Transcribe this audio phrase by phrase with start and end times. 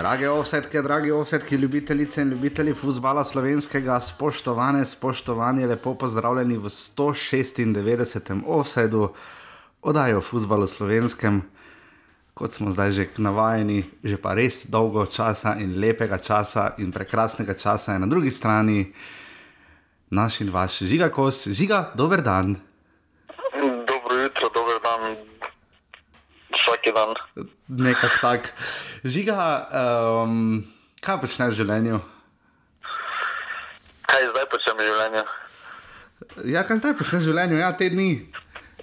[0.00, 8.40] Drage ovsetke, dragi ovsetke, ljubitelice in ljubitelji futbola slovenskega, spoštovane, spoštovani, lepo pozdravljeni v 196.
[8.46, 9.12] offsetu
[9.82, 11.42] oddaje o futbalu slovenskem,
[12.34, 17.54] kot smo zdaj že navajeni, že pa res dolgo časa in lepega časa in prekrasnega
[17.54, 18.94] časa je na drugi strani
[20.10, 22.56] naš in vaš žiga kos, žiga, dober dan.
[23.84, 25.16] Dobro jutro, dober dan,
[26.90, 27.46] vsak dan.
[27.68, 28.52] Nekako tak.
[29.04, 29.68] Žiga,
[30.24, 30.64] um,
[31.00, 32.00] kaj počneš v življenju?
[34.06, 35.24] Kaj zdaj počnem v življenju?
[36.50, 37.56] Ja, kaj zdaj počneš v življenju?
[37.62, 38.10] Ja, te dni.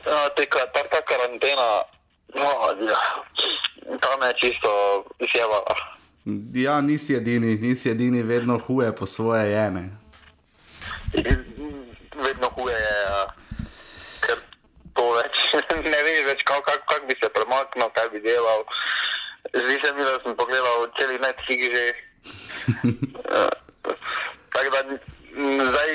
[0.06, 1.68] Ja, teka, ta, ta karantena,
[2.36, 2.52] no,
[2.88, 3.02] ja,
[4.00, 4.72] ta me je čisto
[5.20, 5.76] izjevala.
[6.56, 9.90] Ja, nisi edini, nisi edini, vedno huje po svoje jene.
[12.18, 13.47] Vedno huje je, ja.
[14.98, 15.44] To več
[15.94, 18.66] ne veš, več, kako kak, kak bi se premaknil, kaj bi delal.
[19.54, 21.86] Zdi se mi, da sem pogledal cel Netflix že.
[23.24, 23.48] Ja,
[24.58, 24.82] Tako da
[25.70, 25.92] zdaj,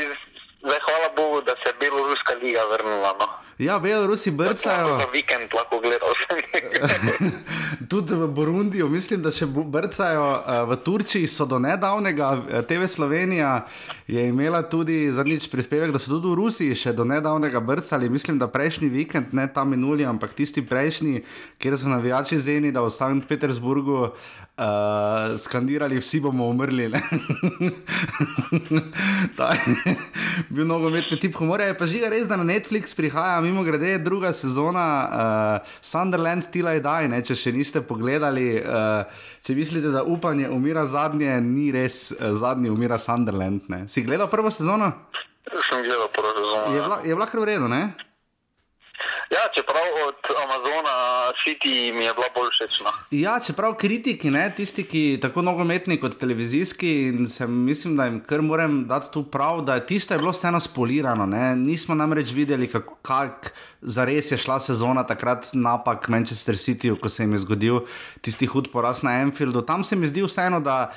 [0.64, 3.10] zdaj hvala Bogu, da se je Beloruska liga vrnila.
[3.18, 3.26] No.
[3.62, 4.98] Ja, Belorusi brcajo.
[4.98, 6.38] Za vikend lahko gledal sem.
[7.88, 10.42] Tudi v Burundiju, mislim, da še brcajo.
[10.42, 13.66] eh, V Turčiji so do nedavnega, eh, TV Slovenija
[14.06, 18.08] je imela tudi zadnjič prispevek, da so tudi v Rusiji še do nedavnega brcali.
[18.10, 21.22] Mislim, da prejšnji vikend, ne ta minuli, ampak tisti prejšnji,
[21.58, 24.10] kjer so navijači zeni, da v Sankt Petersburgu uh,
[25.38, 26.88] skandirali, vsi bomo umrli.
[26.88, 27.00] ne.
[29.38, 29.94] Ta je
[30.50, 34.32] bil nogometni tip humorja, je pa žiga res, da na Netflix prihaja, mimo grede, druga
[34.32, 38.46] sezona uh, Sunderland Tila Daj, ne, če še niste pogledali.
[38.58, 39.04] Uh,
[39.44, 43.68] če mislite, da upanje umira zadnje, ni res, uh, zadnji umira Sunderland.
[43.72, 43.84] Ne.
[43.88, 44.92] Si gledal prvo sezono?
[45.68, 46.64] sem gledal prvo sezono.
[46.72, 46.82] Je ja.
[46.86, 47.82] bila, je bila kar v redu, ne?
[49.30, 50.96] Ja, čeprav od Amazona
[51.42, 52.90] City mi je bila bolj všečna.
[53.10, 58.20] Ja, čeprav kritiki, ne, tisti, ki tako nogometni kot televizijski, in se mislim, da jim
[58.26, 61.26] kar moram dati tu prav, da je tisto je bilo vseeno spolirano.
[61.26, 61.56] Ne.
[61.56, 67.22] Nismo namreč videli, kako kak zares je šla sezona takrat napak Manchester Cityju, ko se
[67.22, 67.80] jim je zgodil
[68.20, 69.62] tisti hud poraz na Enfieldu.
[69.62, 70.92] Tam se mi zdi vseeno, da.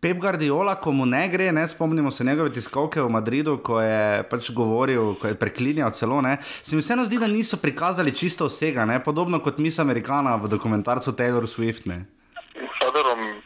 [0.00, 4.22] Pep Guardiola, ko mu ne gre, ne spomnimo se njegove tiskovke v Madridu, ko je
[4.30, 6.20] pač govoril, ko je preklinjal celo.
[6.22, 10.36] Ne, se mi vseeno zdi, da niso prikazali čisto vsega, ne, podobno kot mis Amerikana
[10.38, 11.90] v dokumentarcu Taylor Swift.
[11.90, 12.04] Ne.
[12.78, 13.42] Pa dobro, m,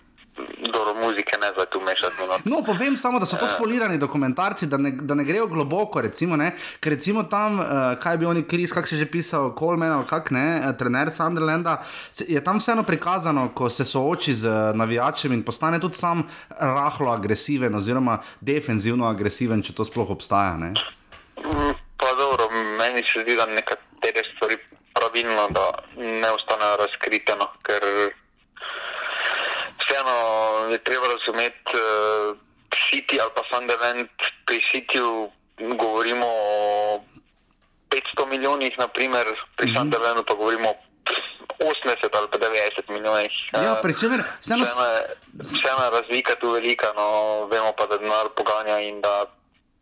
[0.68, 2.20] dobro muzike ne zdaj tu mešati.
[2.44, 2.62] No.
[2.66, 6.00] Povem samo, da so to spolirani dokumentarci, da ne, da ne grejo globoko.
[6.00, 7.66] Recimo, ne, ker recimo tam, uh,
[8.02, 11.10] kaj bi oni, Kris, kak se je že pisal, Coleman ali kak ne, eh, trener
[11.12, 11.82] Sunderlanda,
[12.28, 16.22] je tam vseeno prikazano, ko se sooči z eh, navijačem in postane tudi sam
[16.58, 20.56] rahlo agresiven, oziroma defenzivno agresiven, če to sploh obstaja.
[20.56, 20.74] Ne.
[21.96, 22.48] Pa dobro,
[22.78, 24.56] meni se zdi, da nekatere stvari
[24.94, 25.66] pravilno, da
[25.96, 27.48] ne ostanejo razkrite, no,
[29.92, 30.16] vseeno
[30.70, 32.36] je treba razumeti uh,
[32.70, 34.08] City ali pa Sunderland.
[34.44, 35.30] Pri Cityju
[35.76, 37.04] govorimo o
[37.90, 39.26] 500 milijonih, naprimer,
[39.56, 39.78] pri mm -hmm.
[39.78, 43.32] Sunderlandu pa govorimo o 80 ali pa 90 milijonih.
[43.52, 43.76] Ja,
[44.20, 44.64] Eh, vseeno.
[44.64, 47.06] Vseeno je, vseeno je razlika tu velika, no
[47.46, 49.26] vemo pa, da denar poganja in da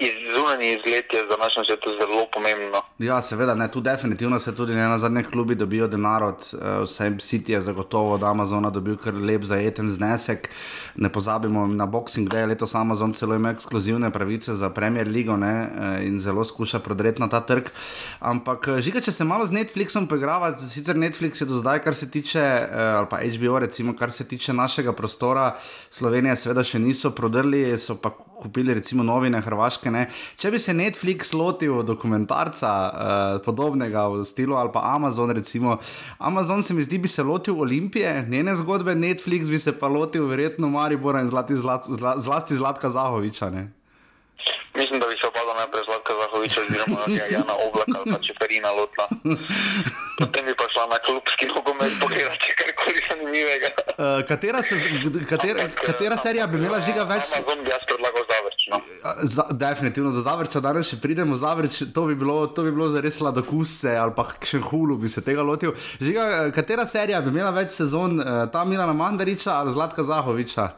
[0.00, 2.78] iz zunanji izgled je za našem svetu zelo pomembno.
[2.99, 6.84] Ja, seveda, ne, tu definitivno se tudi ne na zadnjih klubi dobijo denar od uh,
[6.84, 10.49] vsem City, je zagotovo od Amazona dobil kar lep zajeten znesek.
[10.97, 15.69] Ne pozabimo, na Boxing Day letos Amazon celo ima ekskluzivne pravice za Premier League ne,
[15.81, 17.69] eh, in zelo skuša prodreti na ta trg.
[18.21, 21.94] Ampak, eh, žiga, če se malo z Netflixom poigrava, sicer Netflix je do zdaj, kar
[21.94, 25.56] se tiče, eh, ali pa HBO, recimo, kar se tiče našega prostora,
[25.91, 28.10] Slovenije, seveda še niso prodrli, so pa
[28.41, 29.91] kupili recimo novine Hrvaške.
[29.91, 30.06] Ne.
[30.37, 35.78] Če bi se Netflix lotil dokumentarca uh, podobnega v stilu ali pa Amazon, recimo,
[36.19, 40.27] Amazon se mi zdi, bi se lotil Olimpije, njene zgodbe, Netflix bi se pa lotil
[40.27, 43.51] verjetno Maribora in zlati, zlat, zla, zlasti Zlatka Zahoviča.
[43.51, 43.79] Ne.
[44.75, 48.71] Mislim, da bi se opadla najprej Zlatka Zahoviča oziroma ja, Jana Oblaka ali pa Čeferina
[48.78, 49.07] Lotla.
[50.21, 53.69] Potem bi pa šla na klubski nogomet pogledati karkoli zanimivega.
[53.77, 54.75] Uh, katera, se,
[55.33, 57.27] katera, Ampak, eh, katera serija bi imela žiga več?
[57.37, 58.60] Amazon bi jaz predlagal zavrč.
[58.72, 58.78] No.
[59.22, 63.01] Za, definitivno za Zavrča, danes še pridemo Zavrč, to bi bilo, to bi bilo za
[63.01, 65.75] res sladokuse ali pa še hulu bi se tega lotil.
[66.01, 68.21] Žiga, katera serija bi imela več sezon,
[68.53, 70.69] ta Milana Mandariča ali Zlatka Zahoviča?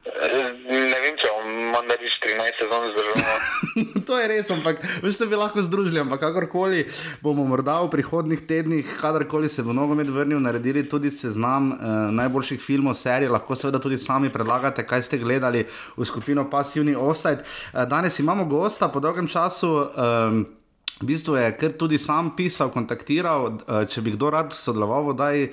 [0.00, 1.28] Ne vem, če
[1.70, 3.38] bom mandariš 13 sezon zdržal.
[4.06, 6.86] to je res, ampak veš, se bi lahko združili, ampak kakorkoli
[7.22, 11.76] bomo morda v prihodnih tednih, kadarkoli se bo nogomet vrnil, naredili tudi seznam eh,
[12.18, 17.42] najboljših filmov, serij, lahko seveda tudi sami predlagate, kaj ste gledali v skupino Passivni Offside.
[17.42, 19.70] Eh, danes imamo gosta po dolgem času.
[19.86, 20.59] Eh,
[21.00, 25.30] V bistvu je kar tudi sam pisal, kontaktiral, uh, če bi kdo rad sodeloval, da
[25.32, 25.46] je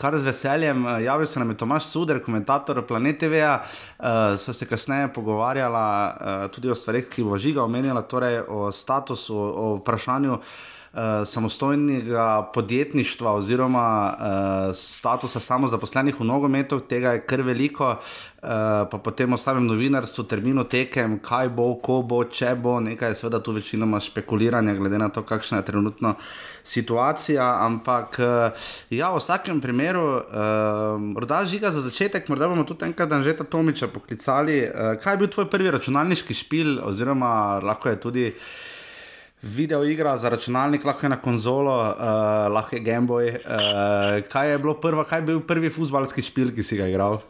[0.00, 0.80] kar z veseljem.
[0.86, 3.58] Uh, javil se nam je Tomaš Suder, komentator Planet TV-ja.
[3.60, 8.70] Uh, sva se kasneje pogovarjala uh, tudi o stvarih, ki bo žiga omenjala, torej o
[8.72, 10.38] statusu, o vprašanju.
[10.40, 10.73] Uh,
[11.24, 18.48] samostojnega podjetništva oziroma uh, statusa samozaposlenih v nogometu, tega je kar veliko, uh,
[18.90, 23.18] pa potem o samem novinarstvu, terminu tekem, kaj bo, ko bo, če bo, nekaj je
[23.24, 26.14] seveda tu večinoma špekuliranja, glede na to, kakšna je trenutno
[26.62, 27.48] situacija.
[27.64, 33.10] Ampak uh, ja, v vsakem primeru, uh, morda žiga za začetek, morda bomo tudi enkrat
[33.10, 34.62] dan že ta Tomiča poklicali.
[34.62, 38.30] Uh, kaj je bil tvoj prvi računalniški špil, oziroma lahko je tudi.
[39.44, 43.28] Video igra za računalnik, lahko je na konzolo, uh, lahko je Gameboy.
[43.28, 47.20] Uh, kaj je bilo prvo, kaj je bil prvi futbalski špil, ki si ga igral?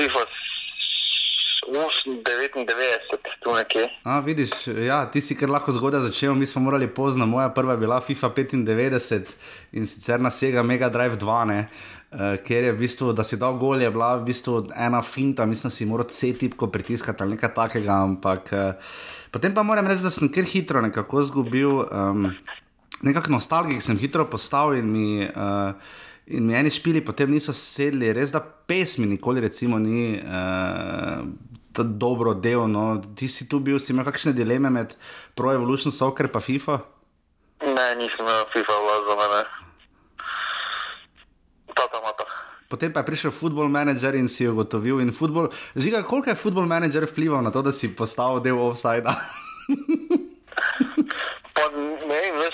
[0.00, 0.20] FIFA
[1.70, 2.66] 99,
[3.40, 3.88] tu nekje.
[4.04, 4.50] A, vidiš,
[4.86, 7.26] ja, ti si kar lahko zgodaj začel, mi smo morali pozno.
[7.26, 9.20] Moja prva je bila FIFA 95
[9.72, 11.44] in sicer na Sega Mega Drive 2.
[11.44, 11.68] Ne?
[12.10, 15.46] Uh, ker je v bistvu, da si dal gol, je bila v bistvu ena finta,
[15.46, 18.02] mislim, da si moral C-tipko pritiskati ali nekaj takega.
[18.02, 18.94] Ampak uh,
[19.30, 22.30] potem pa moram reči, da sem kar hitro nekako izgubil, um,
[23.06, 25.26] nekako nostalgik sem hitro postal in mi.
[25.30, 25.74] Uh,
[26.30, 31.26] In mi eni špili potem niso sedeli, res da pesmi nikoli recimo ni uh,
[31.74, 32.68] dobro del.
[32.70, 33.00] No.
[33.16, 34.94] Ti si tu bil, si imel kakšne dileme med
[35.34, 36.76] Pro Evolution Soccer in FIFA?
[37.66, 38.78] Ne, nisem imel FIFA
[39.08, 39.42] za mene.
[42.70, 46.70] Potem pa je prišel football manager in si ugotovil, in football, žiga, koliko je football
[46.70, 49.10] manager vplival na to, da si postal del offside.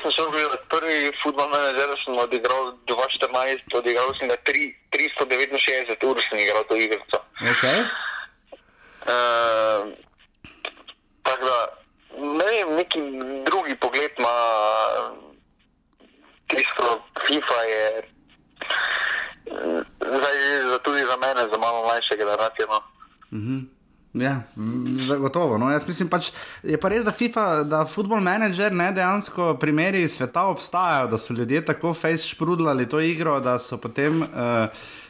[0.06, 6.38] sem šel gledati prvi futbol menedžer, sem odigral 2014, odigral sem ga 369 ur, sem
[6.38, 7.18] igral to igrico.
[7.42, 7.82] Okay.
[9.06, 9.90] Uh,
[11.26, 11.58] tako da,
[12.18, 13.00] ne vem, neki
[13.46, 14.36] drugi pogled ima
[16.46, 17.86] tisto FIFA je.
[19.46, 20.36] Zdaj,
[20.82, 22.66] tudi za mene, za malo mlajše generacije.
[22.68, 22.78] No.
[23.38, 23.76] Mm -hmm.
[24.16, 24.42] Ja,
[25.06, 25.58] zagotovo.
[25.58, 25.70] No.
[25.70, 26.30] Jaz mislim, pač,
[26.62, 31.34] je pa res, da FIFA, da football manager ne dejansko primeri sveta obstajajo, da so
[31.34, 34.22] ljudje tako face šprudlali to igro, da so potem.
[34.22, 34.28] Uh,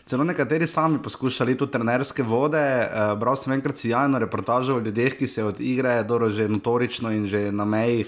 [0.07, 2.63] Celo nekateri sami poskušali tu trenerske vode.
[2.63, 7.11] Uh, bral sem enkrat sjajno reportažo o ljudeh, ki se od igre dobro že notorično
[7.11, 8.05] in že na meji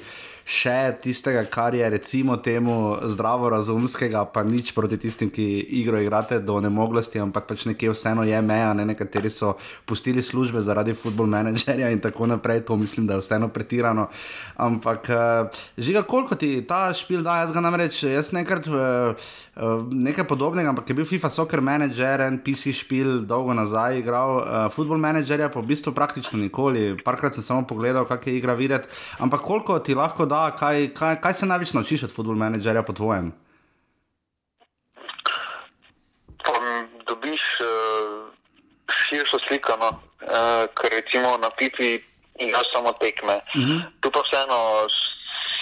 [0.48, 5.44] še tistega, kar je recimo temu zdravorazumskega, pa nič proti tistim, ki
[5.76, 8.86] igro igrate do nemoglosti, ampak pač nekje vseeno je meja, ne?
[8.88, 13.50] nekateri so pustili službe zaradi football menedžerja in tako naprej, to mislim, da je vseeno
[13.52, 14.08] pretirano.
[14.56, 18.72] Ampak uh, žiga, koliko ti ta špil da, jaz ga namreč, jaz nekrat.
[18.72, 19.28] Uh,
[19.90, 24.38] Nekaj podobnega, ampak je bil FIFA Soccer Manager, en PC špil, dolgo nazaj igral,
[24.70, 26.94] Football Managerja pa v bistvu praktično nikoli.
[27.02, 28.86] Parkrat sem samo pogledal, kak je igra videti.
[29.18, 32.82] Ampak koliko ti lahko da da, kaj, kaj, kaj se največ naučiš od football managerja
[32.82, 33.32] po tvojem?
[37.08, 37.69] Dobiš uh,
[38.93, 39.88] širšo sliko, no?
[39.88, 41.99] uh, ker recimo na pipi
[42.38, 43.40] imaš samo tekme.
[43.55, 43.70] Uh mhm.
[43.70, 43.81] -huh.
[44.00, 44.58] Tu pa vseeno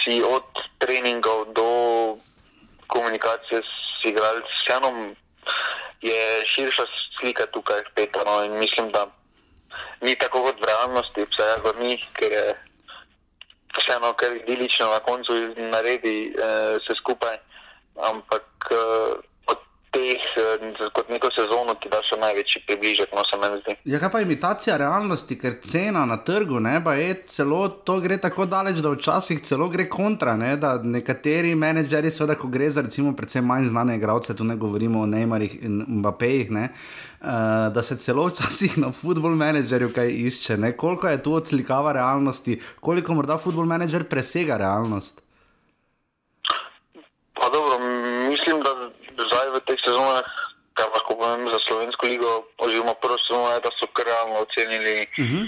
[0.03, 0.49] si od
[0.79, 1.69] treningov do
[2.87, 4.91] komunikacije s igralci, vseeno
[6.03, 6.85] je širša
[7.21, 8.45] slika tukaj, peta, no?
[8.45, 9.07] in mislim, da
[10.01, 12.47] ni tako kot v realnosti, vsaj v njih, ker je
[13.79, 17.37] vseeno, kar idilično na koncu naredi uh, vse skupaj,
[18.11, 19.36] ampak od
[19.97, 23.77] teh, uh, kot neko sezono, ti da še največji približek, no se meni zdi.
[23.89, 28.19] Ja, kaj pa imitacija realnosti, ker cena na trgu, ne, pa je celo to gre
[28.23, 32.85] tako daleč, da včasih celo gre kontra, ne, da nekateri menedžeri, seveda, ko gre za
[32.87, 36.69] recimo predvsem manj znane igralce, tu ne govorimo o Neymarih in Mbappejih, ne.
[37.21, 40.73] Uh, da se celo včasih na football menedžerju kaj išče, ne?
[40.77, 45.23] koliko je tu odslikava realnosti, koliko morda football menedžer presega realnost.
[47.35, 47.79] Pa dobro,
[48.29, 48.77] mislim, da
[49.25, 50.29] zdaj v teh sezonah,
[50.77, 54.97] kar lahko povem za slovensko ligo, oziroma prvo sezono, je, da so kar realno ocenili
[55.01, 55.45] uh -huh.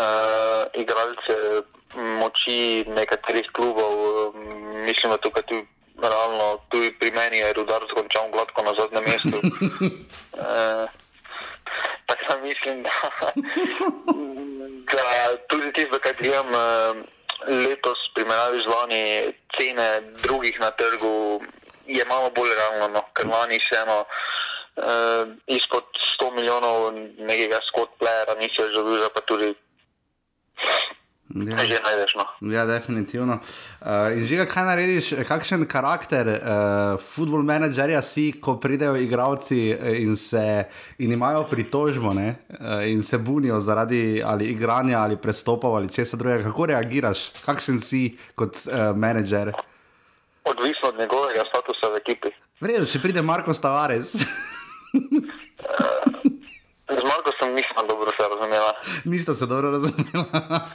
[0.00, 1.36] uh, igralce
[1.94, 3.92] moči nekaterih klubov.
[4.88, 5.66] Mislim, da tukaj tudi
[6.00, 9.38] realno, tudi pri meni je rudar skončal gladko na zadnjem mestu.
[9.38, 10.88] uh,
[12.06, 12.90] Tako da mislim, da,
[14.92, 16.94] da tudi tisto, kar gledam eh,
[17.68, 21.40] letos, primerjavi z lani, cene drugih na trgu
[21.86, 23.04] je malo bolj realno, no?
[23.14, 25.84] ker lani se eno uh, izpod
[26.20, 29.54] 100 milijonov nekega skot playera niso že bil, pa tudi.
[31.32, 31.56] Ja.
[31.56, 32.12] Že najdeš.
[32.20, 32.24] No.
[32.52, 33.40] Ja, definitivno.
[33.80, 40.12] Uh, in že kaj narediš, kakšen karakter uh, football menedžerja si, ko pridejo igravci in,
[40.16, 40.68] se,
[41.00, 42.36] in imajo pritožbo uh,
[42.84, 46.44] in se bunijo zaradi ali igranja ali prestopov ali česa drugega.
[46.50, 49.56] Kako reagiraš, kakšen si kot uh, menedžer?
[50.44, 52.28] Odvisno od njegovega statusa v ekipi.
[52.60, 54.12] Vredo, če pride Marko Stavares.
[56.92, 58.72] Z Markosom nisem dobro se razumela.
[59.04, 60.70] Niste se dobro razumela.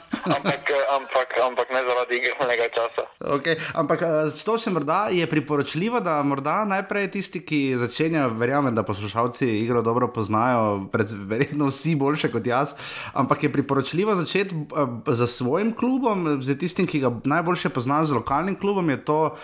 [2.08, 3.02] Ampak, ampak, ampak ne zaradi igralnega časa.
[3.18, 3.56] Okay.
[3.74, 8.82] Ampak eh, to še morda je priporočljivo, da morda najprej tisti, ki začenjajo, verjamem, da
[8.82, 10.88] poslušalci igro dobro poznajo,
[11.28, 12.74] verjetno vsi boljše kot jaz.
[13.14, 18.18] Ampak je priporočljivo začeti eh, z svojim klubom, z tistim, ki ga najboljše poznaš, z
[18.18, 18.90] lokalnim klubom.
[18.90, 19.36] Je to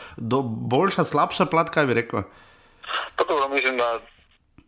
[0.71, 2.25] boljša, slabša plat, kaj bi rekel?
[3.16, 3.99] Pa dobro, mislim, da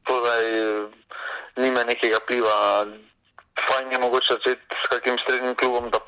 [0.04, 0.88] torej,
[1.56, 2.86] nima nekega pliva.
[3.56, 5.98] Fajn je mogoče začeti s kakim srednjim klubom, da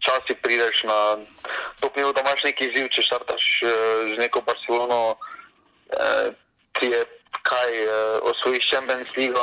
[0.00, 1.20] počasi prideš na
[1.80, 3.70] to nivo, da imaš neki izziv, če štartaš uh,
[4.08, 6.32] z neko Barcelono, uh,
[6.72, 7.04] ki je
[7.44, 7.92] kaj uh,
[8.32, 9.36] osvojiš Champions League,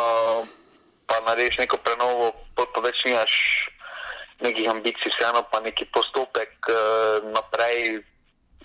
[1.06, 3.34] pa narediš neko prenovo, pa, več nimaš
[4.42, 8.02] nekih ambicij, vseeno pa neki postopek uh, naprej.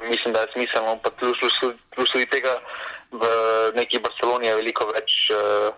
[0.02, 2.56] Mislim, da je smiselno, pa tudi tega
[3.12, 3.24] v
[3.76, 5.28] neki Barceloni je veliko več.
[5.30, 5.70] Uh,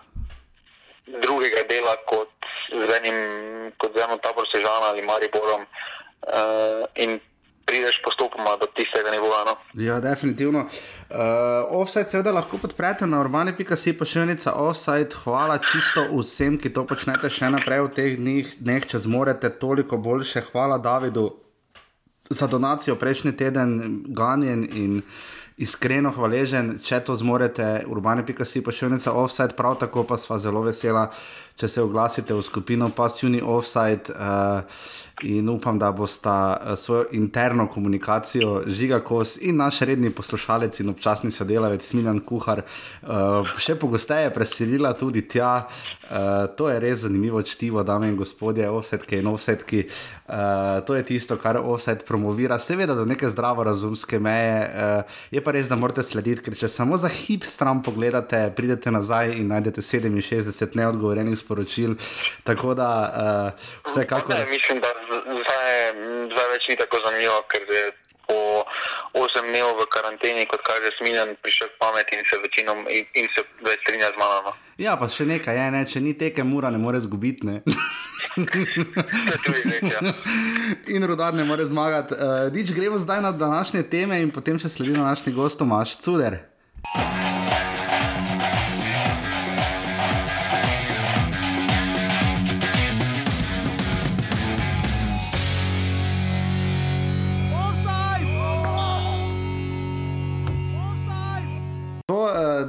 [1.05, 2.33] drugega dela kot
[2.73, 3.17] z enim,
[3.77, 5.67] kot z eno tabor Sežana ali Mariborom
[6.23, 7.19] uh, in
[7.65, 9.43] prideš postopoma do tistega nivoja.
[9.45, 9.55] No?
[9.73, 10.59] Ja, definitivno.
[10.59, 11.17] Uh,
[11.69, 15.09] offside seveda lahko podprete na urbane.si pošiljnica offside.
[15.23, 19.97] Hvala čisto vsem, ki to počnete še naprej v teh dneh, dneh če zmorete toliko
[19.97, 20.45] boljše.
[20.51, 21.31] Hvala Davidu
[22.29, 25.01] za donacijo prejšnji teden, ganjen in
[25.57, 31.09] iskreno hvaležen, če to zmorete, urbane.si pošiljnica offside, prav tako pa sva zelo vesela,
[31.55, 34.11] če se oglasite v skupino Pastuni Offside.
[34.11, 34.63] Uh,
[35.23, 40.89] in upam, da bosta uh, svojo interno komunikacijo žiga kos in naš redni poslušalec in
[40.89, 45.67] občasni sodelavec Smiljan Kuhar uh, še pogosteje preselila tudi tja.
[46.05, 49.85] Uh, to je res zanimivo čtivo, dame in gospodje, offsetke in offsetki.
[50.27, 54.67] Uh, to je tisto, kar offset promovira, seveda do neke zdravo razumske meje.
[54.67, 58.91] Uh, je pa res, da morate slediti, ker če samo za hip stran pogledate, pridete
[58.91, 61.93] nazaj in najdete 67 neodgovorjenih sporočil.
[62.43, 64.33] Tako da uh, vsekakor.
[64.33, 65.69] Ne, mislim, da zdaj,
[66.33, 67.85] zdaj več ni tako zanimivo, ker je
[68.27, 68.65] po
[69.13, 73.45] 8 dnev v karanteni, kot kaže Smiljan, prišel pamet in se večinom in, in se
[73.61, 74.41] več strinja z mano.
[74.49, 74.53] No.
[74.81, 75.83] Ja, pa še nekaj je, ne?
[75.87, 77.47] če ni teke, mora ne more zgubiti.
[77.47, 77.61] Ne?
[79.85, 80.01] Ja.
[80.91, 82.17] in rodar ne more zmagati.
[82.17, 85.95] Uh, Dič, gremo zdaj na današnje teme in potem še sledi na našni gost Tomaš
[86.03, 86.41] Cuder.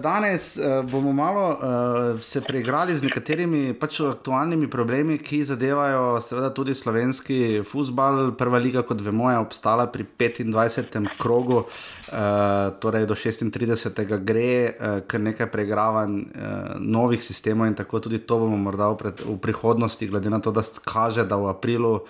[0.03, 6.49] Danes uh, bomo malo uh, se preigrali z nekaterimi pač aktualnimi problemi, ki zadevajo seveda
[6.55, 8.33] tudi slovenski futbal.
[8.33, 11.21] Prva liga, kot vemo, je obstala pri 25.
[11.21, 14.17] krogu, uh, torej do 36.
[14.25, 18.97] gre, uh, kar nekaj preigravanj uh, novih sistemov in tako tudi to bomo morda v,
[19.05, 22.01] pred, v prihodnosti, glede na to, da kaže, da v aprilu.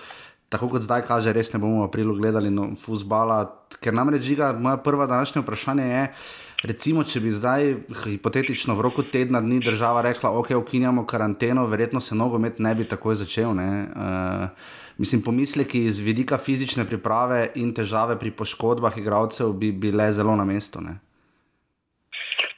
[0.47, 3.43] Tako kot zdaj kaže, res ne bomo v aprilu gledali no, futbola,
[3.83, 8.85] ker namreč žiga, moja prva današnja vprašanja je, uh, Recimo, če bi zdaj hipotetično v
[8.87, 13.53] roku tedna dni država rekla, ok, ukinjamo karanteno, verjetno se nogomet ne bi takoj začel.
[13.53, 14.49] Uh,
[14.97, 20.45] mislim, pomisleki iz vidika fizične priprave in težave pri poškodbah igralcev bi bile zelo na
[20.49, 20.81] mestu.
[20.81, 20.97] Ne?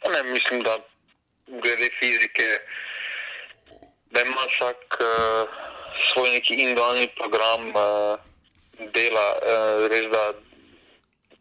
[0.07, 0.79] Ne, mislim, da
[1.49, 2.49] glede fizike,
[4.15, 5.49] da ima vsak uh,
[6.13, 8.15] svoj neki individualni program uh,
[8.95, 10.25] dela, uh, res da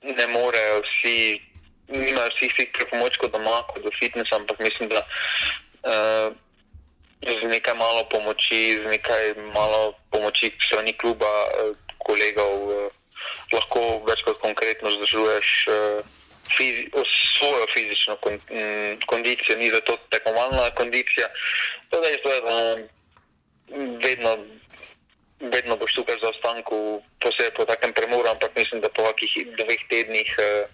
[0.02, 1.47] ne morejo vsi
[1.88, 6.36] nimajo vsi fit pripomočkov doma, kot do fitnesa, ampak mislim, da uh,
[7.24, 12.92] z nekaj malo pomoči, z nekaj malo pomoči strani kluba, uh, kolegov, uh,
[13.54, 15.50] lahko več kot konkretno zdržuješ.
[15.68, 16.16] Uh,
[16.48, 16.88] Fizi,
[17.36, 21.28] svojo fizično kon, m, kondicijo, ni za to tekmovalna kondicija.
[21.92, 22.56] To je zdaj, da
[24.00, 24.32] vedno,
[25.40, 29.82] vedno boš tukaj za ostanku, posebej po takem premoru, ampak mislim, da po kakih dveh
[29.92, 30.72] tednih uh,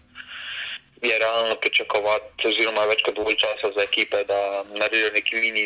[1.03, 4.39] je realno pričakovati, oziroma več kot dovolj časa za ekipe, da
[4.72, 5.65] naredijo neki mini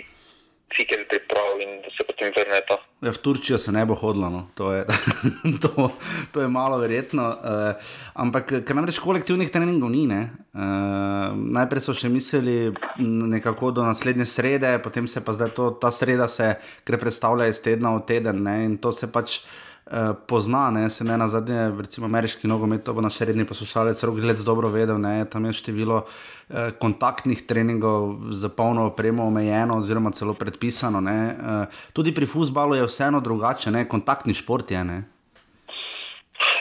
[0.75, 2.77] cikel priprav in da se potem vrnejo.
[3.01, 4.48] Ja, v Turčijo se ne bo hodilo, no.
[4.56, 4.86] to, je,
[5.63, 5.91] to,
[6.34, 7.27] to je malo verjetno.
[7.29, 10.08] Uh, ampak, ker namreč kolektivnih treningov ni.
[10.08, 15.94] Uh, najprej so še mislili nekako do naslednje srede, potem se pa zdaj to, ta
[15.94, 18.58] sreda se, ker predstavlja iz tedna v teden ne?
[18.65, 19.44] in to se pač
[19.91, 24.03] uh, pozna, ne, se ne na zadnje, recimo ameriški nogomet, to bo naš redni poslušalec,
[24.03, 29.77] rok gled dobro vedel, ne, tam je število uh, kontaktnih treningov za polno opremo omejeno
[29.77, 31.01] oziroma celo predpisano.
[31.01, 34.84] Ne, uh, tudi pri futbalu je vseeno drugače, ne, kontaktni šport je.
[34.84, 35.03] Ne.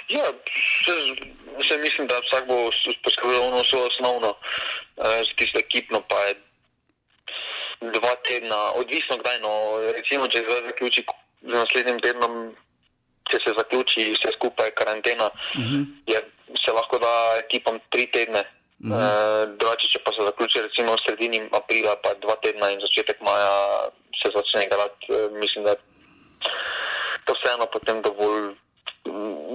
[0.09, 0.25] Ja,
[1.69, 2.71] se mislim, da vsak bo
[3.05, 4.29] poskrbel za svojo osnovno,
[4.97, 6.35] uh, za tisto ekipno, pa je
[7.81, 9.41] dva tedna, odvisno kdaj.
[9.41, 9.53] No,
[9.97, 11.05] recimo, če se zaključi
[11.43, 12.55] z naslednjim tednom,
[13.31, 15.75] če se zaključi vse skupaj karantena, uh mhm.
[15.75, 15.87] -huh.
[16.13, 16.23] je,
[16.65, 17.13] se lahko da
[17.45, 18.45] ekipam tri tedne.
[18.79, 18.95] Uh -huh.
[18.95, 23.21] uh, drugače, če pa se zaključi recimo v sredini aprila, pa dva tedna in začetek
[23.21, 23.89] maja
[24.23, 25.77] se začne igrati, uh, mislim, da je
[27.25, 28.55] to vseeno potem dovolj.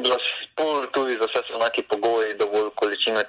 [0.09, 3.23] Za spol, tudi za vse so enaki pogoji, dovolj količine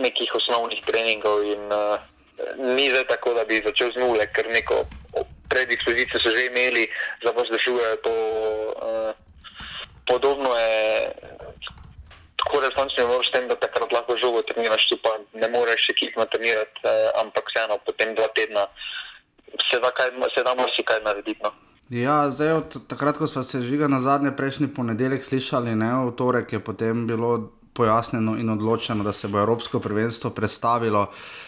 [0.00, 1.98] nekih osnovnih treningov in uh,
[2.56, 4.84] ni zdaj tako, da bi začel z nule, ker neko
[5.48, 6.88] predispozicijo so že imeli,
[7.24, 8.14] za vas rešujejo to.
[8.78, 9.12] Uh,
[10.06, 11.12] podobno je,
[12.36, 15.94] tako se lahko s tem, da takrat lahko žogo treniraš, tu pa ne moreš še
[15.98, 18.66] kikno trenirati, uh, ampak vseeno potem dva tedna
[19.70, 21.40] se da, kaj, se da marsikaj narediti.
[21.42, 21.52] No.
[21.90, 26.14] Ja, zdaj, od takrat, ko smo se žiga na zadnje prejšnji ponedeljek slišali, ne, v
[26.16, 31.47] torek je potem bilo pojasnjeno in odločeno, da se bo Evropsko prvenstvo predstavilo uh,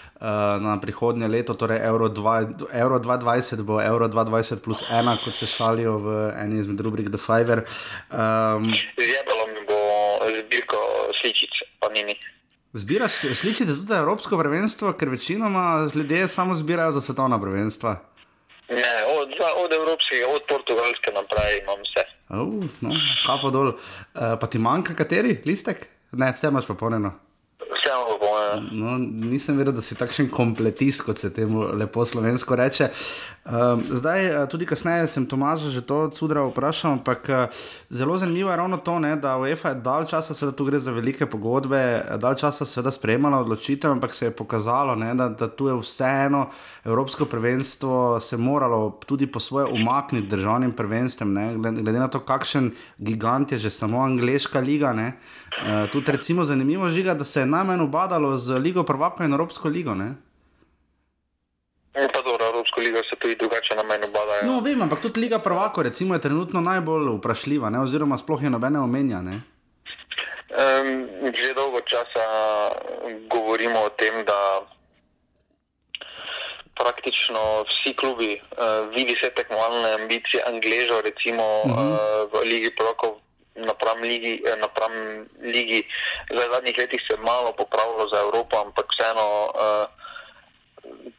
[0.61, 5.47] na prihodnje leto, torej Euro, 2, Euro 2020 bo Euro 2020 plus ena, kot se
[5.47, 7.65] šalijo v eni izmed rubrik The Fiverr.
[8.13, 8.69] Um,
[9.01, 9.81] Zjebalo mi bo
[10.29, 10.77] zbirko
[11.21, 12.15] sličic, pa nini.
[12.73, 17.97] Zbiraš sličice tudi za Evropsko prvenstvo, ker večinoma ljudje samo zbirajo za svetovna prvenstva.
[18.71, 19.29] Ne, od,
[19.65, 22.05] od Evropske, od Portugalske naprej imam vse.
[22.29, 22.95] Uh, no,
[23.27, 23.67] Kapo dol.
[23.69, 23.75] Uh,
[24.41, 25.89] pa ti manjka kateri listek?
[26.13, 27.30] Ne, vse imaš popolnjeno.
[28.73, 32.91] No, nisem vedel, da si takšen kompletist, kot se temu lepo slovensko reče.
[33.45, 38.51] Um, zdaj, eh, tudi kasneje sem Tomaža že to odsudra vprašal, ampak uh, zelo zanimivo
[38.51, 42.05] je ravno to, ne, da UEFA je dal časa, seveda tu gre za velike pogodbe,
[42.21, 46.51] dal časa seveda sprejemala odločitev, ampak se je pokazalo, ne, da, da tu je vseeno
[46.85, 52.71] Evropsko prvenstvo se moralo tudi po svoje umakniti državnim prvenstvem, ne, glede na to, kakšen
[52.99, 54.93] gigant je že samo angliška liga.
[54.93, 55.40] Ne, uh,
[55.93, 59.95] tudi recimo zanimivo žiga, da se je najmanj obadalo z Ligo Prvaka in Evropsko ligo.
[59.95, 60.15] Ne?
[61.95, 64.47] Je pa dobro, Evropsko ligo se tudi drugače na meni obadajo.
[64.47, 67.81] No, vem, ampak tudi Liga Prvaka recimo, je trenutno najbolj vprašljiva, ne?
[67.81, 69.43] oziroma sploh je nobene omenjane.
[70.51, 72.27] Um, že dolgo časa
[73.31, 74.67] govorimo o tem, da
[76.75, 81.91] praktično vsi klubi uh, vidijo vse tekmovalne ambicije, Angležo, recimo uh -huh.
[81.91, 83.19] uh, v Ligi Prvakov
[83.55, 84.93] napram ligi, eh, napram
[85.43, 85.83] ligi.
[86.33, 89.87] Zdaj, v zadnjih letih se je malo popravilo za Evropo, ampak vseeno uh,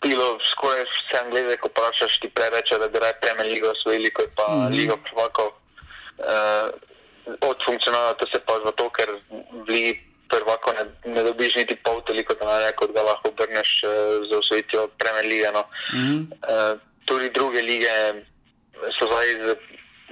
[0.01, 4.29] bilo skoraj vse anglize, ko vprašaš, ti preveč, da bi raje Premier League osvojili, kot
[4.35, 4.77] pa mm -hmm.
[4.77, 5.49] Liga prvakov.
[6.17, 6.67] Uh,
[7.41, 9.09] od funkcionalno to se pa zato, ker
[9.65, 9.93] v Ligi
[10.29, 13.91] prvako ne, ne dobiš niti pol toliko denarja, kot ga lahko obrneš uh,
[14.29, 15.51] za osvojitev Premier League.
[15.53, 15.63] No.
[15.93, 16.21] Mm -hmm.
[16.51, 17.91] uh, tudi druge lige
[18.97, 19.55] so zdaj z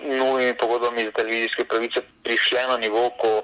[0.03, 3.43] novimi pogodbami za televizijske pravice prišle na nivo, ko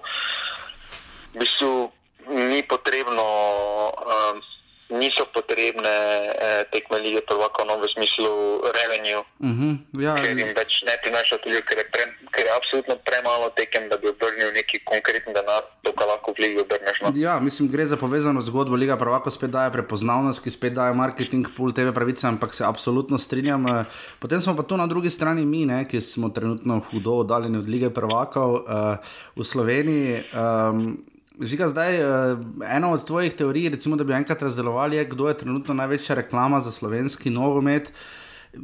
[1.34, 1.92] v bistvu
[2.28, 3.26] ni potrebno.
[4.06, 4.42] Um,
[4.86, 5.90] Niso potrebne
[6.30, 10.94] eh, tekme lige prvaka v smislu revenue, uh mhm, -huh, ja, ker jim več ne
[11.02, 12.06] prinaša tudi, ker je, pre,
[12.36, 16.44] ker je absolutno premalo tekem, da bi obrnil neki konkreten denar, to kar lahko v
[16.44, 17.00] ligi obrneš.
[17.02, 17.12] No.
[17.16, 18.76] Ja, mislim, gre za povezano zgodbo.
[18.76, 23.18] Liga prvaka spet daje prepoznavnost, ki spet daje marketing, pol TV pravice, ampak se absolutno
[23.18, 23.68] strinjam.
[23.72, 27.64] Eh, potem smo pa tu na drugi strani mi, ne, ki smo trenutno hudo oddaljeni
[27.64, 28.64] od lige prvakov uh,
[29.36, 30.24] v Sloveniji.
[30.36, 30.98] Um,
[31.36, 35.38] Žiga, zdaj, uh, ena od tvojih teorij, recimo, da bi enkrat razdelovali, je, kdo je
[35.38, 37.92] trenutno največja reklama za slovenski nogomet.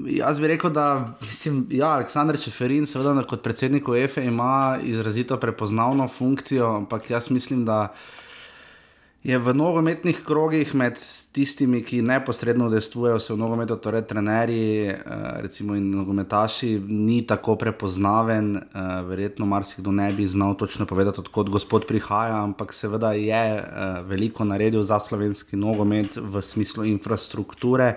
[0.08, 6.08] Jaz bi rekel, da mislim, ja, Aleksandr Čeferin, seveda, kot predsednik OEF-a, ima izrazito prepoznavno
[6.08, 7.93] funkcijo, ampak jaz mislim, da
[9.23, 10.97] je v nogometnih krogih med
[11.32, 14.97] tistimi, ki neposredno udejstvujejo se v nogometu, torej trenerji eh,
[15.41, 18.56] recimo, in nogometaši, ni tako prepoznaven.
[18.58, 23.63] Eh, verjetno marsikdo ne bi znal točno povedati, odkot gospod prihaja, ampak seveda je eh,
[24.08, 27.95] veliko naredil za slovenski nogomet v smislu infrastrukture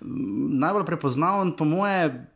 [0.00, 2.26] najbolj prepoznaven, po moje,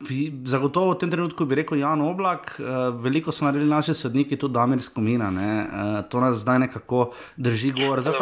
[0.45, 4.55] zagotovo v tem trenutku bi rekel Jan Oblak, uh, veliko so naredili naši sodniki, tudi
[4.55, 8.03] Damir Skomina, uh, to nas zdaj nekako drži gor.
[8.05, 8.13] Zdaj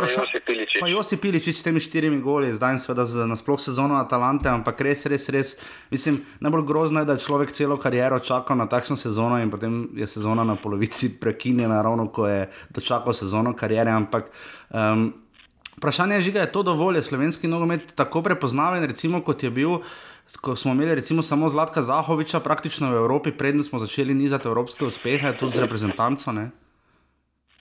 [0.47, 0.81] Piličič.
[0.81, 5.07] Pa Josi Piličič s temi štirimi goli, zdaj seveda za nasploh sezono Atalante, ampak res,
[5.07, 5.57] res, res,
[5.91, 9.89] mislim, najbolj grozno je, da je človek celo kariero čakal na takšno sezono in potem
[9.97, 14.31] je sezona na polovici prekinjena, ravno ko je dočakal sezono karijere, ampak
[14.71, 15.13] um,
[15.83, 19.83] Vprašanje je, je to dovolj, je slovenski nogomet tako prepoznaven, recimo kot je bil.
[20.41, 24.87] Ko smo imeli recimo samo Zlatka Zahoviča, praktično v Evropi, predtem smo začeli nizati evropske
[24.87, 26.33] uspehe, tudi z reprezentanco.
[26.33, 26.51] Ne?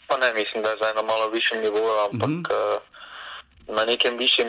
[0.07, 2.75] Pa ne, mislim, da je zdaj na malo višjem nivoju, ampak mm -hmm.
[2.77, 4.47] uh, na nekem višjem,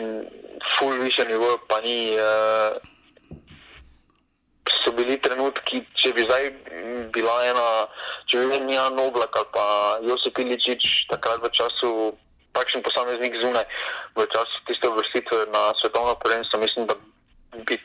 [0.77, 2.13] full višjem nivoju pa ni.
[2.13, 2.77] Uh,
[4.83, 6.51] so bili trenutki, če bi zdaj
[7.13, 7.67] bila ena,
[8.25, 9.65] če bi imel Jan Oblak ali pa
[10.03, 12.13] Josip Iličič takrat v času,
[12.53, 13.65] takšen posameznik zunaj,
[14.15, 16.95] v času tiste vrstitve na svetovno prvenstvo, mislim, da
[17.67, 17.77] bi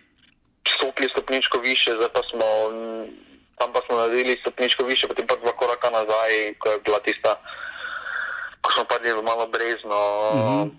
[0.68, 2.46] stopili stopničko više, zdaj pa smo,
[3.58, 7.34] tam pa smo naredili stopničko više, potem pa dva koraka nazaj, ko je bila tista,
[8.60, 10.00] ko smo padli v malo brezno.
[10.34, 10.70] Mm -hmm.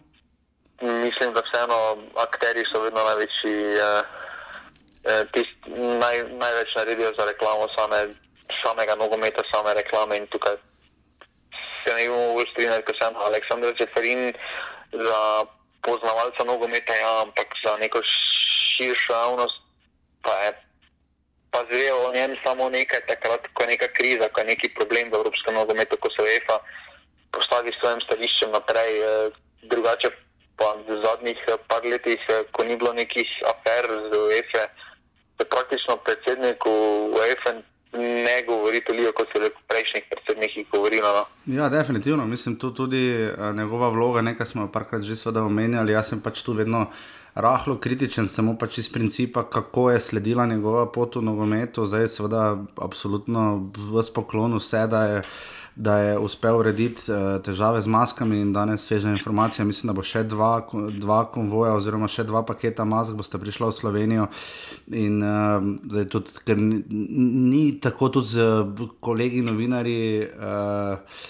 [1.06, 3.58] Mislim, da vseeno akteri so vedno največji.
[3.76, 4.04] Eh,
[5.04, 5.56] Eh, tist,
[6.02, 8.00] naj, največ naredijo za reklamo same,
[8.62, 10.18] samega nogometa, same reklame.
[10.18, 10.60] In tukaj
[11.84, 14.34] se ne bomo vrstili, ker sem Aleksandr Čeferin
[14.92, 15.22] za
[15.82, 19.62] poznavalca nogometa, ja, ampak za neko širšo javnost
[20.22, 20.52] pa je.
[21.52, 25.10] Pa zvejo o njem samo nekaj, takrat, ko je neka kriza, ko je neki problem
[25.10, 26.60] v evropskem nogometu, ko se UEFA
[27.34, 28.92] postavi s svojim stališčem naprej.
[29.02, 29.32] Eh,
[29.72, 30.12] drugače
[30.58, 34.64] pa v zadnjih eh, par letih, ko ni bilo nekih afer z UEFA,
[35.40, 36.62] da praktično predsednik
[37.18, 37.58] UEFA
[37.94, 41.02] ne govori toliko, kot so prejšnjih predsednikih govorili.
[41.02, 41.26] No.
[41.46, 42.26] Ja, definitivno.
[42.26, 45.92] Mislim, tu tudi uh, njegova vloga, nekaj smo parkrat že seveda omenjali.
[45.92, 46.88] Jaz sem pač tu vedno
[47.36, 51.86] rahlo kritičen, samo pač iz principa, kako je sledila njegova pot v nogometu.
[51.86, 55.22] Zdaj, seveda, absolutno v spoklonu vse, da je
[55.76, 59.66] da je uspel urediti uh, težave z maskami in danes sveža informacija.
[59.66, 60.68] Mislim, da bo še dva,
[61.00, 64.30] dva konvoja, oziroma še dva paketa mask, boste prišli v Slovenijo.
[64.92, 65.58] In uh,
[65.90, 66.84] zdaj tudi, ker ni,
[67.50, 68.48] ni tako, tudi z
[69.00, 70.30] kolegi novinarji.
[70.36, 71.28] Uh,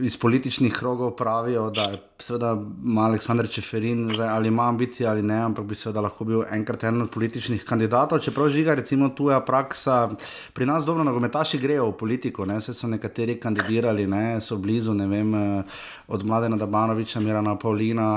[0.00, 2.56] iz političnih krogov pravijo, da je seveda
[3.04, 7.02] Aleksandr Čeferin zdaj, ali ima ambicije ali ne, ampak bi seveda lahko bil enkrat eden
[7.02, 8.22] od političnih kandidatov.
[8.24, 10.08] Čeprav žiga, recimo, tuja praksa,
[10.52, 14.94] pri nas dobro nogometaši grejo v politiko, ne, se so nekateri kandidirali, ne, so blizu,
[14.94, 15.34] ne vem.
[15.34, 18.08] Uh, od Mladena Dabanoviča, Mirana Paulina,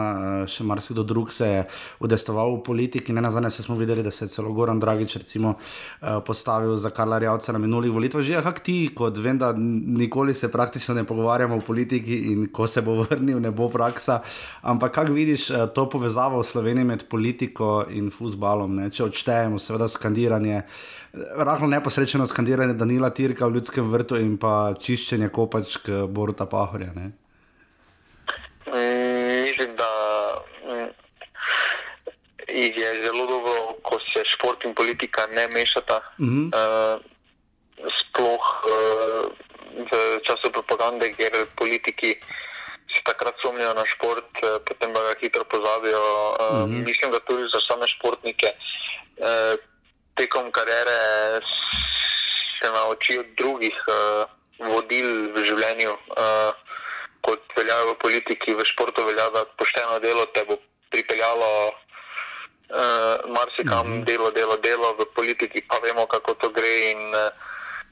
[0.43, 1.63] eh, še marsikdo drug se je
[2.03, 3.13] udestoval v politiki.
[3.13, 5.55] Ne na zadnje smo videli, da se je celo Goran Dragič recimo,
[6.01, 8.23] eh, postavil za Karla Rjavca na minulih volitvah.
[8.23, 12.67] Že kak ti, kot vem, da nikoli se praktično ne pogovarjamo o politiki in ko
[12.67, 14.21] se bo vrnil, ne bo praksa.
[14.61, 18.89] Ampak kako vidiš eh, to povezavo v Sloveniji med politiko in futbalom, ne?
[18.89, 20.61] če odštejemo seveda skandiranje.
[21.37, 26.93] Rahlo neposrečeno skandiranje Danila Tirka v ljudskem vrtu in pa čiščenje kopačk Boruta Pahorja.
[26.93, 27.11] Ne?
[29.47, 29.89] mislim, da
[30.67, 30.91] mm,
[32.51, 36.01] je zelo dobro, ko se šport in politika ne mešata.
[36.19, 36.47] Mm -hmm.
[36.53, 37.01] uh,
[37.87, 39.31] sploh uh,
[39.89, 42.17] v času propagande, ker politiki
[42.97, 46.05] se takrat sumijo na šport, uh, potem pa ga hitro pozabijo.
[46.39, 46.85] Mm -hmm.
[46.89, 49.53] Mislim, da tudi za same športnike uh,
[50.17, 50.99] tekom kariere
[52.59, 53.77] se naučijo drugih
[54.59, 55.93] vodil v življenju.
[57.21, 60.57] Kot velja v politiki, v športu velja, da pošteno delo te bo
[60.89, 61.51] pripeljalo
[62.69, 64.05] uh, marsikam, mm -hmm.
[64.05, 66.91] delo, delo, delo, v politiki pa vemo, kako to gre.
[66.91, 67.29] In, uh,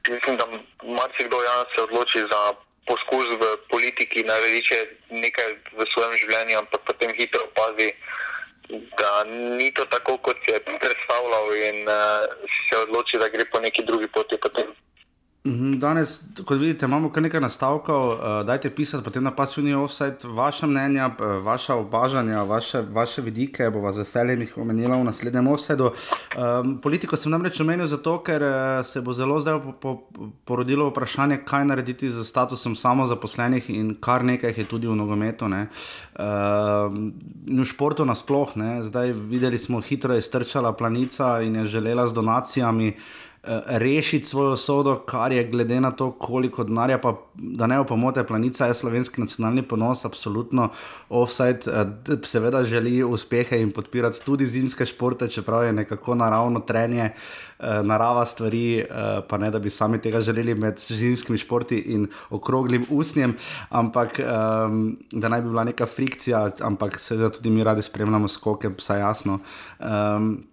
[0.09, 0.45] mislim, da
[0.83, 2.53] marsikdo ja se odloči za
[2.85, 4.77] poskus v politiki, narediti
[5.09, 7.91] nekaj v svojem življenju, ampak potem hitro opazi.
[8.97, 13.61] Da ni to tako, kot si je predstavljal, in uh, se odloči, da gre po
[13.61, 14.73] neki drugi poti, potem
[15.79, 18.07] danes, kot vidite, imamo kar nekaj nastavkov.
[18.07, 23.69] Uh, dajte pisati, potem na pasivni offset, vaše mnenja, uh, vaše obažanja, vaše, vaše vidike.
[23.69, 25.91] Bo vas veseljem jih omenila v naslednjem offsetu.
[26.37, 30.89] Um, politiko sem namreč omenil zato, ker uh, se bo zelo zdaj po, po, porodilo
[30.89, 35.45] vprašanje, kaj narediti z statusom samozaposlenih in kar nekaj je tudi v nogometu.
[35.45, 36.89] Uh,
[37.45, 42.95] v športu nasplošno, zdaj videli smo, hitro je strčala planica in je želela z donacijami.
[43.47, 48.23] Eh, rešiti svojo sodo, kar je glede na to, koliko denarja, pa da ne opomote
[48.23, 50.69] planica, je slovenski nacionalni ponos, absolutno
[51.09, 57.09] offside, eh, seveda želi uspehe in podpirati tudi zimske športe, čeprav je nekako naravno trenje.
[57.59, 58.85] Eh, narava stvari,
[59.29, 63.37] pa ne da bi sami tega želeli med zimskimi športi in okroglim usnjem,
[63.69, 68.69] ampak um, da naj bi bila neka frikcija, ampak seveda tudi mi radi spremljamo skoke,
[68.77, 69.39] vsaj jasno.
[69.79, 70.43] Um,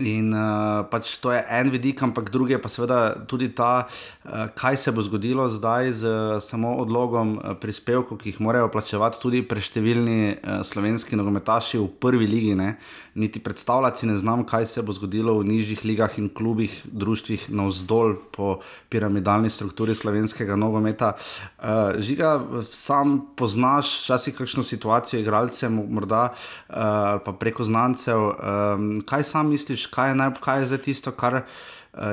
[0.00, 4.48] In uh, pač to je en vidik, ampak drugi je pa seveda tudi ta, uh,
[4.56, 9.20] kaj se bo zgodilo zdaj z uh, samo odlogom uh, prispevkov, ki jih morajo plačevati
[9.20, 12.54] tudi preštevilni uh, slovenski nogometaši v prvi ligi.
[12.56, 12.78] Ne?
[13.20, 18.16] Niti predstavljati ne znam, kaj se bo zgodilo v nižjih ligah in klubih, društvih navzdol
[18.32, 21.12] po piramidalni strukturi slovenskega nogometa.
[21.60, 22.40] Uh, žiga,
[22.72, 28.32] sam poznaš včasih kakšno situacijo, igralce, morda uh, pa preko znancev.
[28.40, 29.81] Um, kaj sam misliš?
[29.82, 31.42] Misliš, kaj je, naj, kaj je zdaj tisto, kar uh,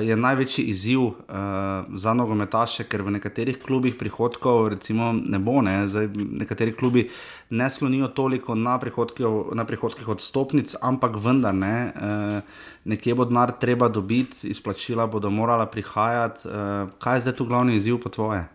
[0.02, 1.14] je največji izziv uh,
[1.96, 5.88] za nogometaše, ker v nekaterih klubih prihodkov recimo, ne bo, ne?
[5.88, 7.10] Zdaj, nekateri klubi
[7.50, 8.80] ne slonijo toliko na,
[9.54, 11.92] na prihodkih od stopnic, ampak vendar ne.
[11.96, 12.42] Uh,
[12.86, 16.48] Nekje bo denar treba dobiti, izplačila bodo morala prihajati.
[16.48, 18.46] Uh, kaj je zdaj tu glavni izziv po tvoje?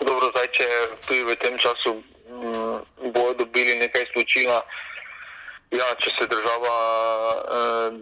[0.00, 0.66] Dobro, zdaj, če
[1.06, 4.62] tudi v tem času mm, bodo dobili nekaj izplačila,
[5.70, 6.76] Ja, če se država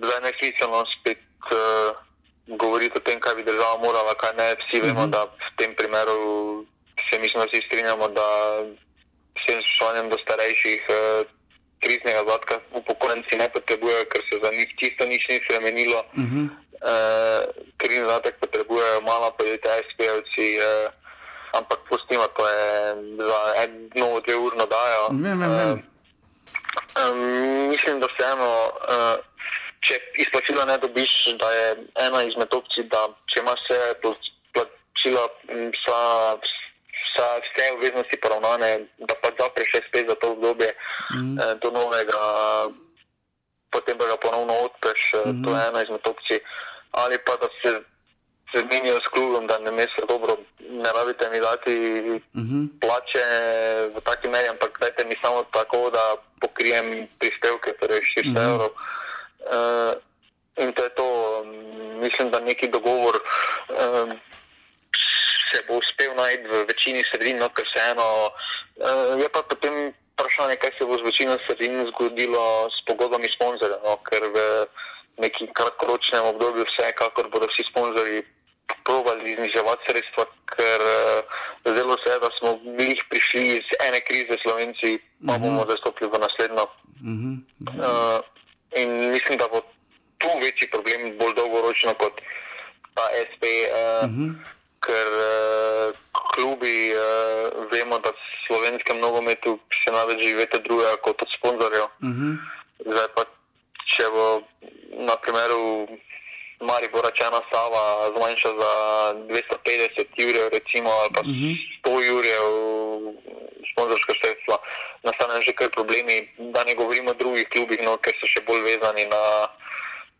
[0.00, 1.20] zdaj uh, nesmiselno spet
[1.52, 1.96] uh,
[2.56, 5.08] govori o tem, kaj bi država morala, kaj ne, vsi vemo, uh mhm.
[5.08, 5.10] -huh.
[5.12, 6.18] da v tem primeru
[7.10, 8.28] se mislim, da vsi strinjamo, da
[9.40, 11.26] s tem spoštovanjem do starejših uh,
[11.80, 16.00] kriznega zadka upokojenci ne potrebujejo, ker se za njih čisto nič ni spremenilo.
[16.00, 16.44] Uh -huh.
[16.48, 17.42] uh,
[17.76, 20.48] krizni zadek potrebujejo malo podjetja, SPL-ci.
[20.58, 20.92] Uh,
[21.58, 25.08] Ampak pustimo, to je za eno, dve urno dajo.
[25.10, 25.72] Vem, vem, vem.
[25.72, 25.78] Uh,
[26.98, 29.16] Um, mislim, da vseeno, uh,
[29.80, 31.66] če izplačila ne dobiš, da je
[32.06, 33.78] ena izmed opcij, da če imaš vse
[34.54, 35.24] plačila,
[35.76, 36.00] vsa,
[37.02, 40.72] vsa, vse obveznosti poravnane, da pa zapreš še spet za to obdobje
[41.14, 41.36] mm.
[41.38, 42.24] uh, do novega,
[43.70, 45.44] potem pa ga ponovno odpreš, mm -hmm.
[45.44, 46.40] to je ena izmed opcij.
[46.92, 47.80] Ali pa da se
[48.54, 51.74] zmenijo s klubom, da ne mislijo dobro, ne rabite mi dati
[52.34, 52.56] uh mhm.
[52.56, 52.80] -huh.
[52.80, 53.24] plače
[53.94, 58.54] v taki meri, ampak dajte mi samo tako, da pokrijem prispevke, torej 600 uh -huh.
[58.54, 58.70] evrov.
[59.48, 59.92] Uh,
[60.56, 61.08] in to je to,
[62.00, 64.10] mislim, da neki dogovor um,
[65.50, 68.30] se bo uspel najti v večini sredin, no, ker se eno,
[68.76, 73.78] uh, je pa potem vprašanje, kaj se bo z večino sredin zgodilo s pogodbami sponzorjev,
[73.84, 74.38] no, ker v
[75.18, 78.22] nekem kratkoročnem obdobju vsekakor bodo vsi sponzorji
[78.84, 84.36] probali zniževati sredstva, ker uh, zelo se je, da smo bili prišli iz ene krize
[84.42, 85.42] Slovenci, pa uh -huh.
[85.42, 86.64] bomo zdaj stopili v naslednjo.
[86.64, 87.34] Uh -huh.
[87.84, 88.20] uh,
[88.80, 89.60] in mislim, da bo
[90.18, 92.14] tu večji problem, bolj dolgoročno kot
[92.94, 94.30] ta SP, uh, uh -huh.
[94.86, 101.28] ker uh, klubi uh, vemo, da v slovenskem nogometu še največ živete druge kot od
[101.36, 101.84] sponzorjev.
[101.84, 102.36] Uh -huh.
[102.86, 103.22] Zdaj pa,
[103.86, 104.42] če bo
[105.06, 105.88] na primeru
[106.60, 108.72] Maribor račena Sava zmanjša za
[109.14, 111.54] 250 jurjev, recimo, ali pa uh -huh.
[111.84, 112.44] 100 jurjev
[113.72, 114.56] sponzorska sredstva,
[115.02, 118.62] nastane že kar problemi, da ne govorimo o drugih klubih, no, ker so še bolj
[118.66, 119.22] vezani na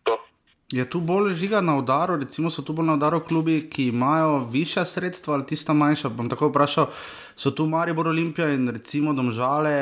[0.07, 0.19] to.
[0.73, 4.43] Je tu bolj žiga na udaru, recimo so tu bolj na udaru klubi, ki imajo
[4.53, 6.09] višja sredstva ali tista manjša.
[6.09, 6.91] Bom tako vprašal,
[7.37, 9.73] so tu Maribor Olimpija in recimo Domžale,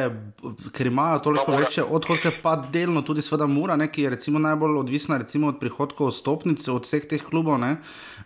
[0.73, 4.39] ker imajo toliko no, večje odhodke, pa delno tudi Sveda Mura, ne, ki je recimo
[4.39, 7.59] najbolj odvisna recimo od prihodkov stopnic od vseh teh klubov.
[7.59, 7.73] Ne.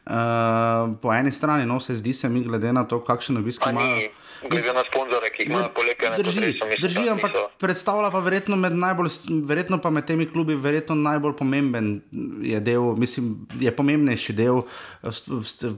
[0.04, 4.04] Uh, po eni strani, no, se zdi se mi, glede na to, kakšen obisk imajo.
[4.48, 8.72] Glede na sponzore, ki jih imajo poleg tega, drži, drži ampak predstavlja pa verjetno med,
[8.72, 9.10] najbolj,
[9.46, 12.00] verjetno pa med temi klubi verjetno najbolj pomemben
[12.42, 14.62] je del, mislim, je pomembnejši del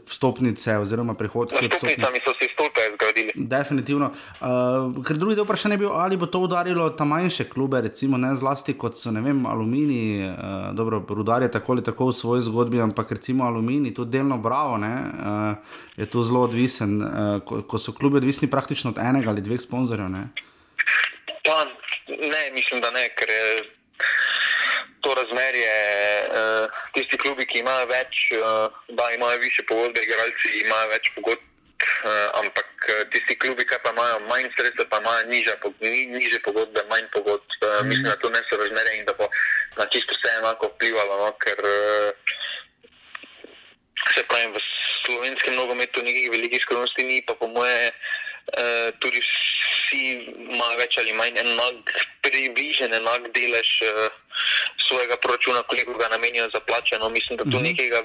[0.06, 1.58] stopnice oziroma prihodkov.
[1.58, 2.71] Stopnicami so si stolpe
[3.12, 3.32] zgradili.
[3.34, 4.12] Definitivno.
[4.40, 8.16] Uh, ker drugi del vprašanja je bil, ali bo to udarilo ta manjše klube, recimo
[8.16, 12.42] ne zlasti kot so, vem, Alumini, uh, dobro, Rudar je tako ali tako v svoji
[12.42, 15.56] zgodbi, ampak recimo Alumini, tudi delno bravo, ne, uh,
[15.96, 19.60] je to zelo odvisen, uh, ko, ko so klubi odvisni praktično od enega ali dveh
[19.60, 20.08] sponzorjev.
[20.08, 20.28] Ne?
[21.44, 21.64] Pa,
[22.08, 23.62] ne, mislim, da ne, ker je
[25.00, 25.74] to razmerje.
[26.30, 31.51] Uh, tisti klubi, ki imajo več, uh, da imajo više pogodbe, igralci imajo več pogodb.
[32.02, 32.66] Uh, ampak
[33.10, 35.54] tisti klubi, ki pa imajo manj sredstev, pa imajo niže,
[36.16, 37.46] niže pogodbe, manj pogodb.
[37.62, 37.88] Mm.
[37.88, 39.28] Mislim, da to ne so razmerje in da bo
[39.78, 41.18] na čisto vse enako vplivalo.
[41.22, 41.28] No?
[41.38, 41.58] Ker,
[44.14, 44.60] se pravi, v
[45.06, 50.02] slovenskem nogometu nekih velikih skrivnosti ni, pa po moje uh, tudi vsi
[50.50, 51.94] imajo več ali manj enak,
[52.26, 54.10] približen enak delež uh,
[54.92, 56.98] svojega proračuna, koliko ga namenijo za plače.
[56.98, 57.68] No, mislim, da tu mm -hmm.
[57.68, 58.00] nekega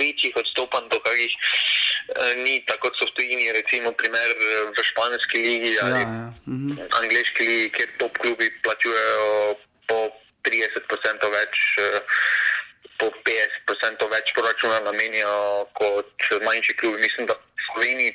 [0.00, 4.28] večjih odstopanj do kakih uh, ni, tako kot so v tujini, recimo primer
[4.76, 6.32] v španski ligi ali ja, ja.
[6.46, 6.72] Mm -hmm.
[7.00, 9.54] angliški ligi, kjer top klubi plačujejo
[9.88, 9.98] po
[10.44, 11.54] 30% več.
[11.78, 12.00] Uh,
[13.00, 16.12] po 50% več proračuna namenijo kot
[16.44, 17.00] manjši klubi.
[17.00, 18.12] Mislim, da v Sloveniji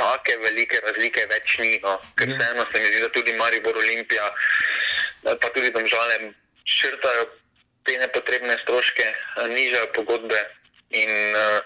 [0.00, 1.72] take velike razlike več ni.
[1.84, 1.98] No.
[2.16, 2.38] Ker ja.
[2.38, 4.30] vseeno se mi zdi, da tudi Maribor Olimpija,
[5.26, 6.32] pa tudi Domžale
[6.64, 7.28] črtajo
[7.84, 9.06] te nepotrebne stroške,
[9.48, 10.40] nižajo pogodbe
[10.90, 11.60] in uh,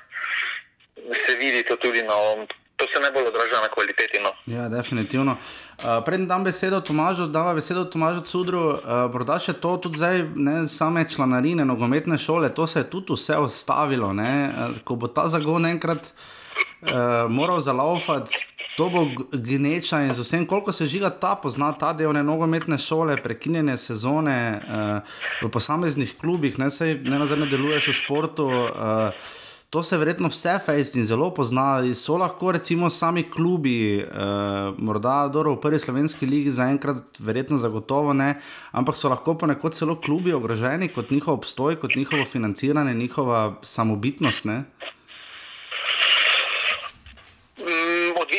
[1.26, 2.46] se vidi to tudi na ovom.
[2.76, 4.18] To se ne bo odražalo na kvaliteti.
[4.20, 4.30] No.
[4.46, 5.32] Ja, definitivno.
[5.78, 8.60] Uh, Predem dam besedo Tomažu, da vam besedo Tomažu Cudru.
[8.60, 8.80] Uh,
[9.12, 13.38] morda še to, tudi zdaj, ne same članarine, nogometne šole, to se je tudi vse
[13.40, 14.12] ostavilo.
[14.12, 18.44] Uh, ko bo ta zagon enkrat uh, moral zalaufati,
[18.76, 22.78] to bo gneča in z vsem, koliko se žiga ta pozna, ta del ne nogometne
[22.78, 28.46] šole, prekinjene sezone uh, v posameznih klubih, ne, sej, ne nazadnje deluješ v športu.
[28.46, 29.34] Uh,
[29.70, 31.82] To se verjetno vse fejsti in zelo pozna.
[31.94, 38.12] So lahko recimo sami klubi, uh, morda dobro v prvi slovenski ligi zaenkrat, verjetno zagotovo
[38.14, 38.36] ne,
[38.70, 44.44] ampak so lahko ponekod celo klubi ogroženi kot njihov obstoj, kot njihovo financiranje, njihova samobitnost.
[44.44, 44.64] Ne?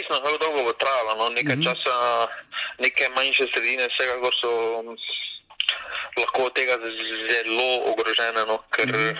[0.07, 1.15] Odvisno, kako dolgo bo trajalo.
[1.15, 1.29] No.
[1.29, 1.65] Nekaj mm -hmm.
[1.65, 2.27] časa,
[2.79, 4.51] neke manjše sredine, vsega, ko so
[6.17, 6.77] lahko od tega
[7.29, 8.45] zelo ogrožene.
[8.47, 9.15] No, ker, mm -hmm.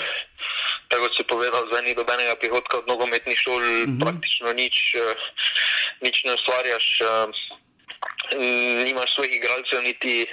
[0.87, 4.01] tako si povedal, zdaj ni dobenega prihodka od nogometnih šol, mm -hmm.
[4.03, 4.95] praktično nič,
[6.01, 7.01] nič ne ustvarjaš,
[8.85, 10.25] nimaš svojih igralcev, niti.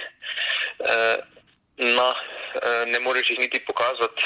[1.77, 2.15] No,
[2.87, 4.23] ne moreš jih niti pokazati.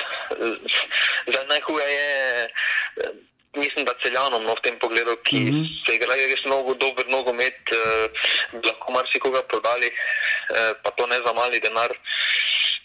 [1.27, 2.49] Zdaj, najhuje je,
[3.55, 5.85] mislim, da celjanom no, v tem pogledu, ki mm -hmm.
[5.85, 8.09] se igrajo res mnogo dober nogomet, eh,
[8.65, 11.91] lahko marsikoga prodali, eh, pa to ne za mali denar.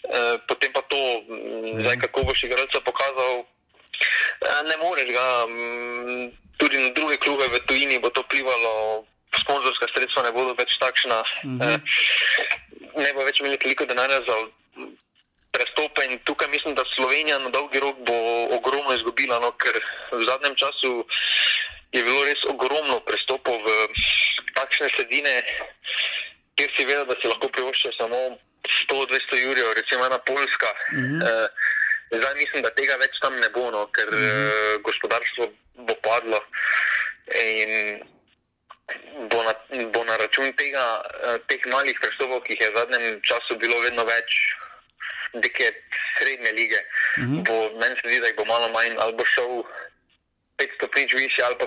[0.09, 3.45] Eh, potem pa to, mm zdaj, kako boš igralca pokazal,
[4.41, 5.27] eh, ne moreš ga.
[5.47, 9.03] Mm, tudi na druge klube v tujini bo to vplivalo,
[9.41, 11.23] sponzorska sredstva ne bodo več takšna.
[11.43, 11.73] Mm -hmm.
[11.73, 11.79] eh,
[12.95, 14.35] ne bo več imeli toliko denarja za
[15.55, 18.17] prestope in tukaj mislim, da Slovenija na dolgi rok bo
[18.57, 19.75] ogromno izgubila, no, ker
[20.11, 20.91] v zadnjem času
[21.95, 23.69] je bilo res ogromno prestopov v
[24.57, 25.33] takšne sredine,
[26.59, 28.19] kjer si vedel, da si lahko privoščijo samo
[28.65, 30.71] 100-200 jurjev, recimo ena Poljska.
[30.91, 31.21] Mm -hmm.
[31.23, 31.47] uh,
[32.19, 34.75] zdaj mislim, da tega več tam ne bo, no, ker mm -hmm.
[34.75, 35.47] uh, gospodarstvo
[35.87, 36.39] bo padlo.
[37.45, 38.03] In
[39.29, 39.53] Bo na,
[39.93, 43.79] bo na račun tega, eh, teh malih prstopov, ki jih je v zadnjem času bilo
[43.81, 44.29] vedno več,
[45.43, 45.65] neke
[46.17, 46.79] srednje lige.
[47.17, 47.39] Uh mhm.
[47.39, 47.79] -huh.
[47.81, 49.63] Meni se zdi, da bo malo manj, ali bo šel
[50.57, 51.65] 500 prič više, ali pa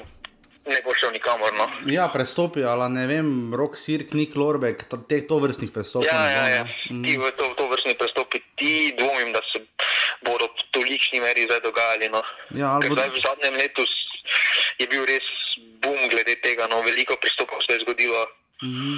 [0.68, 1.52] ne bo šel nikamor.
[1.54, 1.66] No.
[1.87, 6.09] Ja, prestopi, ali ne vem, rok sirk, nik lorbek, teh to vrstnih prestopov.
[6.09, 6.64] Ja, ja, ja.
[6.90, 7.04] Mm.
[7.04, 9.64] ti v to, to vrstni prestopi, ti dvomim, da se
[10.24, 12.09] bodo v tolikšni meri zdaj dogajali.
[12.12, 12.22] No.
[12.57, 12.94] Ja, bo...
[12.94, 13.85] V zadnjem letu
[14.78, 15.24] je bil res
[15.81, 18.26] bum glede tega, no, veliko prestopov se je zgodilo.
[18.62, 18.96] Mm -hmm.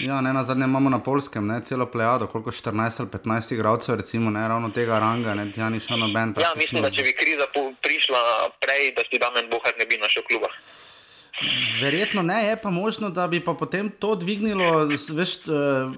[0.00, 3.94] Ja, ne, na zadnje imamo na polskem ne, celo plejado, koliko 14 ali 15 igralcev,
[3.94, 6.34] recimo, ne ravno tega ranga, ne, tja ni šlo noben.
[6.40, 7.46] Ja, mislim, da če bi kriza
[7.82, 8.22] prišla
[8.60, 10.48] prej, da si Damen Bohar ne bi našel kluba.
[11.80, 15.94] Verjetno ne, je pa možno, da bi pa potem to dvignilo, veš, uh,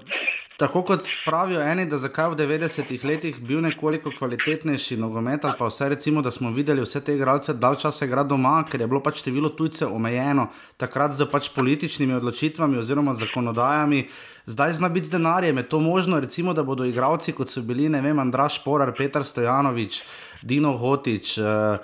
[0.57, 5.65] Tako kot pravijo eni, da zakaj v 90-ih letih bil nekoliko kvalitetnejši nogomet, ali pa
[5.65, 9.01] vse recimo, da smo videli vse te igralce dalj časa igrati doma, ker je bilo
[9.01, 10.45] pač število tujcev omejeno,
[10.77, 14.05] takrat z pač političnimi odločitvami oziroma zakonodajami.
[14.45, 17.89] Zdaj zna biti z denarjem, je to možno, recimo, da bodo igralci, kot so bili,
[17.89, 20.03] ne vem, Andraš Porar, Petr Stojanovič,
[20.43, 21.79] Dino Hotič, uh,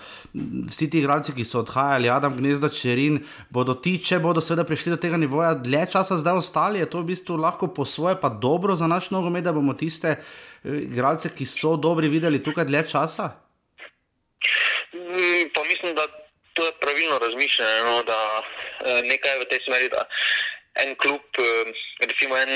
[0.70, 4.94] vsi ti igralci, ki so odhajali, Adam Gnezda, Čerin, bodo ti, če bodo seveda prišli
[4.94, 8.30] do tega nivoja, dlje časa zdaj ostali, je to v bistvu lahko po svoje, pa
[8.30, 12.84] dobro za naš nogomet, da bomo tiste uh, igralce, ki so dobri, videli tukaj dlje
[12.92, 13.32] časa?
[14.92, 16.04] Mm, pa mislim, da
[16.54, 20.04] to je pravilno razmišljanje, no, da uh, nekaj v tej smeri, da
[20.84, 21.24] en klub,
[22.04, 22.54] recimo en.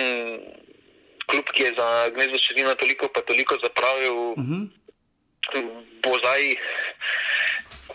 [1.23, 4.53] Klub, ki je za gnezdo širino toliko, pa toliko zapravil, uh mhm.
[4.53, 4.82] -huh
[6.03, 6.55] bo zdaj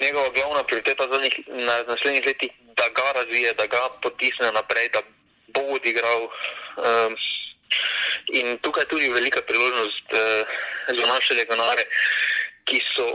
[0.01, 4.89] njegova glavna prioriteta za njih na naslednjih letih, da ga razvije, da ga potisne naprej,
[4.89, 5.01] da
[5.49, 6.23] bo odigral.
[6.23, 7.17] Um,
[8.33, 10.19] in tukaj je tudi velika priložnost uh,
[10.99, 11.85] za naše legionare,
[12.65, 13.09] ki so.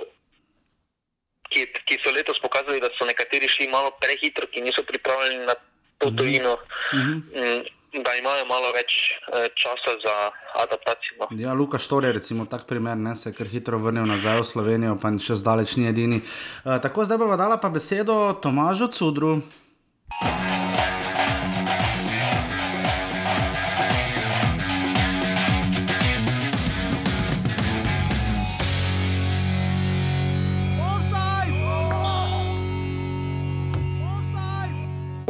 [1.50, 5.54] Ki, ki so letos pokazali, da so nekateri šli malo prehitro, ki niso pripravljeni na
[5.98, 6.58] to tojino.
[6.93, 10.16] Mm -hmm da imajo malo več eh, časa za
[10.64, 11.18] adaptacijo.
[11.20, 11.28] No.
[11.38, 14.98] Ja, Luka Štor je recimo tak primer, ne se kar hitro vrnil nazaj v Slovenijo,
[15.02, 16.22] pa še zdaleč ni edini.
[16.66, 19.38] E, tako zdaj bova dala pa besedo Tomažu Cudru.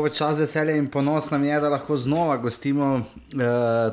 [0.09, 3.01] Čas veselje in ponos nam je, da lahko znova gostimo uh,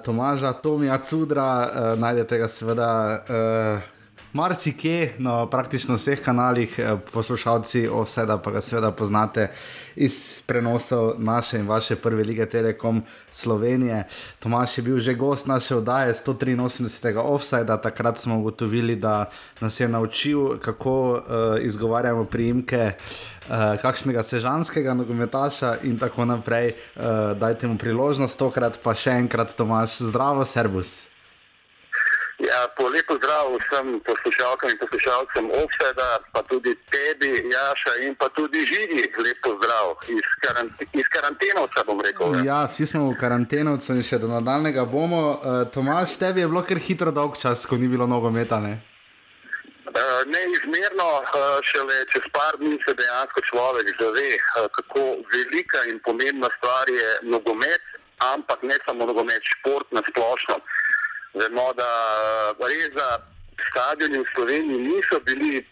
[0.05, 3.25] Tomaža, Tomija Cudra, uh, najdete ga seveda.
[3.29, 4.00] Uh,
[4.33, 9.51] marsikje, no, praktično vseh kanalih, eh, poslušalci Ovseda, pa ga seveda poznate
[9.97, 14.05] iz prenosov naše in vaše prve lige Telekom Slovenije.
[14.39, 17.19] Tomaš je bil že gost naše oddaje 183.
[17.19, 21.21] Offsida, takrat smo ugotovili, da nas je naučil, kako uh,
[21.61, 22.93] izgovarjamo priimke.
[23.41, 26.73] Uh, kakšnega sežanskega nogometaša, in tako naprej.
[26.97, 27.03] Uh,
[27.39, 31.10] dajte mu priložnost, tokrat pa še enkrat, Tomaš, zdravo, servus.
[32.49, 38.29] Ja, po lepo zdrav vsem poslušalkam in poslušalcem Offseda, pa tudi tebi, Jaša in pa
[38.29, 42.33] tudi Žigi, lepo zdrav iz, karant iz karantenovca, bom rekel.
[42.33, 42.47] Ne?
[42.49, 45.21] Ja, vsi smo v karantenovcu in še do nadaljnega bomo.
[45.21, 48.79] Uh, Tomaš, tebi je bilo kar hitro dolg čas, ko ni bilo nogometa, ne?
[49.91, 56.01] Uh, neizmerno, uh, šele čez par dni se dejansko človek zave, uh, kako velika in
[56.09, 57.85] pomembna stvar je nogomet,
[58.33, 60.57] ampak ne samo nogomet, šport na splošno.
[61.35, 61.91] Vemo, da
[62.59, 63.09] res za
[63.71, 65.67] stadioni v Sloveniji niso bili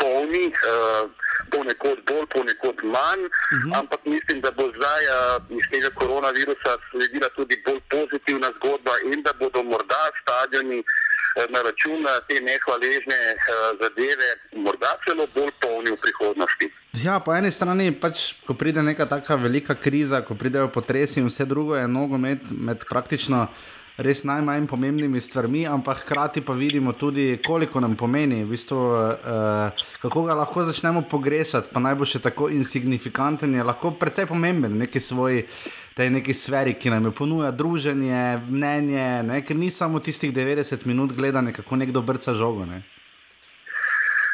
[0.00, 1.10] polni, uh,
[1.54, 3.70] ponekod bolj, ponekod manj, uh mhm.
[3.70, 3.78] -huh.
[3.80, 5.16] ampak mislim, da bo zdaj uh,
[5.58, 11.58] iz tega koronavirusa sledila tudi bolj pozitivna zgodba in da bodo morda stadioni uh, na
[11.66, 13.40] račun te nehvaležne uh,
[13.82, 14.28] zadeve
[14.64, 16.66] morda celo bolj polni v prihodnosti.
[17.04, 21.26] Ja, po eni strani, pač, ko pride neka taka velika kriza, ko pridejo potresi in
[21.26, 23.48] vse drugo, je nogomet med praktično
[23.96, 29.84] res najmanj pomembnimi stvarmi, ampak hkrati pa vidimo tudi, koliko nam pomeni, v bistvu, uh,
[30.02, 31.70] kako ga lahko začnemo pogrešati.
[31.72, 35.46] Pa naj bo še tako insignifikanten, je lahko precej pomemben v neki svoji.
[35.94, 39.36] Tej neki sferi, ki nam je ponuja druženje, mnenje, ne?
[39.46, 42.66] ker ni samo tistih 90 minut gledanja, kako nekdo brca žogo.
[42.66, 42.80] Ne?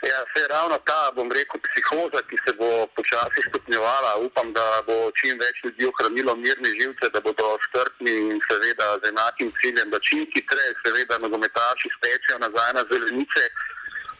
[0.00, 4.16] Ja, se ravno ta, bom rekel, psihoza, ki se bo počasi stopnjevala.
[4.26, 9.10] Upam, da bo čim več ljudi ohranilo mirne živce, da bodo strpni in seveda z
[9.12, 13.44] enakim ciljem, da čim hitreje, seveda, nogometaši stečejo nazaj na zelenice,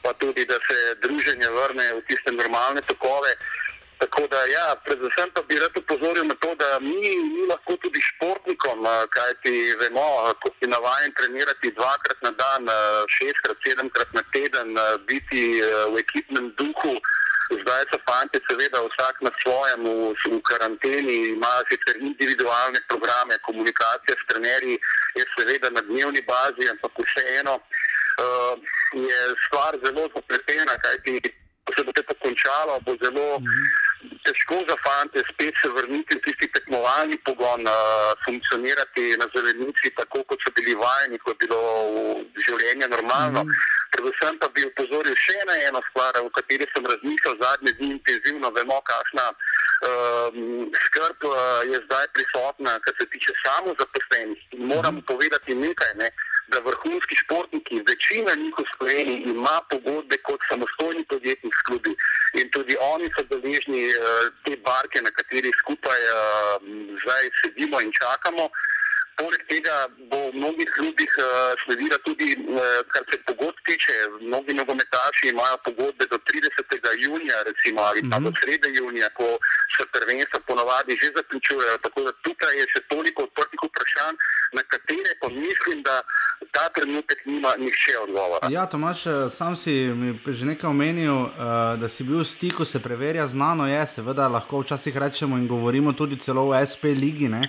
[0.05, 3.33] pa tudi, da se druženje vrne v tiste normalne tokove.
[4.01, 8.01] Tako da, ja, predvsem pa bi rad upozoril na to, da mi, mi lahko tudi
[8.01, 8.79] športnikom,
[9.17, 10.07] kajti vemo,
[10.43, 12.71] ko si navaden trenirati dvakrat na dan,
[13.17, 14.69] šestkrat, sedemkrat na teden,
[15.11, 15.43] biti
[15.93, 16.95] v ekipnem duhu.
[17.61, 24.17] Zdaj so fanti, seveda, vsak na svojem, v, v karanteni, imajo sicer individualne programe, komunikacija
[24.17, 24.79] s trenerji
[25.19, 28.55] je seveda na dnevni bazi, ampak vseeno uh,
[28.95, 31.21] je stvar zelo zapletena, kajti
[31.67, 33.29] ko se bo to končalo, bo zelo.
[33.43, 33.90] -hmm
[34.25, 40.25] težko za fante spet se vrniti v tisti tekmovalni pogon, uh, funkcionirati na zelenici, tako
[40.29, 41.61] kot so bili vajeni, kot je bilo
[42.35, 43.45] v življenju normalno.
[43.45, 43.61] Mm.
[43.95, 48.53] Predvsem pa bi upozoril še na eno stvar, o kateri sem razmišljal zadnje dni intenzivno.
[48.57, 50.41] Vemo, kakšna uh,
[50.87, 51.37] skrb uh,
[51.69, 54.41] je zdaj prisotna, kar se tiče samo zaposlenih.
[54.59, 55.09] Moram mm.
[55.11, 55.97] povedati nekaj.
[56.01, 56.13] Ne?
[56.53, 61.93] Da vrhunski športniki, večina njih v Sloveniji ima pogodbe kot samostojni podjetnik s klubi
[62.41, 64.01] in tudi oni so deležni uh,
[64.45, 66.19] te barke, na kateri skupaj uh,
[67.03, 68.49] zdaj sedimo in čakamo.
[69.21, 69.77] Poleg tega
[70.11, 73.95] bo v mnogih klubih uh, sledila tudi, uh, kar se pogodb tiče.
[74.29, 76.97] Mnogi nogometaši imajo pogodbe do 30.
[77.05, 78.25] junija, recimo, ali pa mm -hmm.
[78.25, 79.29] do srede junija, ko
[79.77, 81.79] se prvenstva ponovadi že zaključujejo.
[81.87, 84.17] Tako da tukaj je še toliko odprtih vprašanj,
[84.57, 85.95] na katere pa mislim, da
[86.55, 88.47] ta trenutek nima nihče odgovora.
[88.57, 89.01] Ja, Tomaš,
[89.39, 89.75] sam si
[90.39, 91.31] že nekaj omenil, uh,
[91.81, 95.93] da si bil v stiku, se preverja, znano je, seveda lahko včasih rečemo in govorimo
[95.93, 97.29] tudi celo o SP ligi.
[97.29, 97.43] Ne?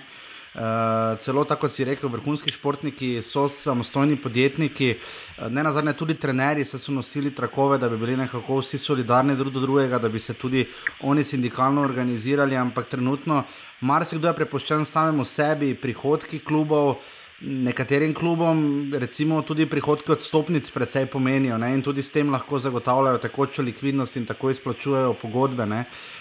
[0.52, 4.90] Uh, celo tako si rekel, vrhunski športniki so samostojni podjetniki,
[5.38, 9.36] uh, ne na zadnje tudi trenerji so nosili trakove, da bi bili nekako vsi solidarni
[9.36, 10.66] drug do drugega, da bi se tudi
[11.00, 13.44] oni sindikalno organizirali, ampak trenutno
[13.80, 16.96] marsikdo je prepuščen samemu sebi, prihodki klubov.
[17.44, 21.72] Nekaterim klubom, recimo, tudi prihodki od stopnic, precej pomenijo ne?
[21.74, 25.66] in tudi s tem lahko zagotavljajo tekočo likvidnost in tako izplačujejo pogodbe.
[25.66, 25.80] Ne?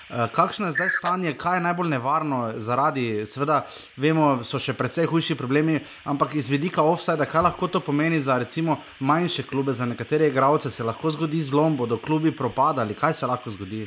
[0.10, 3.62] Eh, kakšno je zdaj stanje, kaj je najbolj nevarno zaradi, seveda,
[3.98, 5.78] vemo, so še precej hujši problemi,
[6.10, 10.72] ampak iz vidika offside, kaj lahko to pomeni za recimo manjše klube, za nekatere igralce
[10.72, 13.86] se lahko zgodi zlom, bodo klubi propadali, kaj se lahko zgodi?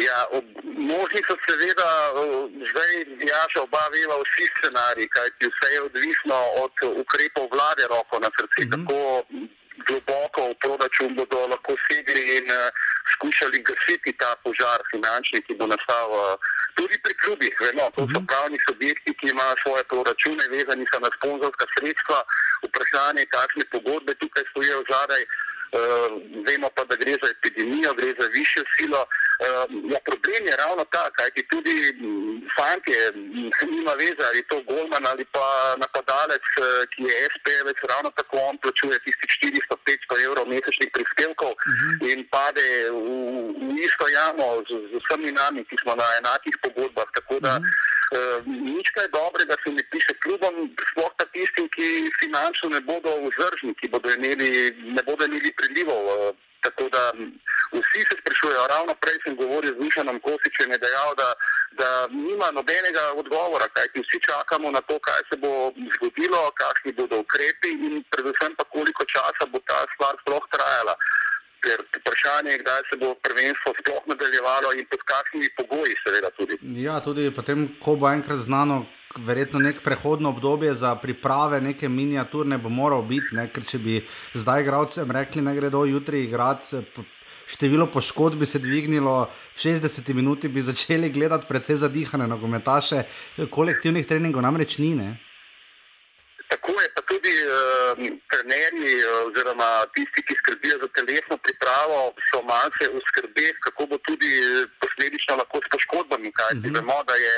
[0.00, 0.18] Ja,
[0.64, 1.88] možni so seveda,
[2.70, 2.92] zdaj
[3.32, 8.60] jaša oba veva vsi scenariji, kajti vse je odvisno od ukrepov vlade, roko na srce,
[8.60, 8.86] mm -hmm.
[8.86, 8.98] kako
[9.88, 12.68] globoko v proračun bodo lahko sedeli in uh,
[13.14, 16.36] skušali gasiti ta požar finančni, ki bo nastal uh,
[16.74, 17.54] tudi pri klubih.
[17.60, 18.26] Vemo, to so mhm.
[18.30, 22.18] pravni subjekti, ki imajo svoje proračune, vezani so na sponzorska sredstva,
[22.66, 25.22] vprašanje, kakšne pogodbe tukaj stojijo zadaj.
[25.22, 25.51] uh,
[26.46, 29.02] vemo pa, da gre za epidemijo, gre za višjo silo.
[29.42, 31.76] Uh, ja, problem je ravno ta, kajti tudi
[32.56, 32.92] fanti,
[33.74, 35.46] nima veze, ali to Golman ali pa
[35.82, 36.46] napadalec,
[36.92, 39.30] ki je SPV, ravno tako on plačuje tistih
[40.12, 41.90] 400-500 evrov mesečnih prispevkov uh mhm.
[41.90, 42.12] -huh.
[42.12, 43.06] in pade v,
[43.68, 47.08] v isto jamo z, z vsemi nami, ki smo na enakih pogodbah.
[47.16, 48.01] Tako da uh -huh.
[48.12, 51.88] Uh, nič kaj dobrega se mi piše klubom, sploh pa tistim, ki
[52.20, 54.50] finančno ne bodo vzdržni, ki bodo imeli,
[54.96, 56.02] ne bodo imeli prilivov.
[56.06, 56.32] Uh,
[56.62, 57.12] Tako da
[57.78, 61.28] vsi se sprašujejo, ravno prej sem govoril z Mišanom Kosičem, je dejal, da,
[61.80, 61.88] da
[62.26, 65.52] nima nobenega odgovora, kajti vsi čakamo na to, kaj se bo
[65.94, 70.94] zgodilo, kakšni bodo ukrepi in predvsem pa koliko časa bo ta stvar sploh trajala.
[71.62, 76.58] Ker vprašanje je, kdaj se bo prvenstvo sploh nadaljevalo in pod kakšnimi pogoji, seveda tudi.
[76.82, 78.82] Ja, tudi potem, ko bo enkrat znano,
[79.16, 83.48] verjetno nek prehodno obdobje za priprave, neke miniaturne bo moral biti, ne?
[83.52, 83.98] ker če bi
[84.34, 86.82] zdaj igralcem rekli, da gredo jutri igrati.
[87.52, 93.02] Število poškodb bi se dvignilo, v 60 minuti bi začeli gledati precej zadihane nogometaše,
[93.50, 94.94] kolektivnih treningov namreč ni.
[94.94, 95.18] Ne?
[96.52, 97.96] Tako je, pa tudi uh,
[98.32, 98.94] trenerji,
[99.26, 101.98] oziroma tisti, ki skrbijo za telesno pripravo,
[102.28, 104.32] so malce v skrbeh, kako bo tudi
[104.82, 106.32] posledično lahko s poškodbami.
[106.38, 106.74] Kaj uh -huh.
[106.74, 107.34] vemo, da je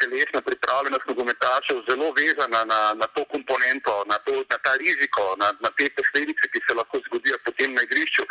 [0.00, 5.48] telesna pripravljenost nogometašev zelo vezana na, na to komponento, na, to, na ta riziko, na,
[5.64, 8.24] na te posledice, ki se lahko zgodijo potem na igrišču.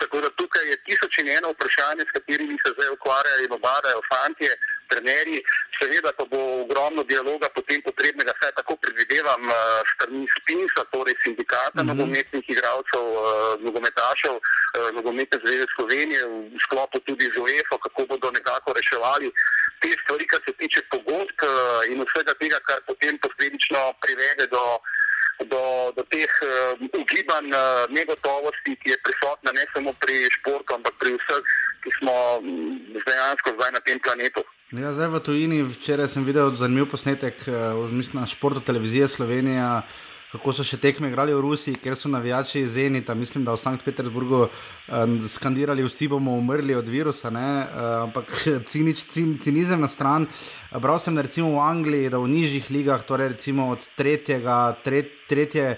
[0.00, 4.00] Tako da tukaj je tisoč in eno vprašanje, s katerimi se zdaj ukvarjajo in obadajo
[4.10, 4.48] fanti,
[4.90, 5.38] trenerji.
[5.78, 9.56] Seveda pa bo ogromno dialoga potem potrebnega, saj tako predvidevam, uh,
[9.92, 11.88] strani Spinsa, torej sindikata mm -hmm.
[11.90, 13.22] nogometnih igralcev, uh,
[13.66, 16.22] nogometašev, uh, nogometne zveze Slovenije,
[16.56, 19.28] v sklopu tudi z UEFA, kako bodo nekako reševali
[19.82, 21.50] te stvari, kar se tiče pogodb uh,
[21.90, 24.66] in vsega tega, kar potem posledično privede do.
[25.52, 27.62] Do, do teh uh, ugibanj, uh,
[27.98, 31.42] negotovosti, ki je prisotna ne samo pri športu, ampak pri vseh,
[31.82, 32.14] ki smo
[33.06, 34.42] dejansko zdaj na tem planetu.
[34.72, 39.66] Ja, zdaj v tujini, včeraj sem videl zanimiv posnetek, uh, mislim, na športu televizije Slovenije,
[40.32, 43.60] kako so še tekme igrali v Rusiji, ker so navijači iz Zenita, mislim, da v
[43.60, 48.32] Sankt Peterburgu um, skandirali, vsi bomo umrli od virusa, uh, ampak
[48.72, 50.24] cinič, cin, cinizem na stran.
[50.72, 55.12] Bral sem, da recimo v Angliji, da v nižjih ligah, torej recimo od tretjega, tret,
[55.28, 55.74] tretje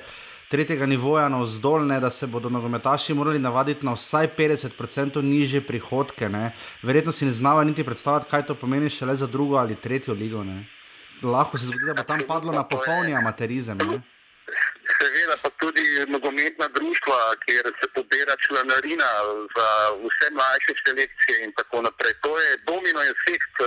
[0.54, 6.28] tretjega nivoja na vzdolj, da se bodo nogometaši morali navaditi na vsaj 50% niže prihodke.
[6.28, 6.52] Ne.
[6.82, 10.14] Verjetno si ne znava niti predstavljati, kaj to pomeni še le za drugo ali tretjo
[10.14, 10.44] ligo.
[10.44, 10.62] Ne.
[11.22, 13.78] Lahko se zgodi, da bo tam padlo na popolni amaterizem.
[13.78, 14.02] Ne.
[14.98, 15.84] Seveda pa tudi
[16.14, 19.10] nogometna društva, kjer se pobira članarina
[19.56, 19.68] za
[20.04, 22.14] vse mlajše selekcije in tako naprej.
[22.26, 23.66] To je domino efekt, eh,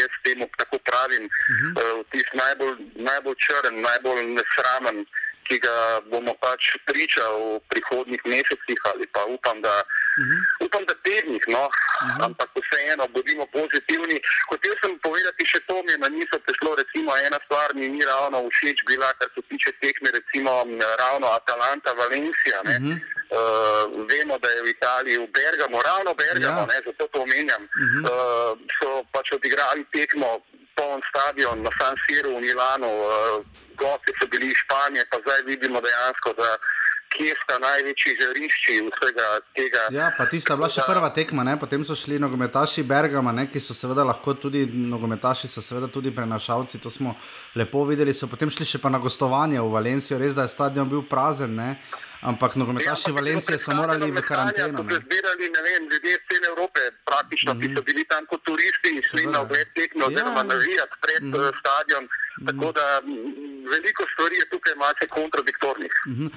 [0.00, 1.70] jaz temu tako pravim, uh mhm.
[1.70, 2.04] eh, -huh.
[2.12, 2.76] tisti najbolj,
[3.08, 4.98] najbolj črn, najbolj nesramen
[5.48, 5.76] ki ga
[6.10, 10.36] bomo pač pričali v prihodnih mesecih ali pa upam, da, uh mhm.
[10.36, 10.66] -huh.
[10.66, 11.64] upam, da tednih, no?
[11.64, 12.10] uh mhm.
[12.10, 12.24] -huh.
[12.26, 14.16] ampak vseeno bodimo pozitivni.
[14.50, 18.02] Hotel sem povedati še to, mi je na misel prišlo, recimo ena stvar mi ni
[18.12, 20.52] ravno všeč bila, kar se tiče tekme, recimo
[21.02, 22.58] ravno Atalanta, Valencija.
[22.62, 22.94] Uh -huh.
[23.36, 26.70] uh, vemo, da je v Italiji, v Bergamo, ravno Bergamo, ja.
[26.72, 28.02] ne, zato to omenjam, uh -huh.
[28.12, 30.28] uh, so pač odigrali tekmo
[30.78, 32.90] poln stadion na San Siru v Milanu.
[33.04, 33.42] Uh,
[33.78, 36.48] gosti so bili iz Španije, pa zdaj vidimo dejansko, da
[37.14, 39.26] kje sta največji žarišči vsega
[39.56, 39.82] tega.
[39.94, 41.56] Ja, pa tista bila še prva tekma, ne?
[41.60, 43.46] potem so šli nogometaši Bergama, ne?
[43.52, 47.16] ki so seveda lahko tudi nogometaši, so seveda tudi prenašalci, to smo
[47.58, 50.88] lepo videli, so potem šli še pa na gostovanje v Valencijo, res da je stadion
[50.90, 51.56] bil prazen.
[51.58, 51.70] Ne?
[52.18, 54.82] Ampak nogometaši ja, Valencije so morali v karanteno.
[54.82, 57.74] Ne, zbirali, ne vem, ljudje iz cele Evrope, praktično, mm -hmm.
[57.74, 60.06] ki so bili tam kot turisti in šli na ogled tekmo, ja.
[60.06, 61.52] oziroma navijati pred mm -hmm.
[61.60, 62.04] stadion.
[62.48, 62.84] Tako da
[63.74, 65.94] veliko stvari je tukaj malce kontradiktornih.
[66.06, 66.30] Mm -hmm.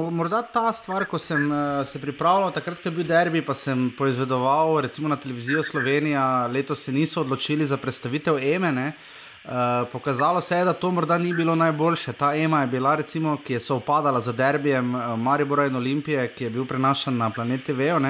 [0.00, 3.54] uh, morda ta stvar, ko sem uh, se pripravljal, takrat, ko je bil derbi, pa
[3.54, 8.86] sem poizvedoval, recimo na televizijo Slovenija, letos se niso odločili za predstavitev Emene.
[8.86, 12.12] Uh, Eh, pokazalo se je, da to morda ni bilo najboljše.
[12.12, 16.44] Ta ema je bila, recimo, ki je soopadala z derbijem uh, Maribora in Olimpije, ki
[16.44, 17.96] je bil prenašan na planeti Vejo.
[17.96, 18.04] Uh,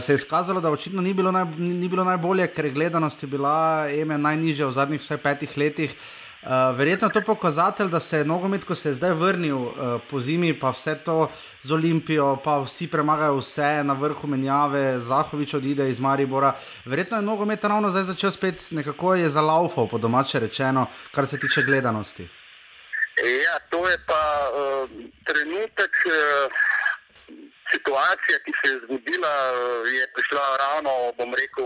[0.00, 3.88] se je izkazalo, da očitno ni bilo, naj, ni bilo najbolje, ker gledanost je bila
[3.90, 5.90] eme najnižja v zadnjih vsaj petih letih.
[5.90, 9.56] Uh, Uh, verjetno je to pokazatelj, da se je nogomet, ko se je zdaj vrnil
[9.56, 9.74] uh,
[10.10, 11.28] po zimi, pa vse to
[11.62, 16.56] z Olimpijo, pa vsi premagajo vse na vrhu menjave, Zahovič odide iz Maribora.
[16.84, 21.38] Verjetno je nogomet ravno zdaj začel spet nekako je zalaufal, po domače rečeno, kar se
[21.38, 22.28] tiče gledanosti.
[23.22, 24.90] Ja, to je pa uh,
[25.24, 25.94] trenutek.
[26.06, 26.52] Uh...
[27.72, 29.34] Situacija, ki se je zgodila,
[29.88, 31.64] je prišla ravno, bom rekel,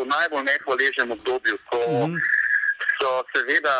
[0.00, 2.41] v najbolj nehvaležnem obdobju, ko mm
[3.02, 3.74] so seveda,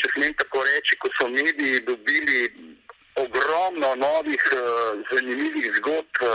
[0.00, 2.42] če smem tako reči, ko so mediji dobili
[3.24, 4.60] ogromno novih, uh,
[5.10, 6.28] zanimivih zgodb, uh,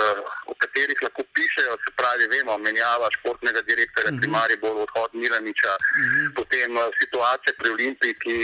[0.52, 1.74] o katerih lahko pišejo.
[1.84, 4.22] Se pravi, vemo, menjava športnega direktorja, uh -huh.
[4.22, 6.28] primarja bolj odhod Milaniča, uh -huh.
[6.38, 8.38] potem uh, situacija pri Olimpiji, ki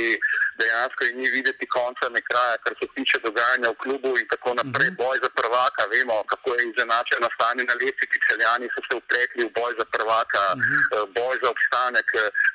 [0.61, 4.89] dejansko ni videti konca ne kraja, kar se tiče dogajanja v klubu in tako naprej.
[4.89, 5.01] Uh -huh.
[5.03, 9.51] Boj za prvaka, vemo, kako je izenačeno stanje na lesici, celjani so se uprekli v
[9.59, 10.79] boj za prvaka, uh -huh.
[10.95, 12.07] uh, boj za obstanek.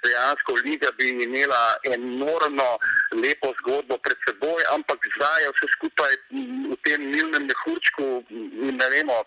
[0.05, 1.65] Dejansko Liga bi imela
[1.97, 2.71] enormno
[3.23, 4.44] lepo zgodbo pred seboj,
[5.43, 6.13] je vse skupaj
[6.71, 8.25] v tem milnem mehurčku
[8.67, 9.19] in ne vemo.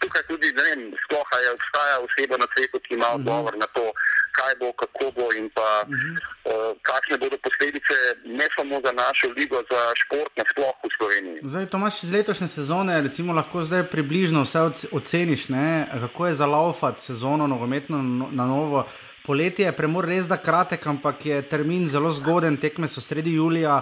[0.00, 3.16] Tukaj tudi ne vem, sploh je obstaja oseba na svetu, ki ima mhm.
[3.20, 3.92] odgovor na to,
[4.38, 9.60] kaj bo, kako bo in pa uh, kakšne bodo posledice ne samo za našo ligo,
[9.70, 11.38] za šport nasploh v Sloveniji.
[11.42, 14.60] Zdaj, Tomaš, iz letošnje sezone, recimo, lahko zdaj približno vse
[14.92, 15.86] oceniš, ne?
[16.00, 18.02] kako je za laufat sezono nogometno
[18.32, 18.86] na novo.
[19.30, 23.76] Poletje je premor res da kratek, ampak je termin zelo zgoden, tekme so sredi julija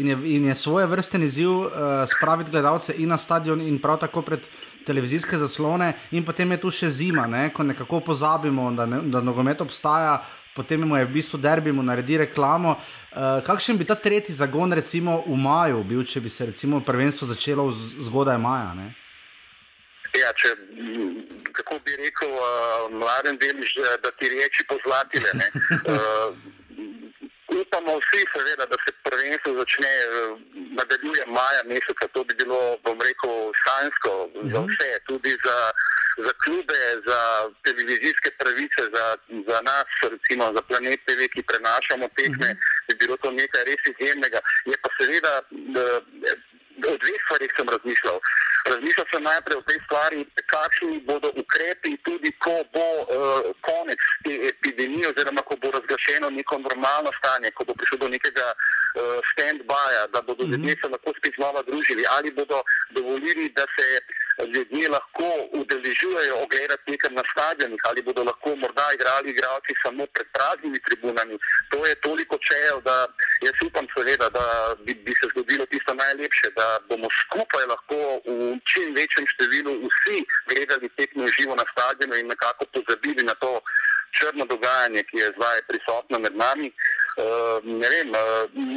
[0.00, 1.68] in je, in je svoje vrste izziv uh,
[2.08, 4.48] spraviti gledalce in na stadion, in prav tako pred
[4.86, 5.92] televizijske zaslone.
[6.16, 7.50] In potem je tu še zima, ne?
[7.52, 10.22] ko nekako pozabimo, da, ne, da nogomet obstaja.
[10.56, 12.72] Potem mu je v bistvu derbi, mu naredi reklamo.
[12.72, 17.28] Uh, kakšen bi ta tretji zagon, recimo v maju, bil, če bi se recimo prvenstvo
[17.28, 18.72] začelo zgodaj maja?
[18.72, 18.94] Ne?
[20.14, 20.50] Ja, če,
[21.52, 25.30] kako bi rekel, uh, mladen deliš, da ti reči pozlatile.
[25.84, 26.34] Uh,
[27.62, 29.92] upamo vsi, seveda, da se prvenstvo začne,
[30.78, 32.06] nadaljuje maja meseca.
[32.14, 34.52] To bi bilo, bom rekel, -hmm.
[34.52, 34.68] za mhm.
[34.70, 35.58] vse, tudi za,
[36.26, 37.20] za klube, za
[37.64, 39.06] televizijske pravice, za,
[39.48, 42.86] za nas, recimo za planet TV, ki prenašamo tekme, -hmm.
[42.88, 44.40] bi bilo to nekaj res izjemnega.
[44.70, 45.32] Je pa seveda.
[46.74, 48.18] O dveh stvarih sem razmišljal.
[48.72, 50.18] Razmišljal sem najprej o tej stvari,
[50.54, 53.06] kakšni bodo ukrepi, tudi ko bo uh,
[53.68, 58.46] konec te epidemije, oziroma ko bo razglašeno neko normalno stanje, ko bo prišlo do nekega
[58.54, 60.64] uh, stand-byja, da bodo mm -hmm.
[60.64, 62.62] ljudje se lahko spet znova družili, ali bodo
[62.96, 63.86] dovolili, da se
[64.54, 65.28] ljudje lahko
[65.60, 71.38] udeležujejo ogledati nekaj na stadionih, ali bodo lahko morda igrali igralci samo pred praznimi tribunami.
[71.70, 72.96] To je toliko čejev, da
[73.46, 74.44] jaz upam, seveda, da
[74.84, 80.24] bi, bi se zgodilo tisto najlepše, da bomo skupaj lahko v čim večjem številu vsi
[80.50, 83.60] gledali tekme živo na stadionu in nekako pozabili na to
[84.16, 86.68] črno dogajanje, ki je zdaj prisotno med nami.
[86.70, 87.58] Uh,
[87.92, 88.20] vem, uh,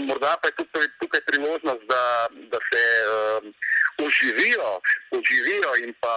[0.09, 2.03] morda pa je tukaj, tukaj priložnost, da,
[2.51, 4.69] da se uh, oživijo,
[5.17, 6.15] oživijo in pa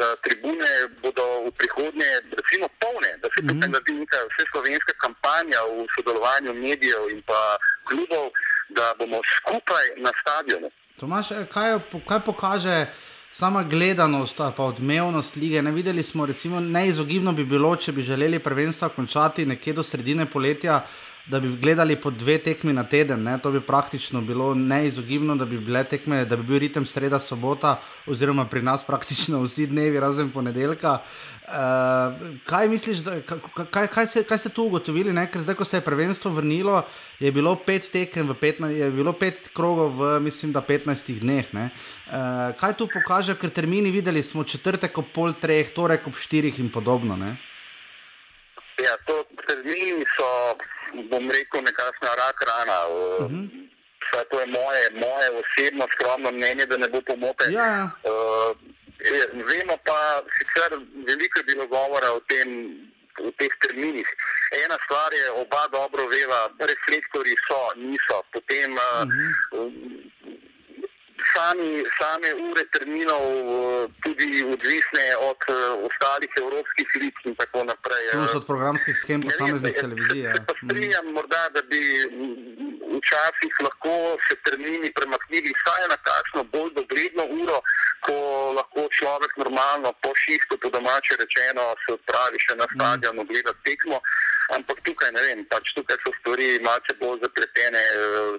[0.00, 3.72] da tribune bodo v prihodnje recimo polne, da se tukaj -hmm.
[3.72, 7.40] naredi neka vse slovenska kampanja v sodelovanju medijev in pa
[7.88, 8.26] klubov,
[8.68, 10.70] da bomo skupaj na stadionu.
[11.00, 12.86] Tomaš, kaj, kaj pokaže?
[13.30, 15.62] sama gledanost, pa odmevnost lige.
[15.62, 20.26] Ne videli smo, recimo, neizogibno bi bilo, če bi želeli prvenstva končati nekje do sredine
[20.26, 20.80] poletja,
[21.30, 23.22] da bi gledali po dve tekmi na teden.
[23.22, 23.38] Ne?
[23.38, 27.76] To bi praktično bilo neizogibno, da bi bile tekme, da bi bil ritem sreda, sobota,
[28.06, 30.98] oziroma pri nas praktično vsi dnevi, razen ponedeljka.
[31.50, 31.54] Uh,
[32.46, 33.16] kaj misliš, da,
[33.70, 35.12] kaj, kaj, se, kaj ste tu ugotovili?
[35.12, 35.26] Ne?
[35.30, 36.82] Ker zdaj, ko se je prvenstvo vrnilo,
[37.20, 41.50] je bilo pet tekem, 15, je bilo pet krogov v, mislim, da 15 dneh.
[41.54, 46.58] Uh, kaj tu pokaže, ker termini videli smo četrtek ob pol treh, torek ob štirih
[46.58, 47.16] in podobno.
[47.16, 47.36] Ne?
[48.80, 50.28] Ja, to termini so
[51.10, 52.78] bom rekel, nekakšna rak rana.
[52.88, 53.44] Uh -huh.
[54.02, 57.44] Vse to je moje, moje osebno skromno mnenje, da ne bo pomote.
[57.50, 57.90] Ja.
[58.10, 58.56] Uh,
[59.50, 60.70] vemo pa, sicer
[61.08, 62.48] veliko je bilo govora o tem.
[63.20, 64.08] V teh terminih.
[64.64, 66.40] Ena stvar je, oba dobro veva,
[66.70, 68.22] reflektori so, niso.
[68.32, 70.10] Potem uh -huh
[71.34, 73.24] sami, same ure terminov
[74.04, 75.56] tudi odvisne od uh,
[75.88, 78.04] ostalih evropskih lig in tako naprej.
[78.12, 80.22] Plus od programskih schem posameznih televizij.
[80.24, 81.82] Se, se pa strinjam, morda, da bi
[82.96, 83.94] včasih lahko
[84.26, 87.58] se termini premaknili vsaj na kakšno bolj dogledno uro,
[88.06, 88.16] ko
[88.58, 93.26] lahko človek normalno po šistu, po domače rečeno, se odpravi še na stadion, mm.
[93.30, 94.00] gleda tekmo.
[94.56, 97.82] Ampak tukaj, ne vem, pač tukaj so stvari malce bolj zapletene,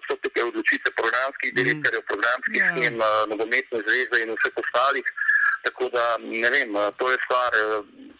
[0.07, 1.57] so tukaj odločitve programskih mm.
[1.59, 2.67] direktorjev, programskih yeah.
[2.67, 2.73] Ja.
[2.75, 2.99] schem,
[3.31, 5.15] nogometne zveze in vseh ostalih.
[5.61, 7.57] Tako da, ne vem, to je stvar,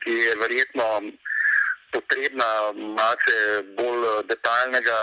[0.04, 0.88] ki je verjetno
[1.96, 2.50] potrebna
[2.98, 3.38] malce
[3.78, 4.98] bolj detaljnega,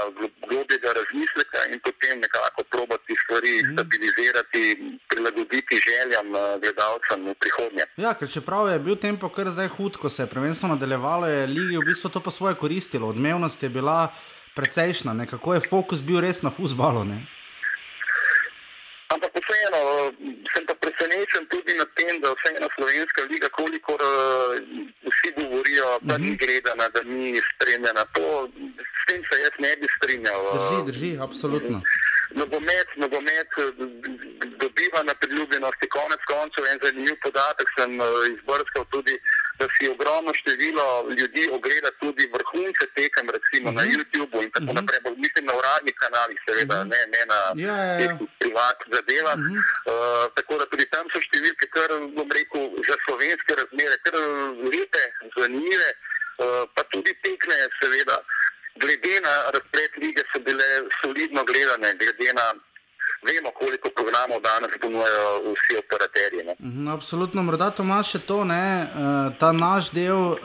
[0.49, 3.73] globjega razmisleka in potem nekako probati stvari mm.
[3.73, 4.63] stabilizirati,
[5.09, 6.29] prilagoditi željam
[6.63, 7.85] gledalcem v prihodnje.
[7.97, 11.47] Ja, ker čeprav je bil tempo kar zdaj hud, ko se je prvenstvo nadaljevalo, je
[11.47, 13.09] Ligi v bistvu to pa svoje koristilo.
[13.09, 14.13] Odmevnost je bila
[14.55, 17.05] precejšna, nekako je fokus bil res na fusbalu.
[19.09, 19.81] Ampak vseeno,
[20.53, 24.53] sem pa presenečen tudi nad tem, da vseeno slovenska liga, koliko uh,
[25.09, 26.37] vsi govorijo, da ni mhm.
[26.37, 28.05] gledana, da ni spremljena.
[28.13, 30.43] To, s tem se jaz ne bi strinjal.
[30.53, 31.81] Drži, drži, absolutno.
[32.35, 33.49] Nogomet, nogomet
[34.61, 35.87] do dobiva na priljubljenosti.
[35.89, 37.91] Konec koncev, en zanimiv podatek sem
[38.35, 39.15] izbrskal tudi,
[39.59, 40.87] da si ogromno število
[41.19, 43.79] ljudi ogleda tudi vrhunce tekem, recimo uh -huh.
[43.79, 43.93] na mhm.
[43.95, 44.79] YouTubu in tako uh mhm.
[44.79, 44.95] -huh.
[44.95, 45.17] naprej.
[45.25, 46.91] Mislim na uradnih kanalih, seveda, uh mhm.
[46.91, 46.95] -huh.
[46.95, 48.19] ne, ne na ja, ja, ja.
[48.43, 49.37] privatnih zadevah.
[49.39, 49.59] Uh -huh.
[49.91, 54.15] uh, tako da tudi tam so številke, kar bom rekel, za slovenske razmere, kar
[54.73, 55.05] lepe,
[55.41, 55.91] zanimive,
[56.45, 58.17] uh, pa tudi tekne, seveda.
[58.83, 60.67] Glede na razplet lige so bile
[61.03, 62.47] solidno gledane, glede na
[63.27, 66.41] vemo, koliko programov danes ponujajo vsi operaterji.
[66.59, 70.39] No, absolutno, morda to imaš še to, ne, uh, ta naš del, uh,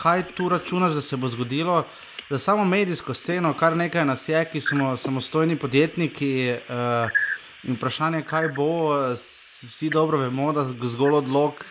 [0.00, 1.84] kaj tu računaš, da se bo zgodilo.
[2.30, 7.20] Za samo medijsko sceno, kar nekaj nas je, ki smo samostojni podjetniki, uh,
[7.62, 8.70] in vprašanje, kaj bo,
[9.14, 11.62] vsi dobro vemo, da zgolj odlog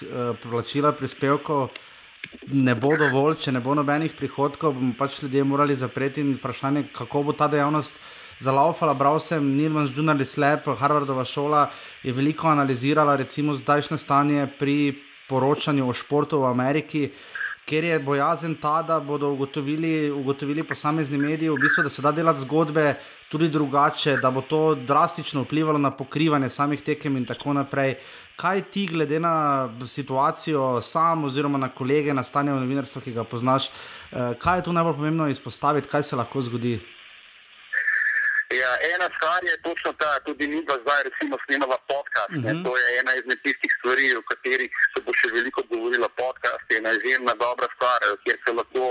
[0.43, 1.69] plačila prispevkov
[2.51, 6.87] ne bo dovolj, če ne bo nobenih prihodkov, bomo pač ljudje morali zapreti in vprašanje,
[6.95, 7.99] kako bo ta dejavnost
[8.39, 8.93] zalaufala.
[8.93, 11.69] Bral sem Nirvan Journalist Lab, Harvardova šola
[12.03, 14.95] je veliko analizirala recimo zdajšnje stanje pri
[15.29, 17.09] poročanju o športu v Ameriki.
[17.65, 22.11] Ker je bojazen ta, da bodo ugotovili, ugotovili posamezni mediji, v bistvu, da se da
[22.11, 22.93] delati zgodbe
[23.29, 27.95] tudi drugače, da bo to drastično vplivalo na pokrivanje samih tekem in tako naprej.
[28.35, 33.23] Kaj ti, glede na situacijo, sam oziroma na kolege, na stanje v novinarstvu, ki ga
[33.23, 33.69] poznaš,
[34.11, 36.79] eh, kaj je tu najbolj pomembno izpostaviti, kaj se lahko zgodi?
[38.65, 42.31] Ja, ena stvar je točno ta, tudi mi pa zdaj recimo snemamo podcast.
[42.31, 42.47] Uh mhm.
[42.47, 42.63] -huh.
[42.65, 46.07] To je ena izmed tistih stvari, o katerih se bo še veliko govorilo.
[46.23, 48.83] Podcast je ena izjemna dobra stvar, kjer se lahko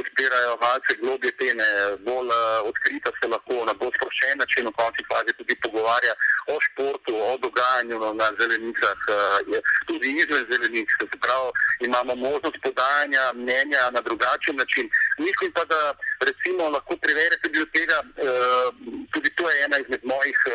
[0.00, 1.66] odpirajo malce globje teme,
[2.06, 6.14] bolj uh, odkrito se lahko na bolj sproščen način v končni fazi tudi pogovarja
[6.54, 10.88] o športu, o dogajanju na zelenicah, uh, tudi izven zelenic.
[11.00, 11.50] Se pravi,
[11.88, 14.86] imamo možnost podajanja mnenja na drugačen način.
[15.18, 15.80] Mislim pa, da
[16.28, 17.98] recimo lahko privedete do tega.
[18.02, 20.52] Uh, tudi to je ena izmed mojih uh,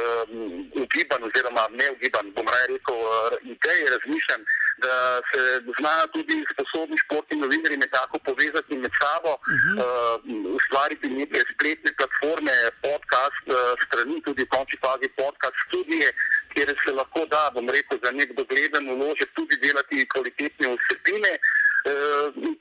[0.83, 3.11] ugibanj, oziroma ne ugibanj, bom raje rekel, uh,
[3.53, 4.41] idej, razmišljam,
[4.83, 4.93] da
[5.29, 5.41] se
[5.79, 9.75] znajo tudi sposobni športni novinari nekako povezati med sabo, uh -huh.
[9.83, 12.55] uh, ustvariti neke spletne platforme,
[12.87, 16.07] podcast, uh, strani, tudi v končni fazi podcast studije,
[16.53, 21.33] kjer se lahko da, bom rekel, za nek dogleden uložek tudi delati kvalitetne vsebine.
[21.37, 21.66] Uh,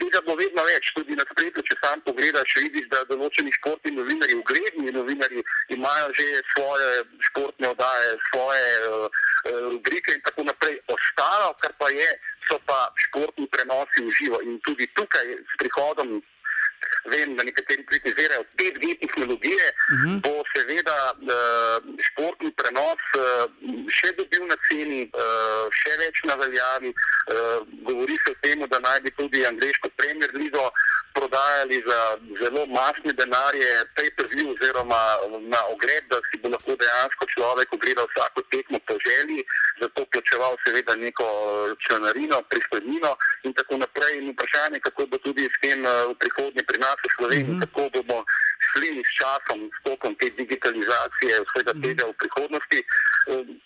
[0.00, 4.38] tega bo vedno več, tudi na spletu, če sam pogledaš, vidiš, da določeni športni novinari,
[4.38, 5.42] ugledni novinari,
[5.74, 6.88] imajo že svoje
[7.30, 9.24] športne oddaje, svoje uh,
[9.72, 10.78] rubrike in tako naprej.
[10.92, 12.08] Ostalo, kar pa je,
[12.48, 14.40] so pa športni prenosi v živo.
[14.46, 16.20] In tudi tukaj s prihodom
[17.12, 20.08] vem, da nekateri kritizirajo te dve tehnologije, uh mhm.
[20.08, 20.20] -huh.
[20.24, 21.76] bo seveda uh,
[22.08, 23.44] športni prenos uh,
[23.98, 26.90] še dobil na ceni, uh, še več na veljavi.
[26.92, 27.58] Uh,
[27.88, 30.64] govori se o tem, da naj bi tudi angliško premier ligo
[31.16, 32.00] prodajali za
[32.40, 35.02] zelo masne denarje, pay-per-view oziroma
[35.52, 39.40] na ogled, da si bo lahko dejansko človek ogledal vsako tekmo po želji,
[39.80, 41.26] zato plačeval seveda neko
[41.84, 43.12] članarino, pristojnino
[43.46, 44.18] in tako naprej.
[44.18, 45.80] In vprašanje, kako bo tudi s tem
[46.10, 47.64] v prihodnje pri nas v Sloveniji, mm -hmm.
[47.64, 48.18] kako bomo
[48.66, 51.82] šli s časom, s tokom te digitalizacije, vsega mhm.
[51.84, 52.78] tega v prihodnosti.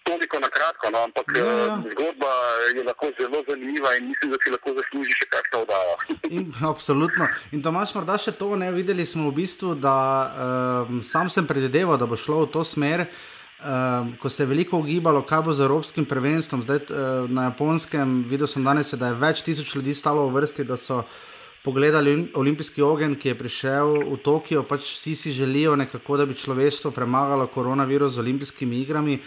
[0.08, 1.76] Toliko na kratko, no, ampak ja, ja.
[1.92, 2.32] zgodba
[2.76, 5.94] je lahko zelo zanimiva in mislim, da si lahko zasluži še kakšno oddajo.
[6.72, 7.24] Absolutno.
[7.52, 9.96] In Tomaš, morda še to, ne videli smo v bistvu, da
[10.86, 13.06] um, sam sem predvideval, da bo šlo v to smer.
[13.60, 18.22] Um, ko se je veliko ugibalo, kaj bo z Evropskim prvenstvom, zdaj uh, na japonskem,
[18.24, 21.02] videl sem danes, da je več tisoč ljudi stalo v vrsti, da so
[21.64, 24.62] pogledali olimpijski ogenj, ki je prišel v Tokio.
[24.62, 29.20] Pač vsi si želijo nekako, da bi človeštvo premagalo koronavirus z olimpijskimi igrami.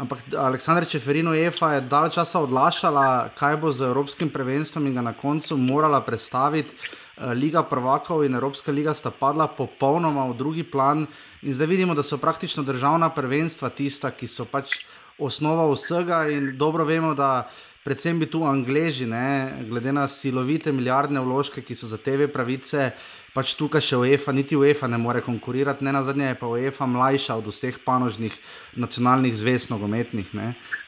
[0.00, 5.02] Ampak Aleksandr Čeferino EFA je dalj časa odlašala, kaj bo z Evropskim prvenstvom in ga
[5.02, 6.74] na koncu morala predstaviti.
[7.20, 11.04] Eh, liga prvakov in Evropska liga sta padla popolnoma v drugi plan,
[11.42, 14.86] in zdaj vidimo, da so praktično državna prvenstva tista, ki so pač
[15.18, 16.30] osnova vsega.
[16.32, 17.50] In dobro vemo, da
[17.84, 22.90] predvsem bi tu Angleži, ne, glede na silovite milijardne vložke, ki so za TV pravice,
[23.34, 26.86] pač tukaj še UEFA, niti UEFA ne more konkurirati, ne na zadnje je pa UEFA
[26.86, 28.36] mlajša od vseh panožnih
[28.76, 30.34] nacionalnih zvez nogometnih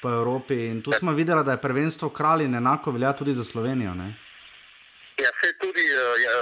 [0.03, 0.67] po Evropi.
[0.69, 3.95] In tu smo videli, da je prvenstvo kralj in enako velja tudi za Slovenijo.
[3.95, 4.15] Ne.
[5.21, 5.87] Ja, se tudi.
[5.93, 6.39] Uh, ja,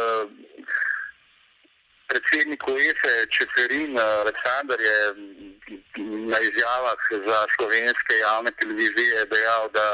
[2.11, 4.97] Predsednik UEFA, Čeferin, eh, Aleksandr je
[6.31, 9.87] na izjavah za slovenske javne televizije dejal, da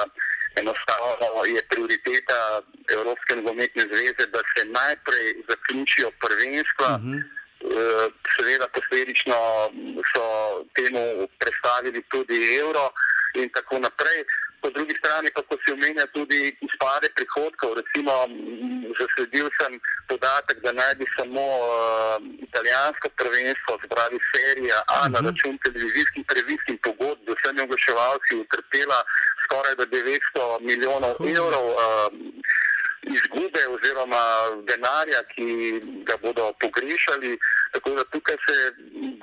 [0.60, 2.38] enostavno je prioriteta
[2.96, 6.88] Evropske nogometne zveze, da se najprej zaključijo prvenstva.
[6.96, 7.35] Uh -huh.
[8.36, 9.36] Seveda, posledično
[10.12, 10.24] so
[10.76, 12.90] temu predstavili tudi evro
[13.34, 14.20] in tako naprej.
[14.60, 18.12] Po drugi strani pa, ko se omenja tudi izpade prihodkov, recimo
[18.98, 19.72] zasledil sem
[20.08, 21.68] podatek, da naj bi samo uh,
[22.48, 25.12] italijansko prvenstvo, se pravi serija A uh -huh.
[25.14, 25.26] na mhm.
[25.28, 29.00] račun televizijskih previzijskih pogodb z vsemi oglaševalci utrpela
[29.44, 31.66] skoraj 900 milijonov evrov.
[31.70, 31.76] Uh,
[33.14, 34.22] izgube oziroma
[34.68, 35.46] denarja, ki
[36.08, 37.38] ga bodo pogrešali.
[37.72, 38.56] Tako da tukaj se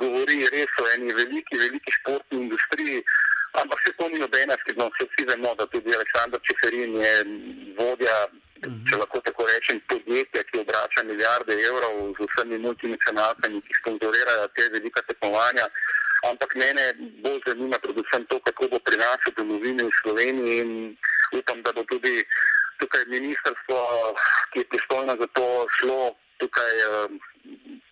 [0.01, 3.03] govori res o eni veliki, veliki športni industriji.
[3.61, 7.13] Ampak vse to ni nobena skrivnost, vsi vemo, da tudi Aleksandr Čeferin je
[7.77, 8.15] vodja,
[8.65, 8.79] mhm.
[8.89, 14.69] če lahko tako rečem, podjetja, ki obrača milijarde evrov z vsemi multinacionalkami, ki sponzorirajo te
[14.77, 15.67] velika tekmovanja.
[16.31, 16.83] Ampak mene
[17.21, 20.71] bolj zanima predvsem to, kako bo pri nas v domovini v Sloveniji in
[21.35, 22.23] upam, da bo tudi
[22.79, 23.77] tukaj ministrstvo,
[24.51, 25.47] ki je pristojno za to,
[25.77, 26.01] šlo
[26.41, 27.11] tukaj uh,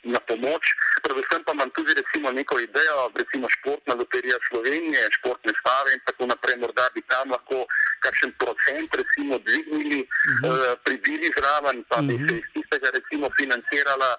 [0.03, 0.63] na pomoč.
[1.05, 6.23] Predvsem pa imam tudi recimo, neko idejo, recimo športna loterija Slovenije, športne stave in tako
[6.32, 6.57] naprej.
[6.63, 7.65] Morda bi tam lahko
[8.05, 10.49] kakšen procent recimo, dvignili, uh -huh.
[10.49, 12.07] uh, pribili zraven, pa uh -huh.
[12.07, 14.11] bi se iz tistega recimo financirala.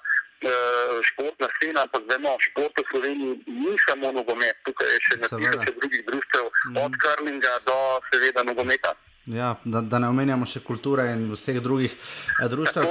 [1.08, 5.70] Športna scena, ampak vemo, šport v Sloveniji ni samo nogomet, tukaj je še na tisoče
[5.78, 6.76] drugih društv, mm.
[6.84, 7.78] od karlinga do
[8.10, 8.90] seveda nogometa.
[9.26, 12.82] Ja, da, da ne omenjamo še kulture in vseh drugih eh, društv.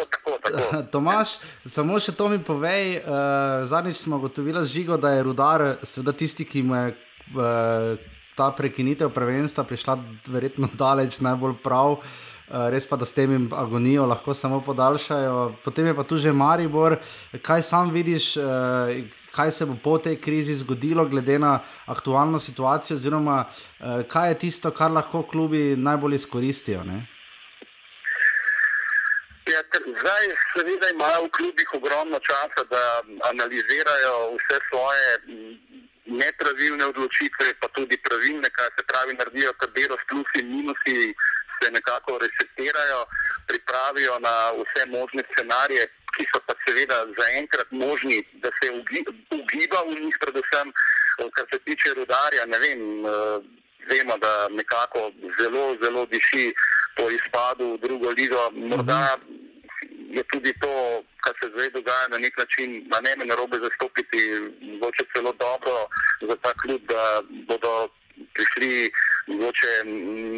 [0.94, 1.36] Tomaš,
[1.68, 3.02] samo še to mi povej.
[3.02, 6.94] Uh, zadnjič smo ugotovili z žigo, da je rudar, seveda tisti, ki mu je
[7.36, 8.10] uh,
[8.40, 9.98] ta prekinitev prvenstva prišla
[10.32, 12.00] verjetno daleč, najbolj prav.
[12.00, 15.58] Uh, res pa, da s tem agonijo lahko samo podaljšajo.
[15.68, 17.02] Potem je pa tu že Maribor.
[17.44, 22.96] Kaj sam vidiš, uh, kaj se bo po tej krizi zgodilo, glede na aktualno situacijo,
[22.98, 26.84] oziroma eh, kaj je tisto, kar lahko klubi najbolj izkoristijo.
[29.52, 29.62] Ja,
[30.00, 32.84] zdaj, seveda, imajo v klubih ogromno časa, da
[33.30, 35.08] analizirajo vse svoje
[36.06, 41.14] nepravilne odločitve, pa tudi pravilne, kaj se pravi, naredijo, kar delo s plusi in minusi,
[41.58, 43.06] se nekako resetirajo,
[43.48, 50.00] pripravijo na vse možne scenarije, ki so pa seveda zaenkrat možni, da se ugiba v
[50.04, 52.46] njih, predvsem eh, kar se tiče rudarja.
[52.62, 53.44] Vem, uh,
[53.90, 56.54] vemo, da nekako zelo, zelo diši
[56.98, 58.50] po izpadu v drugo ligo.
[58.52, 59.18] Morda
[60.18, 64.22] je tudi to, kar se zdaj dogaja, na nek način, na ne me narobe zastopiti,
[64.62, 65.78] mogoče celo dobro
[66.22, 67.90] za ta klub, da bodo
[68.34, 68.92] prišli
[69.28, 69.72] mogoče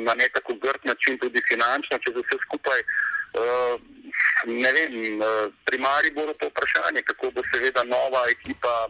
[0.07, 2.79] na ne tako grd način, tudi finančno, če za vse skupaj.
[3.33, 3.81] Uh,
[4.45, 8.87] ne vem, uh, pri Mariboru to vprašanje, kako bo seveda nova ekipa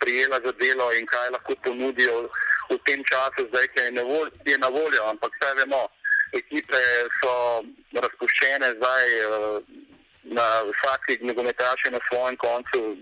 [0.00, 2.28] prijela za delo in kaj lahko ponudijo
[2.70, 3.90] v tem času, zdaj, ki je,
[4.52, 5.02] je na voljo.
[5.10, 5.82] Ampak vse vemo,
[6.32, 6.82] ekipe
[7.20, 7.34] so
[7.92, 9.62] razpuščene zdaj uh,
[10.22, 12.96] na vsaki nogometaši na svojem koncu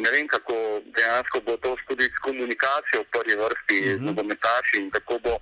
[0.00, 0.54] ne vem, kako
[0.96, 4.06] dejansko bo to tudi s komunikacijo v prvi vrsti z mm -hmm.
[4.08, 5.34] nogometaši in kako bo,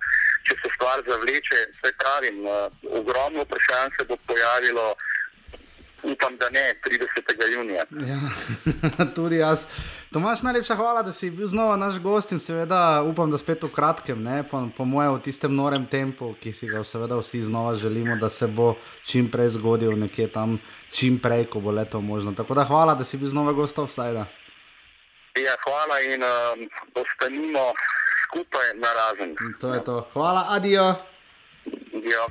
[0.45, 1.59] če se stvar zavleče.
[1.75, 2.51] Vse pravim, uh,
[2.99, 4.95] ogromno vprašanj se bo pojavilo.
[6.03, 7.53] Upam, da ne 30.
[7.53, 7.83] junija.
[8.07, 8.19] Ja,
[9.15, 9.67] tudi jaz.
[10.13, 13.69] Tomaš, najlepša hvala, da si bil znova naš gost in seveda upam, da spet v
[13.69, 17.75] kratkem, ne, po, po mojem, v tistem norem tempu, ki si ga seveda vsi znova
[17.75, 18.75] želimo, da se bo
[19.05, 20.59] čim prej zgodil nekje tam,
[20.91, 22.33] čim prej, ko bo leto možno.
[22.33, 24.25] Tako da hvala, da si bil znova gost offside.
[25.37, 26.29] Ja, hvala in uh,
[26.95, 27.73] ostanimo
[28.25, 29.35] skupaj na razen.
[29.61, 30.07] To je to.
[30.13, 30.95] Hvala, adijo.
[31.93, 32.25] adijo.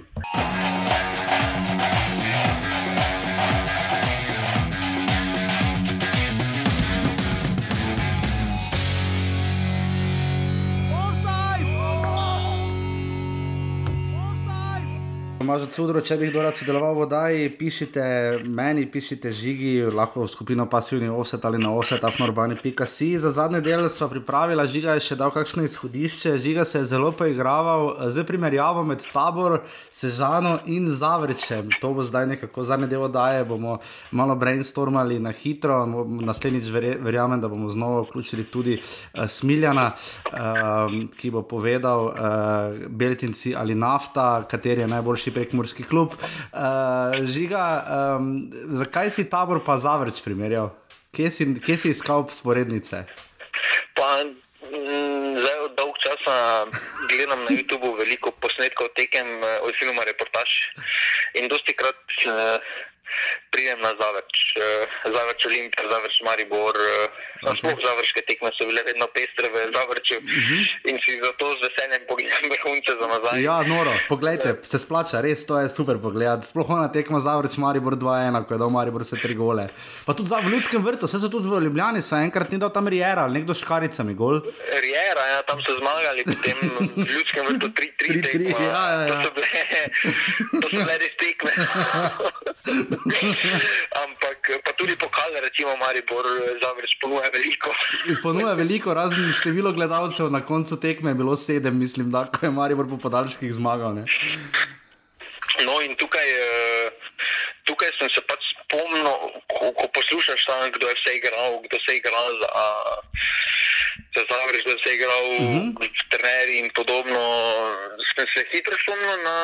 [15.49, 18.03] Tomaž Cudro, če bi kdo rad sodeloval v oddaji, pišite
[18.45, 23.09] meni, pišite žigi, lahko v skupino pasivni offset ali na offset, afnorbani.si.
[23.17, 27.15] Za zadnji del smo pripravili, žiga je še dal kakšno izhodišče, žiga se je zelo
[27.17, 31.73] poigraval z primerjavo med tabor, sežano in zavrčem.
[31.81, 33.79] To bo zdaj nekako zadnji del oddaje, bomo
[34.13, 35.81] malo brainstormali na hitro,
[36.29, 36.69] naslednjič
[37.01, 43.73] verjamem, da bomo znova vključili tudi uh, Smiljana, uh, ki bo povedal uh, Beltinci ali
[43.73, 46.19] nafta, kateri je najboljši prek Murski klub.
[46.51, 47.63] Uh, žiga,
[48.19, 50.75] um, zakaj si tabor pa zavrč primerjal?
[51.15, 53.07] Kje si, kje si iskal sporednice?
[53.95, 56.67] Pa, mm, zdaj od dolg časa
[57.07, 60.75] gledam na YouTubu veliko posnetkov tekem eh, oziroma reportaž
[61.39, 62.03] in dosti krat.
[62.27, 62.59] Uh,
[63.51, 64.37] Prijem na zavrč,
[65.05, 66.77] zavrč Olimpija, zavrč Maribor,
[67.43, 67.59] okay.
[67.59, 70.31] sploh završke tekme so bile vedno pestre v zavrču uh mhm.
[70.31, 70.91] -huh.
[70.91, 73.43] in si zato z veseljem pogledam vrhunce za nazaj.
[73.43, 76.45] Ja, noro, poglejte, se splača, res to je super pogled.
[76.45, 79.69] Sploh na tekmo Zavrč, Maribor 2-1, ko je dal Maribor vse tri gole.
[80.07, 82.71] Pa tudi za v ljudskem vrtu, vse so tudi v Ljubljani, se enkrat ni dal
[82.71, 84.41] tam Rijera ali nekdo škaricami gol.
[84.83, 86.59] Rijera, ja, tam so zmagali, potem
[86.97, 88.65] v ljudskem vrtu 3-3 tekmo.
[88.65, 89.07] Ja, ja, ja.
[89.07, 89.49] To so bile,
[90.63, 91.53] to so bile res tekme.
[94.05, 96.25] Ampak pa tudi pokal, recimo Maribor,
[96.63, 97.71] Zavrč ponuja veliko.
[98.23, 102.51] Ponuja veliko, razen število gledalcev, na koncu tekme je bilo sedem, mislim, da ko je
[102.51, 103.95] Maribor po podaljških zmagal.
[103.95, 104.05] Ne?
[105.67, 106.91] No, in tukaj, eh,
[107.67, 109.09] tukaj sem se pač spomnil,
[109.51, 112.51] ko, ko poslušaš tam, kdo je vse igral, kdo se je igral za,
[114.15, 115.59] za Zavrž, kdo se je igral uh Mhm.
[115.75, 115.91] -huh.
[116.11, 117.21] trenerji in podobno.
[118.15, 119.37] Sem se hitro spomnil na.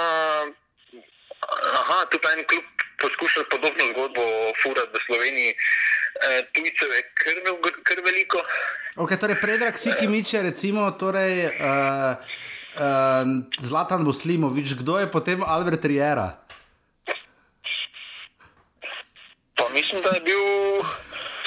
[1.80, 2.64] Aha, tudi en klub
[3.02, 4.22] poskušal podobno zgodbo
[4.62, 5.50] furati v Sloveniji.
[5.50, 7.36] E, tujcev je kar,
[7.82, 8.38] kar veliko.
[8.96, 12.14] Okay, torej, Predrag Sikimič je recimo, torej, uh,
[12.78, 13.26] uh,
[13.58, 16.38] Zlatan Muslimovič, kdo je potem Albert Rijera?
[19.58, 20.44] Pa mislim, da je bil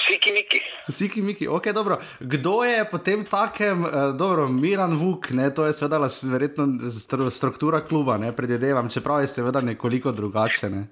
[0.07, 0.59] Siki Miki.
[0.89, 1.97] Siki Miki, ok, dobro.
[2.21, 7.27] Kdo je potem takem, uh, dobro, Miran Vuk, ne, to je seveda las- verjetno stru,
[7.29, 10.69] struktura kluba, ne, predvidevam, čeprav je seveda nekoliko drugače.
[10.69, 10.87] Ne.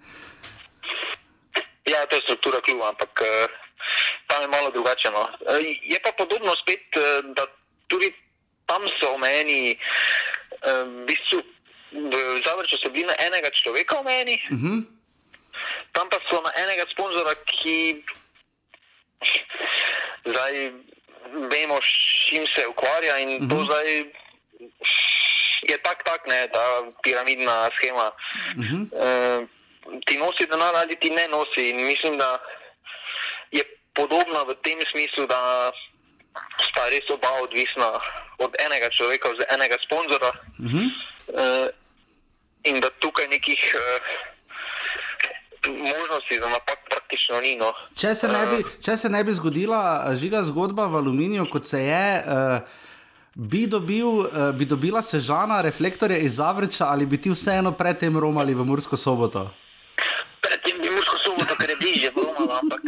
[1.85, 3.47] Ja, to je struktura kluba, ampak eh,
[4.27, 5.09] tam je malo drugače.
[5.09, 5.23] No.
[5.47, 7.01] Eh, Je pa podobno spet, eh,
[7.31, 7.45] da
[7.87, 8.11] tudi
[8.65, 9.77] tam so omejeni, eh,
[10.83, 11.39] v bistvu
[11.93, 14.83] v Zavrču so bili na enega človeka omejeni, Uh -huh.
[15.91, 18.03] tam pa so na enega sponzora, ki
[20.25, 20.71] zdaj
[21.51, 21.91] vemo, s
[22.29, 23.49] čim se ukvarja in uh -huh.
[23.49, 23.87] to zdaj
[25.69, 28.11] je tak, tak, ne, ta piramidna schema.
[28.57, 28.81] Uh -huh.
[28.91, 29.47] uh,
[30.05, 32.37] ti nosi denar ali ti ne nosi in mislim, da
[33.51, 33.63] je
[33.93, 35.71] podobna v tem smislu, da
[36.59, 37.99] sta res oba odvisna
[38.37, 40.31] od enega človeka, od enega sponzora.
[40.59, 40.87] Uh -huh.
[41.27, 41.67] uh,
[42.63, 43.81] in da tukaj nekih uh,
[45.67, 47.55] možnosti za napak praktično ni.
[47.59, 47.73] No.
[47.99, 51.67] Če, se ne bi, če se ne bi zgodila eh, žiga zgodba v aluminiju, kot
[51.67, 52.07] se je.
[52.23, 52.81] Uh,
[53.35, 58.53] Bi, dobil, uh, bi dobila sežana reflektorje iz Zavrča ali bi ti vseeno predtem romali
[58.55, 59.41] v Mursko soboto?
[60.39, 62.79] Predtem bi Mursko soboto, ker je bližje, bromalo, ampak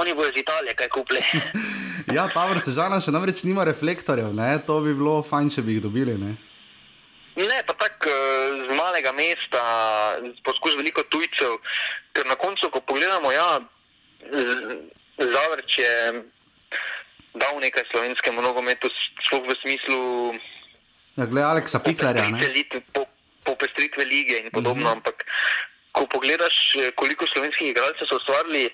[0.00, 1.20] oni bojo iz Italije, kaj kupili.
[2.16, 4.56] Ja, ta vrsta sežana še namreč nima reflektorjev, ne?
[4.64, 6.16] to bi bilo fajn, če bi jih dobili.
[6.20, 6.34] Ne?
[7.36, 8.14] Ne, pa tako eh,
[8.68, 9.62] z malega mesta,
[10.46, 11.58] poskus veliko tujcev,
[12.12, 13.60] ker na koncu, ko pogledamo, ja,
[15.18, 15.94] Zavrč je
[17.34, 18.88] dal nekaj slovenskemu nogometu,
[19.26, 20.00] sploh v smislu
[21.14, 22.26] Ja, gled Aleksa Piklerja.
[22.26, 22.38] ne.
[22.38, 23.06] popestritve, po,
[23.44, 24.96] popestritve lige in podobno, mm -hmm.
[24.96, 25.24] ampak
[25.92, 28.70] ko pogledaš, eh, koliko slovenskih igralcev so ustvarili,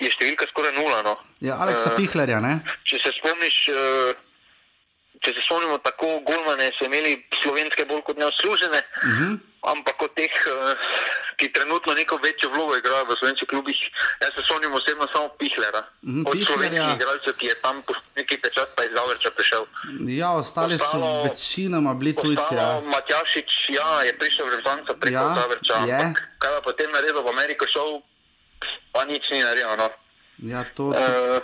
[0.00, 1.02] je številka skoraj nula.
[1.02, 1.16] No.
[1.40, 2.60] Ja, Aleksa Eh, Piklerja, ne?
[2.84, 4.14] če se spomniš, eh,
[5.20, 9.24] če se spomnimo, tako golmane so imeli slovenske bolj kot neoslužene, uh Mhm.
[9.24, 9.38] -huh.
[9.64, 10.74] ampak od teh, eh,
[11.36, 13.78] ki trenutno neko večjo vlogo igrajo v slovenskih klubih,
[14.20, 15.82] jaz se spomnim osebno samo Pihlera.
[16.02, 16.46] Mhm, Od Pichlerja.
[16.48, 17.82] slovenskih igralcev, ki je tam
[18.16, 19.62] neki pečat pa iz Zavrča prišel.
[20.12, 22.54] Ja, ostali so Ostalo- večinoma bili tujci.
[22.54, 22.80] Ja.
[22.84, 25.94] Matjašič, ja, je prišel v Rezonca preko Ja, Zavrča, je.
[25.96, 28.02] ampak kaj pa potem naredil v Ameriko šel,
[28.92, 29.76] pa nič ni naredil.
[29.76, 29.88] No.
[30.44, 31.42] Ja, to, to, Uh,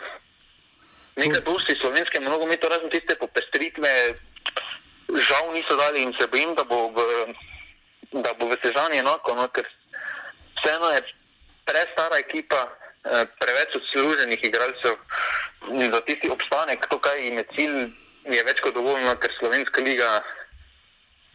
[1.16, 3.90] nekaj dosti slovenskemu nogometu, razen tiste popestritve,
[5.14, 6.98] žal niso dali in se bojim, da bo v,
[8.12, 9.66] da bo v Sežani enako, no, ker
[10.58, 11.02] vseeno je
[11.64, 12.66] prestara ekipa,
[13.04, 14.96] eh, preveč odsluženih igralcev
[15.70, 17.78] in za tisti obstanek, to, kaj jim je cilj,
[18.34, 20.22] je več kot dovoljno, ker slovenska liga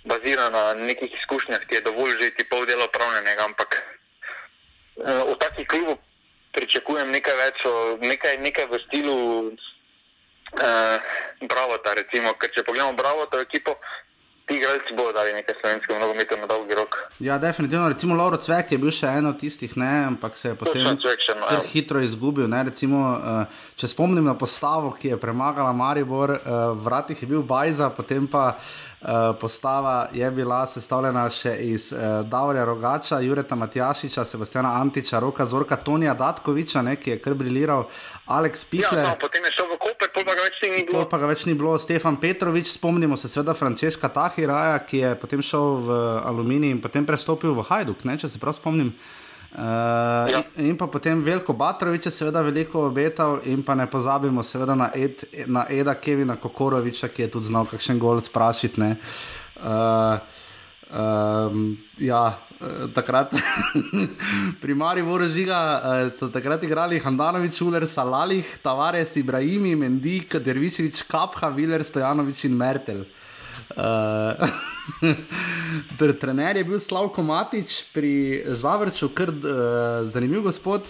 [0.10, 5.40] bazira na nekih izkušnjah, ki je dovolj že ti pol dela opravljenega, ampak eh, od
[5.40, 6.02] takih klubov
[6.56, 7.66] pričakujem nekaj več,
[8.02, 11.10] nekaj, nekaj v stilu uh,
[11.42, 13.76] Bravota, recimo, ker če pogledamo Bravota ekipo,
[14.50, 16.98] ti igralci bodo dali nekaj slovenskemu nogometu na dolgi rok.
[17.20, 17.90] ja, definitivno.
[17.90, 20.98] Recimo Lauro Cvek je bil še eno tistih, ne, ampak se je potem no,
[21.52, 21.62] ja.
[21.74, 22.50] hitro izgubil.
[22.50, 27.30] Ne, recimo, uh, če spomnim na postavo, ki je premagala Maribor, uh, v vratih je
[27.30, 28.56] bil Bajza, potem pa.
[29.00, 35.46] Uh, postava je bila sestavljena še iz uh, Davorja Rogača, Jureta Matjašiča, Sebastiana Antiča, Roka
[35.48, 37.86] Zorka, Tonija Datkoviča, ne, ki je kar briliral,
[38.28, 39.06] Aleks Ja, Pihler.
[39.08, 41.06] no, potem je šel v Koper, pa ga več ni bilo.
[41.08, 44.10] pa ga več ni bilo, Stefan Petrovič, spomnimo se seveda Frančeska
[44.40, 48.40] Tahiraja, ki je potem šel v Aluminij in potem prestopil v Hajduk, ne, če se
[48.40, 48.94] prav spomnim.
[49.50, 50.44] Uh, Ja.
[50.62, 54.76] in, in pa potem Veljko Batrovič je seveda veliko obetal, in pa ne pozabimo seveda
[54.78, 58.92] na, Ed, na Eda Kevina Kokoroviča, ki je tudi znal kakšen gol sprašiti.
[59.60, 60.22] Uh,
[60.94, 63.34] um, ja, eh, takrat
[64.62, 71.50] pri Mariboru žiga uh, so takrat igrali Handanovič, Uler, Salalih, Tavares, Ibrahimi, Mendik, Derviševič, Kapha,
[71.50, 73.02] Viler, Stojanovič in Mertel.
[73.02, 73.29] Uh,
[76.20, 79.38] trener je bil Slavko Matič pri Zavrču, kar uh,
[80.10, 80.90] zanimiv gospod, uh,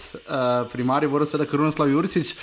[0.72, 2.32] pri Mariju Boru, seveda Krunoslav Jurčič.
[2.32, 2.38] Uh,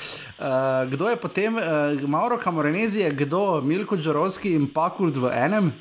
[0.92, 1.64] kdo je potem, uh,
[2.08, 5.74] Mauro Kamorenezi, kdo, Milko Džorovski in Pakult v enem?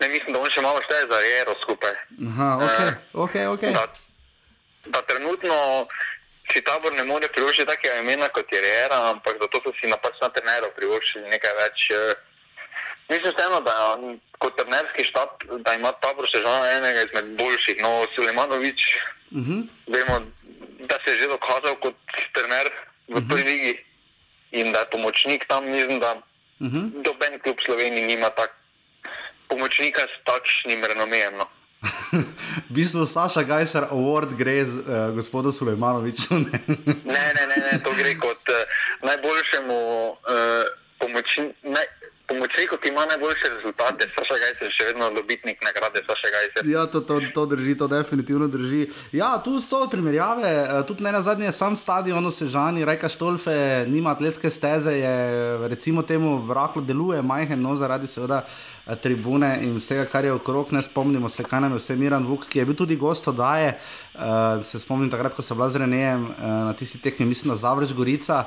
[0.00, 1.94] Ne, mislim, da on še malo šteje za Jero skupaj.
[2.28, 2.66] Aha, ok,
[3.14, 3.34] ok.
[3.54, 3.72] okay.
[3.72, 3.86] Da,
[4.92, 5.86] da trenutno
[6.52, 10.30] si tabor ne more privoščiti takega imena kot je Jera, ampak zato so si napačno
[10.34, 11.88] trenerov privoščili nekaj več.
[13.08, 13.98] Mislim, vseeno, da
[14.38, 15.28] kot trenerski štab,
[15.64, 15.92] da ima
[16.32, 17.76] še žal enega izmed boljših.
[17.82, 18.80] No, Sulemanovič,
[19.30, 19.68] uh -huh.
[19.86, 20.20] vemo,
[20.88, 21.94] da se je že dokazal kot
[22.32, 22.66] trener
[23.08, 23.52] v prvi uh -huh.
[23.52, 23.84] ligi
[24.50, 27.02] in da je pomočnik tam, mislim, da uh -huh.
[27.02, 28.50] doben klub Slovenije nima tak
[29.48, 31.36] pomočnika s takšnim renomejem.
[31.36, 31.46] No.
[32.68, 36.50] v bistvu Saša Gajser Award gre z uh, gospodom Sulejmanovičem.
[37.04, 38.56] ne, ne, ne, ne, to gre kot uh,
[39.02, 39.78] najboljšemu
[40.10, 40.16] uh,
[40.98, 41.54] pomočniku.
[41.62, 41.86] Naj,
[42.28, 46.68] pomočniku, ima najboljše rezultate, Saša Gajs je še vedno dobitnik nagrade Saša Gajs.
[46.70, 48.86] Ja, to, to, to drži, to definitivno drži.
[49.12, 54.10] Ja, tu so primerjave, eh, tudi ne na zadnje, sam stadion, Sežani, Reka Štolfe, nima
[54.16, 55.14] atletske steze, je
[55.68, 58.44] recimo temu vrahlo deluje, majhen, no zaradi seveda
[58.94, 62.46] tribune in vsega, kar je okrog, ne spomnimo se, kaj nam je vse Miran Vuk,
[62.46, 63.74] ki je bil tudi gost odaje.
[64.14, 67.56] Uh, se spomnim takrat, ko sem bila z Renejem uh, na tisti tekmi, mislim, da
[67.60, 68.44] Zavrč Gorica,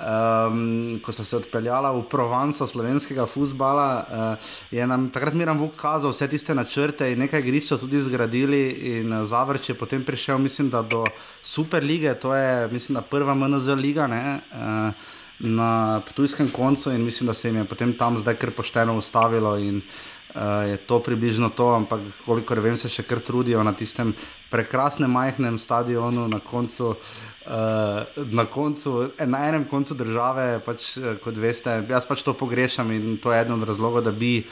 [0.00, 3.88] um, ko smo se odpeljali v Provanco slovenskega futbola.
[4.02, 8.00] Uh, je nam takrat Miram Vuk kazal vse tiste načrte in nekaj igrišč so tudi
[8.00, 8.62] zgradili,
[8.96, 11.04] in Zavrč je potem prišel, mislim, da do
[11.42, 14.06] Super lige, to je, mislim, prva MNZ liga.
[14.06, 15.11] Ne, uh,
[15.42, 19.56] Na tujskem koncu, in mislim, da se jim je potem tam zdaj kar pošteno ustavilo,
[19.58, 19.80] in
[20.34, 24.14] uh, je to približno to, ampak kolikor vem, se še kar trudijo na tistem
[24.50, 26.94] prekrasnem, majhnem stadionu na koncu.
[27.42, 30.92] Uh, na, koncu, na enem koncu države, pač,
[31.24, 34.44] kot veste, jaz pač to pogrešam in to je eden od razlogov, da bi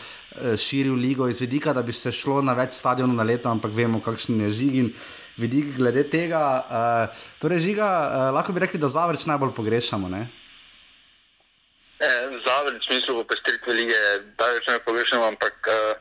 [0.58, 4.02] širil ligo iz vidika, da bi se šlo na več stadionov na leto, ampak vemo,
[4.02, 4.90] kakšen je žig in
[5.38, 6.42] vidik glede tega.
[6.66, 10.10] Uh, torej, žiga, uh, lahko bi rekli, da zavrč najbolj pogrešamo.
[10.10, 10.26] Ne?
[12.46, 14.00] Zavrč, v smislu popestritve lige,
[14.40, 16.00] da več ne pogrešamo, ampak uh,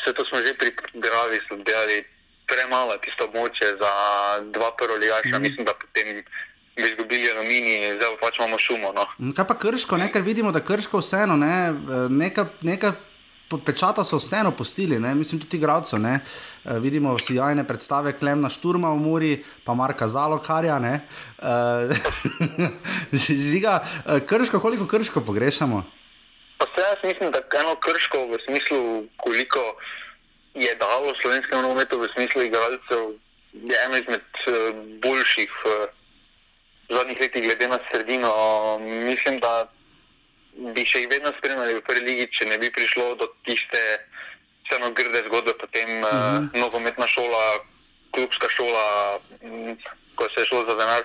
[0.00, 2.02] vse to smo že pri Gravi delali
[2.46, 3.92] premalo tisto območje za
[4.50, 5.38] dva prvoligaša.
[5.38, 5.42] Mm.
[5.42, 6.22] Mislim, da potem
[6.76, 8.92] bi izgubili aluminij, zdaj pa pač imamo šumo.
[8.92, 9.06] No.
[9.34, 10.10] Kaj pa krško, ne?
[10.12, 11.72] ker vidimo, da krško vseeno, ne?
[12.10, 12.92] neka, neka
[13.64, 15.14] pečata so vseeno postili, ne?
[15.14, 16.00] mislim tudi igralcev.
[16.04, 16.18] E,
[16.80, 20.80] vidimo sjajne predstave, klemna šturma v Muri, pa Marka Zalokarja.
[20.82, 21.00] E,
[23.26, 25.84] žiga, e, krško, koliko krško pogrešamo?
[26.76, 29.60] Jaz mislim, da eno krško v smislu, koliko
[30.54, 33.02] je dalo slovenskemu nogometu v smislu igralcev,
[33.52, 35.88] je eno izmed uh, boljših uh,
[36.88, 38.32] zadnjih letih, glede na sredino.
[38.78, 39.68] Mislim, da
[40.56, 43.82] bi še jih vedno spremljali v prvi ligi, če ne bi prišlo do tiste
[44.66, 46.60] vseeno grde zgodbe, potem uh, uh -huh.
[46.60, 47.44] nogometna šola,
[48.10, 49.78] klubska šola, um,
[50.14, 51.02] ko se je šlo za denar.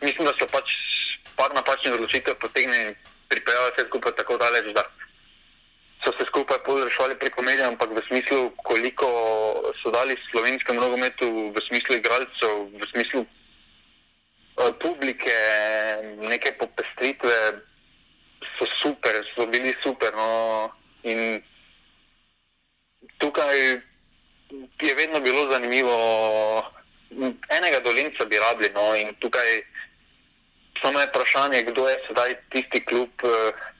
[0.00, 0.72] Mislim, da so pač
[1.36, 2.94] par napačnih odločitev potegnili in
[3.28, 4.66] pripeljali vse skupaj tako daleč
[6.04, 9.08] so se skupaj reševali preko medijev, ampak v smislu, koliko
[9.82, 15.36] so dali slovenskemu nogometu, v smislu igralcev, v smislu uh, publike,
[16.18, 17.34] neke popestritve,
[18.58, 20.14] so super, so bili super.
[20.14, 20.70] No,
[21.02, 21.42] in
[23.18, 23.58] tukaj
[24.82, 25.94] je vedno bilo zanimivo,
[27.48, 28.72] enega dolinca bi rabili.
[28.74, 29.62] No, in tukaj
[30.82, 33.10] samo je vprašanje, kdo je sedaj tisti klub.
[33.22, 33.72] Uh,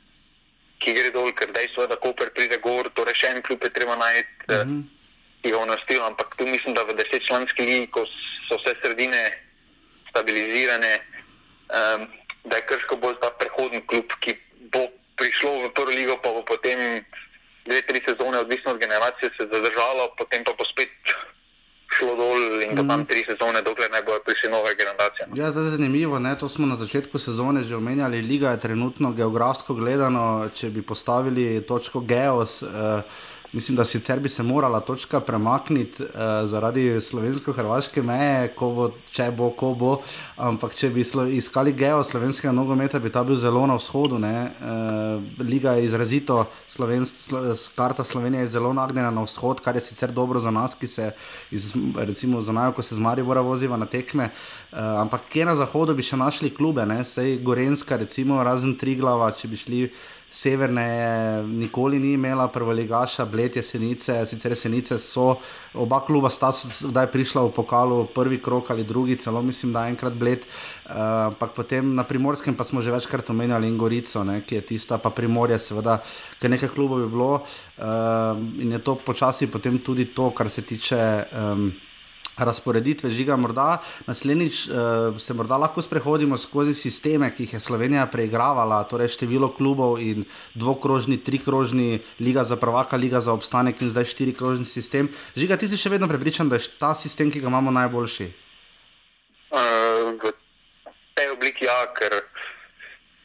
[0.85, 3.73] ki gre dol, ker dejstvo je, da Koper pride gor, torej še en klub je
[3.73, 4.83] treba najti, mm -hmm.
[5.43, 6.03] ki ga vnostil.
[6.05, 8.05] Ampak tu mislim, da v desetčlanski ligi, ko
[8.49, 9.23] so vse sredine
[10.11, 10.95] stabilizirane,
[11.73, 12.09] um,
[12.45, 14.37] da je krško bolj ta prehodni klub, ki
[14.75, 16.79] bo prišlo v prvo ligo, pa bo potem
[17.66, 20.91] dve, tri sezone, odvisno od generacije, se zadržalo, potem pa bo spet
[21.95, 22.89] šlo dol in mm.
[22.89, 23.07] tam mhm.
[23.07, 25.29] tri sezone, dokler ne bojo prišli nove generacije.
[25.35, 26.39] Ja, zdaj je zanimivo, ne?
[26.39, 28.22] to smo na začetku sezone že omenjali.
[28.22, 32.62] Liga je trenutno geografsko gledano, če bi postavili točko Geos.
[32.62, 33.07] Uh,
[33.55, 36.09] Mislim, da sicer bi se morala točka premakniti uh,
[36.44, 39.90] zaradi slovensko-hrvaške meje, ko bo, če bo, ko bo.
[40.42, 44.18] Ampak če bi slo, iskali geo slovenskega nogometa, bi ta bil zelo na vzhodu.
[44.18, 47.44] Uh, Liga je izrazito, slovensk, slo,
[47.76, 51.12] karta Slovenije je zelo nagnjena na vzhod, kar je sicer dobro za nas, ki se,
[51.55, 54.32] iz, recimo, znajo, ko se z Marijo voziva na tekme.
[54.72, 57.05] Uh, ampak kje na zahodu bi še našli klube, ne?
[57.07, 59.80] sej Gorenska, recimo, razen Triglava, če bi šli
[60.35, 65.37] severne je nikoli ni imela, prvo ligaša, bled jesenice, sicer jesenice so
[65.74, 70.18] oba kluba sta zdaj prišla v pokalu, prvi krok ali drugi, celo mislim, da enkrat
[70.18, 70.43] bled.
[70.85, 74.66] Uh, ampak potem na primorskem pa smo že večkrat omenjali in Gorico, ne, ki je
[74.74, 76.01] tista, pa primorje, seveda,
[76.43, 80.62] ker nekaj klubov je bilo uh, in je to počasi potem tudi to, kar se
[80.62, 81.01] tiče.
[81.31, 81.73] Um,
[82.36, 83.36] razporeditve žiga.
[83.36, 89.15] Morda naslednjič uh, se morda lahko sprehodimo skozi sisteme, ki jih je Slovenija preigravala, torej
[89.15, 90.24] število klubov in
[90.55, 95.09] dvokrožni, trikrožni, liga za prvaka, liga za obstanek in zdaj štirikrožni sistem.
[95.36, 98.31] Žiga, ti si še vedno prepričan, da je ta sistem, ki ga imamo, najboljši?
[99.55, 100.35] Uh, v
[101.15, 102.23] tej obliki, ja, ker.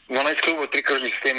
[0.09, 1.37] 12 klubov, 3 krožni sistem,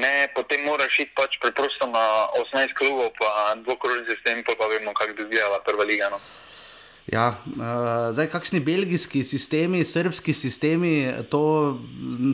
[0.00, 4.96] ne, potem moraš iti pač preprosto na 18 klubov, pa dvokrožni sistem, pa, pa vemo,
[4.96, 6.08] kako bi izgledala prva liga.
[6.08, 6.16] No.
[7.10, 11.74] Ja, uh, zdaj, kakšni belgijski sistemi, srpski sistemi, to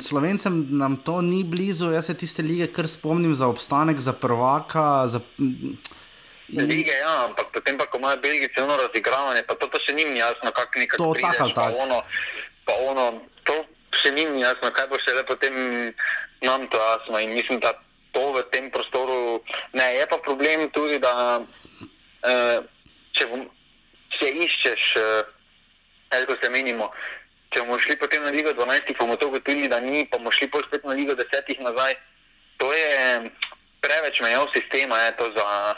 [0.00, 1.88] slovencem nam to ni blizu.
[1.92, 5.08] Jaz se tiste lige, kar spomnim za obstanek, za prvaka.
[5.08, 5.78] Za, in...
[6.52, 10.04] Lige, ja, ampak potem pa, ko imajo Belgijci ono razigravanje, pa to, to še ni
[10.18, 12.04] jasno, kako nekako to prideš, tako tako.
[12.68, 13.10] Pa ono,
[13.48, 13.56] to
[13.96, 15.54] še ni jasno, kaj bo še le potem
[16.44, 17.20] nam to jasno.
[17.24, 17.72] In mislim, da
[18.12, 19.40] to v tem prostoru
[19.72, 19.94] ne.
[19.96, 22.58] Je pa problem tudi, da uh,
[23.16, 23.48] če bom
[24.10, 26.90] če iščeš, eh, kot se menimo.
[27.50, 30.48] Če bomo šli potem na Ligo 12, bomo to ugotovili, da ni, pa bomo šli
[30.48, 31.94] spet na Ligo 10 nazaj.
[32.58, 33.30] To je
[33.80, 35.74] preveč mejev sistema, je to za,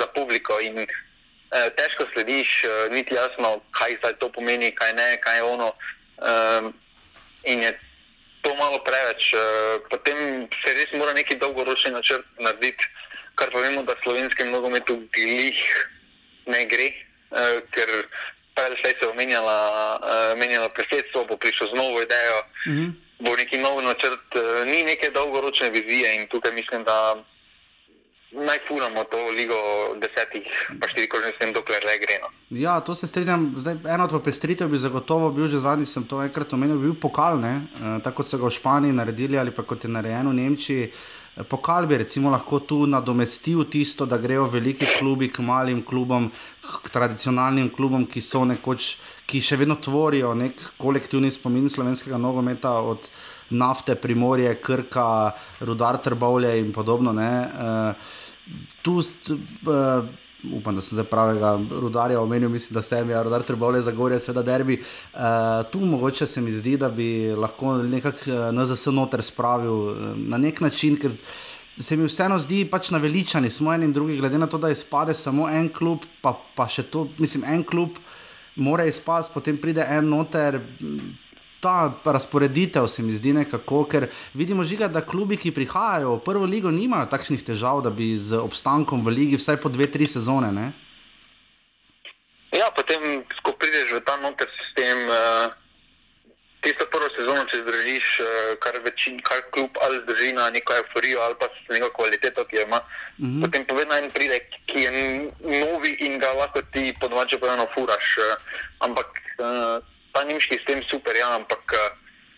[0.00, 5.16] za publiko in eh, težko slediš, eh, niti jasno, kaj zdaj to pomeni, kaj ne,
[5.20, 5.72] kaj je ono.
[6.18, 6.70] Eh,
[7.44, 7.72] in je
[8.42, 9.32] to malo preveč.
[9.34, 9.38] Eh,
[9.90, 12.84] potem se res mora neki dolgoročni načrt narediti,
[13.34, 15.58] kar pa vemo, da slovenskem nogometu glih
[16.46, 16.92] ne gre.
[17.34, 17.90] Eh, ker
[18.54, 19.58] prej se je omenjala,
[20.32, 22.84] omenjala predsedstvo, bo prišlo z novo idejo, uh mhm.
[22.84, 22.92] -huh.
[23.18, 27.24] bo neki nov načrt, eh, ni neke dolgoročne vizije in tukaj mislim, da
[28.34, 29.54] naj furamo to ligo
[30.02, 30.42] desetih,
[30.80, 32.18] pa štiri kožne s tem, dokler le gre.
[32.22, 32.28] No.
[32.50, 33.54] Ja, to se strinjam.
[33.56, 37.38] Zdaj, eno od popestritev bi zagotovo bil že zadnji, sem to enkrat omenil, bil pokal,
[37.40, 37.54] ne?
[37.74, 40.92] Eh, tako kot so ga v Španiji naredili ali pa kot je narejeno v Nemčiji.
[41.34, 46.28] Pokal bi recimo lahko tu nadomestil tisto, da grejo veliki klubi k malim klubom,
[46.62, 48.94] k tradicionalnim klubom, ki so nekoč,
[49.26, 53.08] ki še vedno tvorijo nek kolektivni spomin slovenskega nogometa od
[53.50, 55.34] nafte, primorje, krka,
[55.66, 57.10] rudar, trbovlje in podobno.
[57.10, 58.14] Uh,
[58.86, 60.06] tu, uh,
[60.52, 64.42] upam, da sem zdaj pravega rudarja omenil, mislim, da sem jaz, rudar, trbovlje, zagorje, seveda
[64.42, 64.80] derbi.
[65.14, 65.20] Uh,
[65.72, 70.38] tu mogoče se mi zdi, da bi lahko nekako uh, NZS noter spravil uh, na
[70.38, 71.12] nek način, ker
[71.78, 75.14] se mi vseeno zdi pač naveličani, smo en in drugi, glede na to, da izpade
[75.14, 77.98] samo en klub, pa, pa še to, mislim, en klub.
[78.56, 80.60] Mora izpasti, potem pride en noter,
[81.64, 86.44] ta razporeditev se mi zdi nekako, ker vidimo žiga, da klubi, ki prihajajo v prvo
[86.44, 90.52] ligo, nimajo takšnih težav, da bi z obstankom v ligi vsaj po dve, tri sezone.
[90.52, 90.72] Ne?
[92.52, 95.48] Ja, potem, ko prideš v ta noter sistem, uh,
[96.60, 98.28] tisto prvo sezono, če zdržiš, uh,
[98.60, 102.68] kar večin, kar klub ali zdrži na neko euforijo ali pa neko kvaliteto, ki jo
[102.68, 102.80] ima,
[103.18, 103.30] mhm.
[103.30, 103.40] -huh.
[103.44, 104.38] potem povedno en pride,
[104.68, 104.92] ki je
[105.64, 108.16] novi in ga lahko ti podvače povedano furaš.
[108.18, 108.36] Uh,
[108.84, 109.08] ampak
[109.40, 111.90] uh, ta nemški sistem super, ja, ampak eh,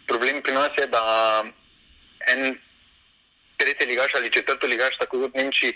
[0.09, 1.03] problem pri nas je, da
[2.33, 2.57] en
[3.57, 5.75] tretji ligaš ali četrti ligaš, tako kot Nemčiji,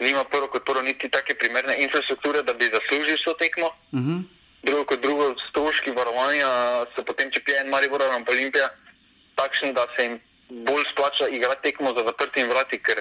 [0.00, 3.66] nima prvo kot prvo niti take primerne infrastrukture, da bi zaslužil to tekmo.
[3.92, 4.10] Uh mhm.
[4.10, 4.22] -huh.
[4.62, 6.48] Drugo kot drugo, stroški varovanja
[6.94, 8.68] so potem, če pije en Maribor ali Olimpija,
[9.34, 13.00] takšni, da se jim bolj splača igrati tekmo za zaprtimi vrati, ker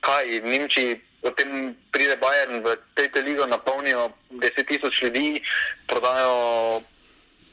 [0.00, 1.00] kaj, Nemčiji.
[1.22, 5.42] Potem pride Bayern v tretjo ligo, napolnijo 10.000 ljudi,
[5.86, 6.82] prodajo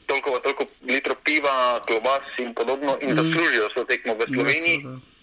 [0.06, 3.16] toliko, toliko litrov piva, klobas in podobno, in mm.
[3.16, 4.78] da služijo svojo tekmo v Sloveniji.
[4.84, 5.14] Yes,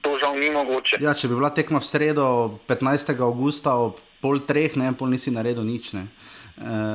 [0.00, 0.96] to žal ni mogoče.
[1.00, 2.26] Ja, če bi bila tekma v sredo,
[2.68, 3.12] 15.
[3.20, 5.92] augusta, ob pol treh, ne pol nisi naredil nič.
[5.96, 6.08] Ne.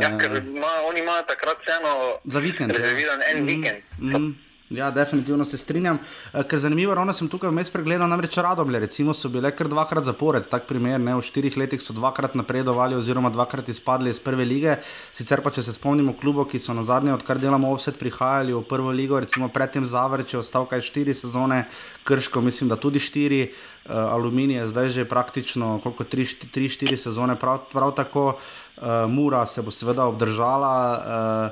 [0.01, 1.93] Ja, ker ima, oni imajo takrat vseeno
[2.25, 2.73] za vikend.
[2.73, 2.81] Ja.
[2.81, 3.79] Rezerviran en mm, vikend.
[3.97, 4.33] Mm.
[4.69, 5.99] Ja, definitivno se strinjam.
[6.33, 10.07] Eh, ker zanimivo, ravno sem tukaj vmes pregledal, namreč radoble, recimo, so bile kar dvakrat
[10.07, 14.45] zapored, tak primer, ne, v štirih letih so dvakrat napredovali oziroma dvakrat izpadli iz prve
[14.45, 14.79] lige.
[15.13, 18.63] Sicer pa, če se spomnimo klubov, ki so na zadnje, odkar delamo offset, prihajali v
[18.65, 21.67] prvo ligo, recimo predtem Zavrč je ostal kaj štiri sezone,
[22.03, 23.43] Krško mislim, da tudi štiri,
[23.85, 29.05] uh, Aluminij je zdaj že praktično koliko tri, tri štiri sezone, prav, prav tako uh,
[29.09, 30.73] Mura se bo seveda obdržala.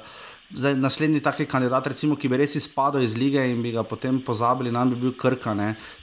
[0.02, 3.82] Uh, Zdaj, naslednji taki kandidat, recimo, ki bi res izpadel iz lige in bi ga
[3.84, 5.56] potem pozabili, nam bi bil Krka.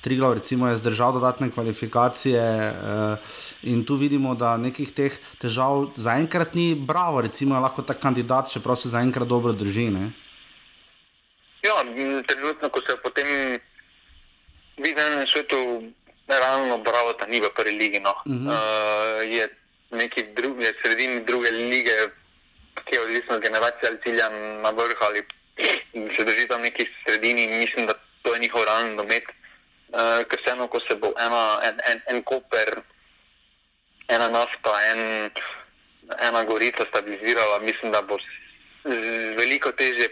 [0.02, 3.30] Triglav recimo, je zdržal dodatne kvalifikacije uh,
[3.62, 6.74] in tu vidimo, da nekih teh težav zaenkrat ni.
[6.74, 9.86] Bravo, recimo, je lahko ta kandidat, čeprav se zaenkrat dobro drži.
[9.90, 10.10] Ne?
[11.62, 11.78] Ja,
[12.26, 13.26] trenutno, ko se potem
[14.82, 15.92] v enem svetu
[16.26, 18.00] realno bravo, da ni v prvi ligi.
[18.00, 18.14] No.
[18.26, 18.50] Uh -huh.
[18.50, 19.46] uh, je
[19.90, 22.10] neki drugi, je sredini druge lige,
[22.84, 24.28] ki je odvisno od generacije ali cilja
[24.64, 25.22] na vrh ali
[26.16, 29.24] se drži tam neki sredini in mislim, da to je njihov realni domet.
[29.90, 32.82] Uh, ker vseeno, ko se bo ena, en, en, en koper,
[34.08, 35.30] ena nafta, en,
[36.28, 38.18] ena gorica stabilizirala, mislim, da bo
[39.36, 40.06] veliko teže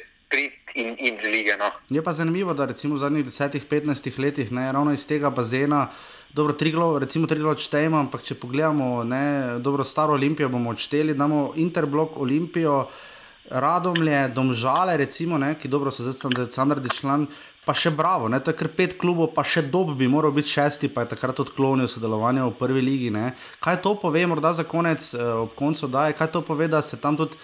[0.74, 1.56] in z lige.
[1.56, 1.70] No.
[1.88, 5.88] Je pa zanimivo, da recimo v zadnjih 10-15 letih, ne, ravno iz tega bazena,
[6.32, 10.70] dobro, tri glavo, recimo tri glavo odštejemo, ampak če pogledamo, ne, dobro, staro Olimpijo bomo
[10.70, 12.86] odšteli, damo Interblok Olimpijo.
[13.48, 17.22] Radomlje, domžale, recimo, ne, ki dobro so zdaj standardni član,
[17.68, 20.54] pa še bravo, ne, to je kar pet klubov, pa še dob bi moral biti
[20.56, 23.10] šesti, pa je takrat odklonil sodelovanje v prvi ligi.
[23.12, 23.34] Ne.
[23.60, 26.80] Kaj to pove, morda za konec, eh, ob koncu da je, kaj to pove, da
[26.80, 27.36] se tam tudi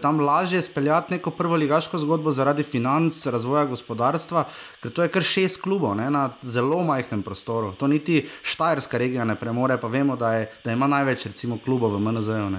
[0.00, 4.46] tam lažje speljati neko prvo ligaško zgodbo zaradi financ, razvoja gospodarstva,
[4.80, 7.74] ker to je kar šest klubov ne, na zelo majhnem prostoru.
[7.78, 11.94] To niti Štajerska regija ne premore, pa vemo, da, je, da ima največ recimo klubov
[11.94, 12.50] v MNZ-u.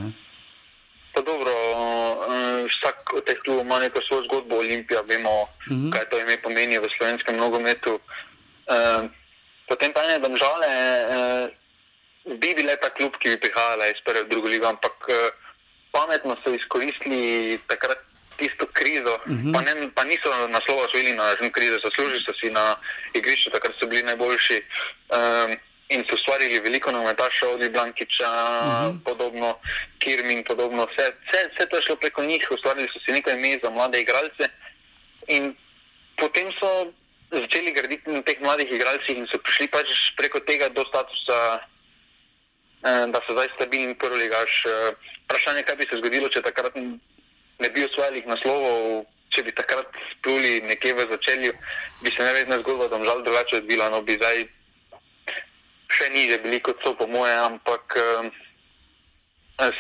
[1.18, 1.57] Dobro,
[3.14, 5.88] od teh klubov ima neko svojo zgodbo, Olimpija, vemo, uh mhm.
[5.88, 5.92] -huh.
[5.94, 8.00] kaj to ime pomeni v slovenskem nogometu.
[8.68, 9.10] Uh,
[9.68, 10.72] potem pa ne, da žale,
[11.16, 11.46] uh,
[12.40, 15.16] bi bile ta klub, ki bi prihajala iz prve v drugo ligo, ampak uh,
[15.92, 17.98] pametno so izkoristili takrat
[18.38, 19.48] tisto krizo, uh mhm.
[19.48, 19.54] -huh.
[19.54, 22.76] pa, ne, pa niso naslova osvojili na račun krize, zaslužili so si na
[23.14, 24.62] igrišču, takrat so bili najboljši.
[25.10, 28.98] Uh, in so ustvarili veliko nogometašov, od Blankiča, uh mhm.
[28.98, 29.04] -huh.
[29.04, 29.58] podobno
[30.00, 33.60] Kirmin, podobno vse, vse, vse to je šlo preko njih, ustvarili so si nekaj ime
[33.64, 34.50] za mlade igralce.
[35.28, 35.56] In
[36.16, 36.92] potem so
[37.32, 39.88] začeli graditi na teh mladih igralcih in so prišli pač
[40.18, 41.60] preko tega do statusa,
[42.84, 44.66] eh, da so zdaj stabilni prvi ligaš.
[44.66, 44.92] Eh,
[45.24, 46.76] vprašanje, kaj bi se zgodilo, če takrat
[47.60, 49.06] ne bi osvojili naslovov.
[49.28, 51.58] Če bi takrat spluli nekje v začetku,
[52.02, 54.48] bi se nevedna zgodba, da bi žal drugače odvila, no bi zdaj
[55.88, 59.72] še niže bili kot so, po moje, ampak uh,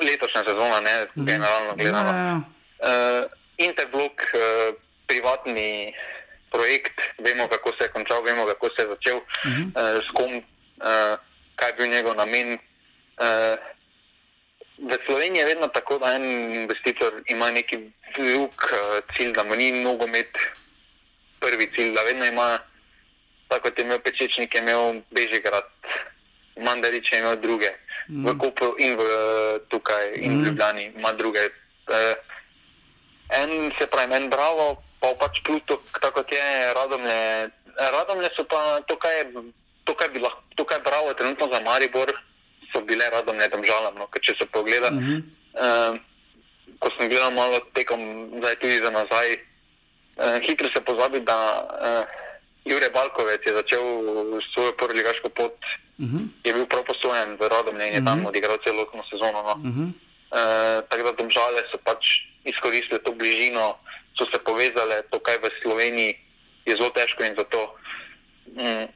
[0.00, 2.12] letošnja sezona, ne generalno gledano.
[2.12, 2.36] Ja, ja.
[2.80, 3.24] Uh,
[3.60, 4.76] Interblok, uh,
[5.06, 5.92] privatni
[6.50, 9.66] projekt, vemo, kako se je končal, vemo, kako se je začel, mm -hmm.
[9.76, 11.14] uh, s kom, uh,
[11.56, 12.58] kaj je bil njegov namen.
[13.20, 13.56] Uh,
[14.80, 17.76] v Sloveniji je vedno tako, da en investitor ima neki
[18.16, 20.38] drug uh, cilj, da mu ni nogomet
[21.40, 22.58] prvi cilj, da vedno ima
[23.50, 25.66] tako kot je imel Pečečnik, je imel Bežigrad,
[26.56, 27.70] Mandarič je imel druge,
[28.08, 28.22] mm.
[28.26, 29.02] v Kopru in v,
[29.68, 30.38] tukaj, in mm.
[30.38, 31.50] v Ljubljani ima druge.
[31.90, 32.14] Uh,
[33.34, 36.46] en se pravi, en bravo, pa pač Pluto, tako kot je,
[36.78, 37.50] radomlje.
[37.74, 39.24] Radomlje so pa to, kaj je,
[39.84, 42.12] to, kaj bi lahko, to, kaj je bravo, trenutno za Maribor,
[42.70, 44.90] so bile radomlje tam žalomno, ker če se pogleda.
[44.90, 45.18] Mm -hmm.
[45.58, 45.98] uh,
[46.80, 48.00] Ko sem gledal malo tekom,
[48.40, 52.29] zdaj tudi za nazaj, uh, hitro se pozabi, da uh,
[52.64, 53.82] Jure Balkovec je začel
[54.52, 55.56] svojo prvo ligaško pot,
[55.98, 56.16] uh mhm.
[56.16, 56.28] -huh.
[56.44, 58.10] je bil prav posojen v Rodomlje in je uh -huh.
[58.10, 59.42] tam odigral celotno sezono.
[59.42, 59.54] No.
[59.68, 59.88] Uh -huh.
[59.88, 62.04] uh, tako da domžale so pač
[62.44, 63.76] izkoristili to bližino,
[64.18, 66.12] so se povezale, to kaj v Sloveniji
[66.66, 67.74] je zelo težko in zato
[68.46, 68.88] um,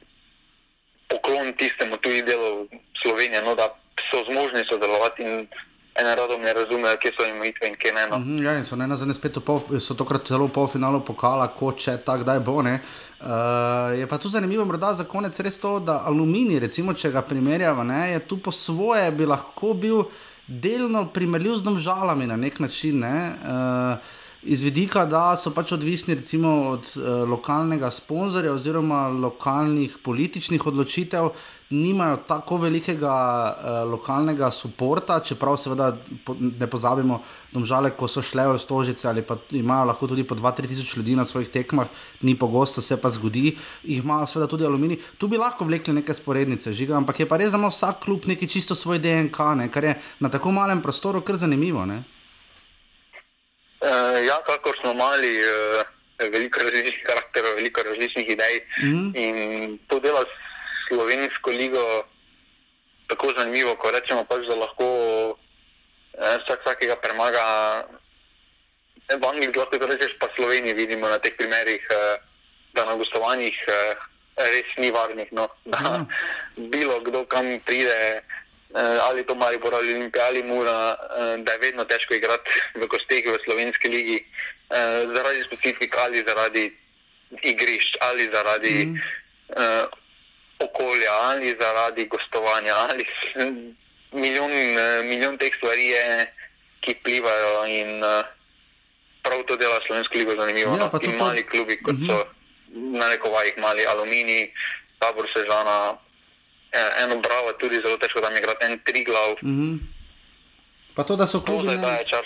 [1.07, 2.67] poklon tistemu tudi delu
[3.01, 3.69] Slovenije, no, da
[4.11, 5.47] so zmožni sodelovati in
[5.95, 8.07] ena rodom ne razume, kje so jim itve in kje ne.
[8.11, 8.19] No.
[8.19, 11.47] Mm ja, in so ne na zadnje spet, pol, so tokrat celo v polfinalu pokala,
[11.55, 12.59] kot če tako daj bo.
[13.25, 17.23] Uh, je pa tu zanimivo, morda za konec res to, da aluminij, recimo, če ga
[17.25, 20.03] primerjava, ne, je tu po svoje bi lahko bil
[20.47, 22.99] delno primerljiv z domžalami na nek način.
[23.01, 23.17] Ne.
[23.41, 30.67] Uh, iz vidika, da so pač odvisni recimo, od uh, lokalnega sponzorja oziroma lokalnih političnih
[30.67, 31.31] odločitev,
[31.69, 33.13] nimajo tako velikega
[33.57, 37.21] uh, lokalnega podpora, čeprav seveda po, ne pozabimo,
[37.51, 41.15] da ko so šle v stožice ali pa imajo lahko tudi po 2-3 tisoč ljudi
[41.15, 41.87] na svojih tekmah,
[42.21, 44.97] ni pogosto, se pa zgodi, jih imajo seveda tudi aluminij.
[45.17, 48.25] Tu bi lahko vlekli neke sporednice, žiga, ampak je pa res, da ima vsak klub
[48.27, 51.85] neki čisto svoj DNK, ne, kar je na tako malem prostoru kar zanimivo.
[51.85, 52.03] Ne.
[53.81, 55.81] Uh, ja, kako smo imeli uh,
[56.31, 58.59] veliko različnih karakterov, veliko različnih idej.
[58.83, 59.11] Mm.
[59.15, 60.25] In to dela
[60.87, 62.05] slovensko ligo
[63.07, 64.87] tako zanimivo, ko rečemo, pač, da lahko
[66.17, 67.45] eh, vsak vsakega premaga.
[69.05, 72.17] V Angliji lahko rečeš, pa Sloveniji vidimo na teh primerih, eh,
[72.73, 73.93] da na gostovanjih eh,
[74.41, 75.29] res ni varnih.
[75.31, 76.69] No, da mm.
[76.73, 78.25] bilo kdo kam pride.
[78.75, 82.51] Eh, ali to mari bo ali Olimpija ali Mura, eh, da je vedno težko igrati
[82.75, 84.17] v gostih v slovenski ligi,
[84.69, 86.65] eh, zaradi specifik ali zaradi
[87.41, 88.99] igrišč ali zaradi mm.
[90.59, 93.05] Okolja ali zaradi gostovanja ali
[94.21, 94.51] milijon,
[95.03, 96.31] milijon teh stvari je,
[96.79, 97.99] ki plivajo in
[99.23, 100.77] prav to dela slovensko ligo zanimivo.
[100.77, 100.99] Ja, no?
[101.01, 102.09] In mali klubi kot mm -hmm.
[102.09, 102.35] so
[102.75, 104.51] na nekovajih mali aluminij,
[104.99, 105.97] tabor sežana,
[106.71, 109.37] eh, eno bravo, tudi zelo težko tam igrati, en tri glav.
[109.41, 109.94] Mm -hmm.
[110.95, 111.69] Pa to, da so klubi.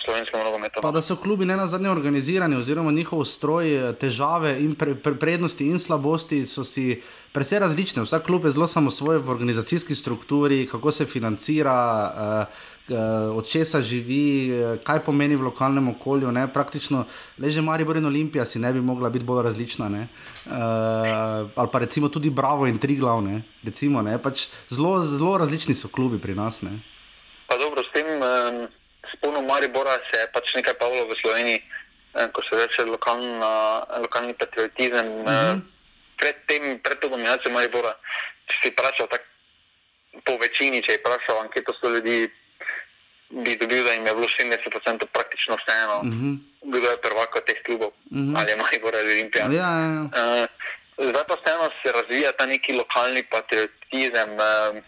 [0.05, 0.79] Slovenskemu nogometu.
[0.81, 5.15] Pa da so klubi ne na zadnje organizirani, oziroma njihov stroj, težave in pre, pre,
[5.17, 7.01] prednosti in slabosti so si
[7.33, 8.03] precej različne.
[8.05, 11.79] Vsak klub je zelo samo svoj v organizacijski strukturi, kako se financira.
[12.13, 16.31] Uh, uh, od česa živi, uh, kaj pomeni v lokalnem okolju.
[16.31, 16.47] Ne?
[16.53, 17.05] Praktično,
[17.37, 19.87] le že Marijo in Olimpija si ne bi mogla biti bolj različna.
[19.87, 20.53] Uh,
[21.55, 23.41] ali pa recimo tudi Bravo in tri glavne.
[23.63, 26.61] Recimo, pač zelo, zelo različni so klubi pri nas.
[26.61, 26.79] Ne?
[27.49, 28.67] Pa dobro, s tem um,
[29.17, 31.59] spolnom Maribora se je pač nekaj pavlo v Sloveniji,
[32.15, 35.07] um, ko se reče lokalna, lokalni patriotizem.
[35.07, 35.61] Mm -hmm.
[36.15, 37.91] pred, tem, pred to dominacijo Maribora,
[38.47, 39.27] če si vprašal tako.
[40.25, 42.31] Po večini, če je vprašal anketo, so ljudi
[43.29, 46.37] bi dobil, da jim je bilo 70% praktično vseeno, uh -huh.
[46.61, 48.33] kdo je prvak od teh klubov mhm.
[48.33, 48.39] -huh.
[48.39, 49.45] ali ima jih bolj Olimpija.
[49.45, 50.01] Ja, ja, ja.
[50.01, 54.29] uh, zdaj pa vseeno se razvija ta neki lokalni patriotizem.
[54.33, 54.83] Uh,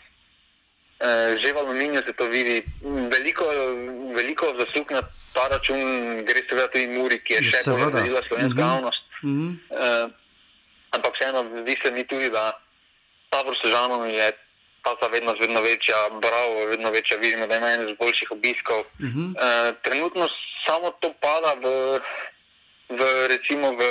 [1.37, 2.61] že v Aluminiju se to vidi.
[2.83, 3.45] Veliko,
[4.15, 5.01] veliko zaslug na
[5.33, 5.79] ta račun
[6.25, 8.73] gre seveda tudi Muri, ki je še bolj razvila slovenska uh -huh.
[8.75, 9.03] javnost.
[9.23, 9.49] Uh -huh.
[9.69, 10.11] uh,
[10.91, 12.53] ampak vseeno zdi se mi tudi, da
[13.29, 14.31] ta vrstežano je
[14.83, 18.79] ta zavednost vedno večja, bravo, vedno večja, vidimo, da ima eno iz boljših obiskov.
[18.79, 19.27] Uh -huh.
[19.29, 20.29] uh, trenutno
[20.65, 21.65] samo to pada v,
[22.89, 23.81] v recimo v,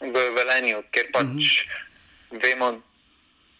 [0.00, 1.66] v Velenju, ker pač uh -huh.
[2.30, 2.80] vemo,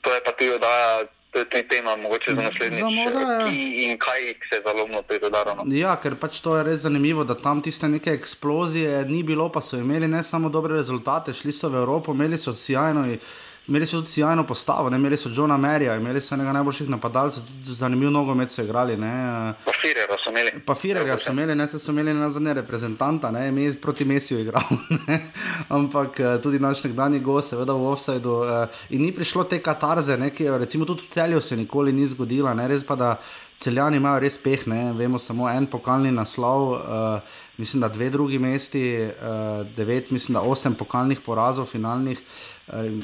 [0.01, 1.18] to je pa tudi oddaja.
[1.31, 3.53] To je tudi tema, mogoče za naslednji svet.
[3.53, 5.67] In kaj se je zalomilo pri dodaru?
[5.77, 9.61] Ja, ker pač to je res zanimivo, da tam tiste neke eksplozije ni bilo, pa
[9.61, 13.05] so imeli ne samo dobre rezultate, šli so v Evropo, imeli so sjajno.
[13.69, 14.97] Imeli so tudi sjajno postavo, ne?
[14.97, 18.97] imeli so Johna Merija, imeli so enega najboljših napadalcev, tudi zanimiv nogomet so igrali.
[18.97, 19.11] Ne?
[19.65, 20.53] Pa Firerja so imeli.
[20.67, 24.41] Pa Firerja so imeli, ne se so imeli na zadnje reprezentanta, ne Mi proti Mesiju
[24.41, 24.63] igral.
[25.79, 28.39] Ampak eh, tudi naš nekdanji gost, seveda v offsajdu.
[28.45, 32.07] Eh, in ni prišlo te katarze, ki jo recimo tudi v celju se nikoli ni
[32.07, 32.55] zgodila.
[32.55, 32.69] Ne?
[32.69, 33.19] Res pa da
[33.59, 34.93] celjani imajo res peh, ne?
[34.93, 36.73] vemo samo en pokalni naslov.
[36.73, 37.21] Uh,
[37.59, 42.19] Mislim, da dve drugi mesti, uh, devet, mislim, da osem pokalnih porazov, finalnih.
[42.19, 42.59] Uh,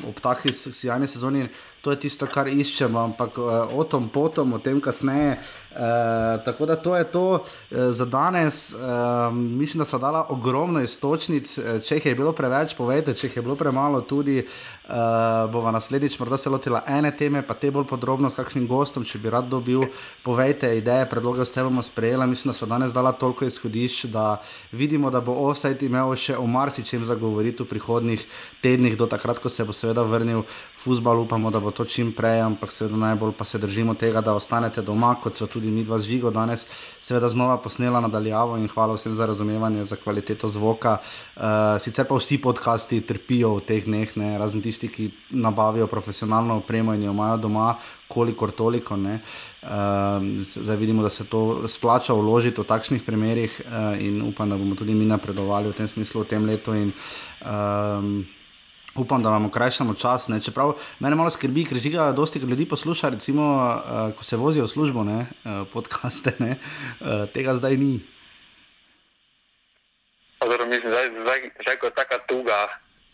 [0.08, 1.48] ob takšni sjajni sezoni,
[1.84, 5.38] to je tisto, kar iščemo, ampak uh, o tom potom, o tem kasneje.
[5.74, 7.42] Uh, tako da to je to uh,
[7.92, 8.72] za danes.
[8.72, 11.50] Uh, mislim, da so dala ogromno istočnic.
[11.84, 16.18] Če jih je bilo preveč, povejte, če jih je bilo premalo, tudi uh, bova naslednjič
[16.20, 19.48] morda se lotila ene teme, pa te bolj podrobno s kakšnim gostom, če bi rad
[19.52, 19.88] dobil.
[20.24, 22.28] Povejte, ideje, predloge vse bomo sprejeli.
[22.28, 26.46] Mislim, da so danes dala toliko izhodišč, da vidimo, da bo offset imel še o
[26.46, 28.24] marsičem zagovoriti v prihodnih
[28.62, 30.44] tednih, do takrat, ko se bo seveda vrnil
[30.80, 34.34] futbal, upamo, da bo to čim prej, ampak seveda najbolj pa se držimo tega, da
[34.34, 36.68] ostanete doma, kot so tudi mi dva zvigo danes,
[37.00, 40.98] seveda znova posnela nadaljavo in hvala vsem za razumevanje, za kvaliteto zvoka.
[41.36, 46.60] Uh, sicer pa vsi podcasti trpijo v teh dneh, ne, razen tisti, ki nabavijo profesionalno
[46.62, 47.74] opremo in jo imajo doma,
[48.08, 48.96] kolikor toliko.
[48.96, 49.20] Ne.
[49.62, 49.68] Uh,
[50.38, 54.74] zdaj vidimo, da se to splača vložiti v takšnih primerih uh, in upam, da bomo
[54.74, 56.74] tudi mi napredovali v tem smislu v tem letu.
[56.74, 56.92] In,
[57.42, 58.24] uh,
[58.94, 60.28] upam, da vam okrajšamo čas.
[60.28, 60.40] Ne?
[60.40, 64.64] Čeprav me malo skrbi, ker že ga dosti ljudi posluša, recimo, uh, ko se vozijo
[64.64, 65.26] v službo, ne?
[65.44, 66.58] Uh, podcaste, ne?
[67.00, 68.04] Uh, tega zdaj ni.
[70.44, 72.58] Zdaj, mislim, zdaj, zdaj, zdaj je tako tuga,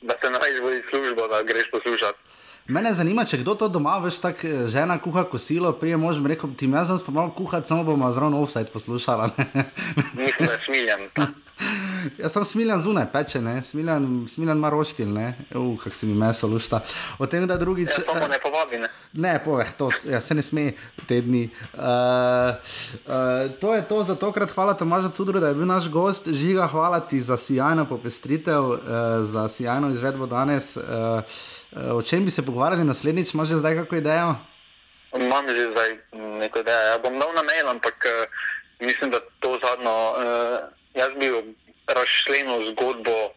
[0.02, 2.18] da se najdeš v službo, da greš poslušati.
[2.70, 6.68] Mene zanima, če kdo to doma, veš, tako žena kuha kosilo, prije možem rekel, ti
[6.70, 9.30] jaz sem pa malo kuhati, samo bomo zraven offside poslušala.
[10.40, 11.00] Da smiljen.
[12.18, 16.48] Jaz sem smiljen zunaj, peče, ne, smiljen, smiljen maroštil, ne, uf, kak se mi meso
[16.48, 16.80] lušta.
[17.18, 17.90] O tem, da drugič.
[17.98, 18.88] Ja, to ne povabi, ne.
[19.12, 20.70] Ne, poveh, to ja, se ne sme
[21.10, 21.48] te dni.
[21.74, 22.56] Uh,
[23.04, 26.30] uh, to je to za tokrat, hvala Tomažu Cudru, da je bil naš gost.
[26.30, 28.78] Žiga, hvala ti za sjajno popestritev, uh,
[29.26, 30.76] za sjajno izvedbo danes.
[30.76, 31.26] Uh,
[31.76, 34.34] o čem bi se pogovarjali naslednjič, imaš že zdaj kako idejo?
[35.14, 35.90] Imam že zdaj
[36.40, 36.82] neko idejo.
[36.90, 38.26] Ja, bom dal na mail, ampak uh,
[38.80, 39.90] mislim, da to zadnjo.
[39.90, 41.54] Uh, jaz bi
[41.86, 43.34] razšlenil zgodbo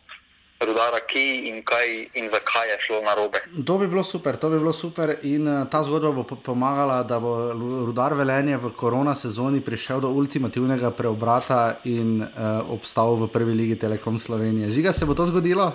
[0.64, 3.42] rudara, ki in kaj in zakaj je šlo na robe.
[3.68, 7.20] To bi bilo super, to bi bilo super in uh, ta zgodba bo pomagala, da
[7.20, 7.52] bo
[7.86, 13.76] rudar velenje v korona sezoni prišel do ultimativnega preobrata in uh, obstal v prvi ligi
[13.76, 14.70] Telekom Slovenije.
[14.70, 15.74] Žiga se bo to zgodilo?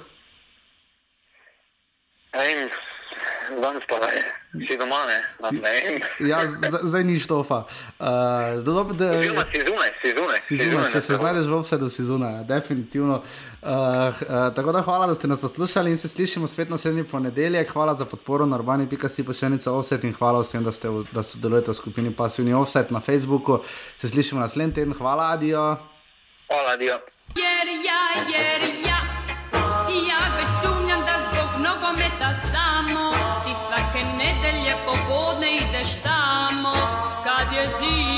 [3.61, 5.17] Danes pa ne, si doma ne,
[5.51, 6.29] ne.
[6.29, 6.39] ja,
[6.83, 7.63] zdaj ni štofa.
[7.99, 10.41] Uh, do, do, de, si zunaj, si zunaj.
[10.41, 13.21] Si zunaj, če se znajdeš v obsedu, si zunaj, definitivno.
[13.61, 17.71] Uh, uh, tako da hvala, da ste nas poslušali in se slišimo spet naslednji ponedeljek.
[17.73, 21.73] Hvala za podporo na urbani.si pošiljnica offset in hvala vsem, da, ste, da sodelujete v
[21.73, 23.59] skupini Pasivni offset na Facebooku.
[23.97, 25.75] Se slišimo naslednji teden, hvala, adijo.
[26.47, 26.99] Hvala, dio.
[27.35, 28.03] Jer ja,
[28.33, 28.99] jer ja,
[30.09, 32.58] ja već sumnjam da zbog nogometa samo
[34.69, 36.73] nedelje popodne ideš tamo
[37.23, 38.08] kad je zim.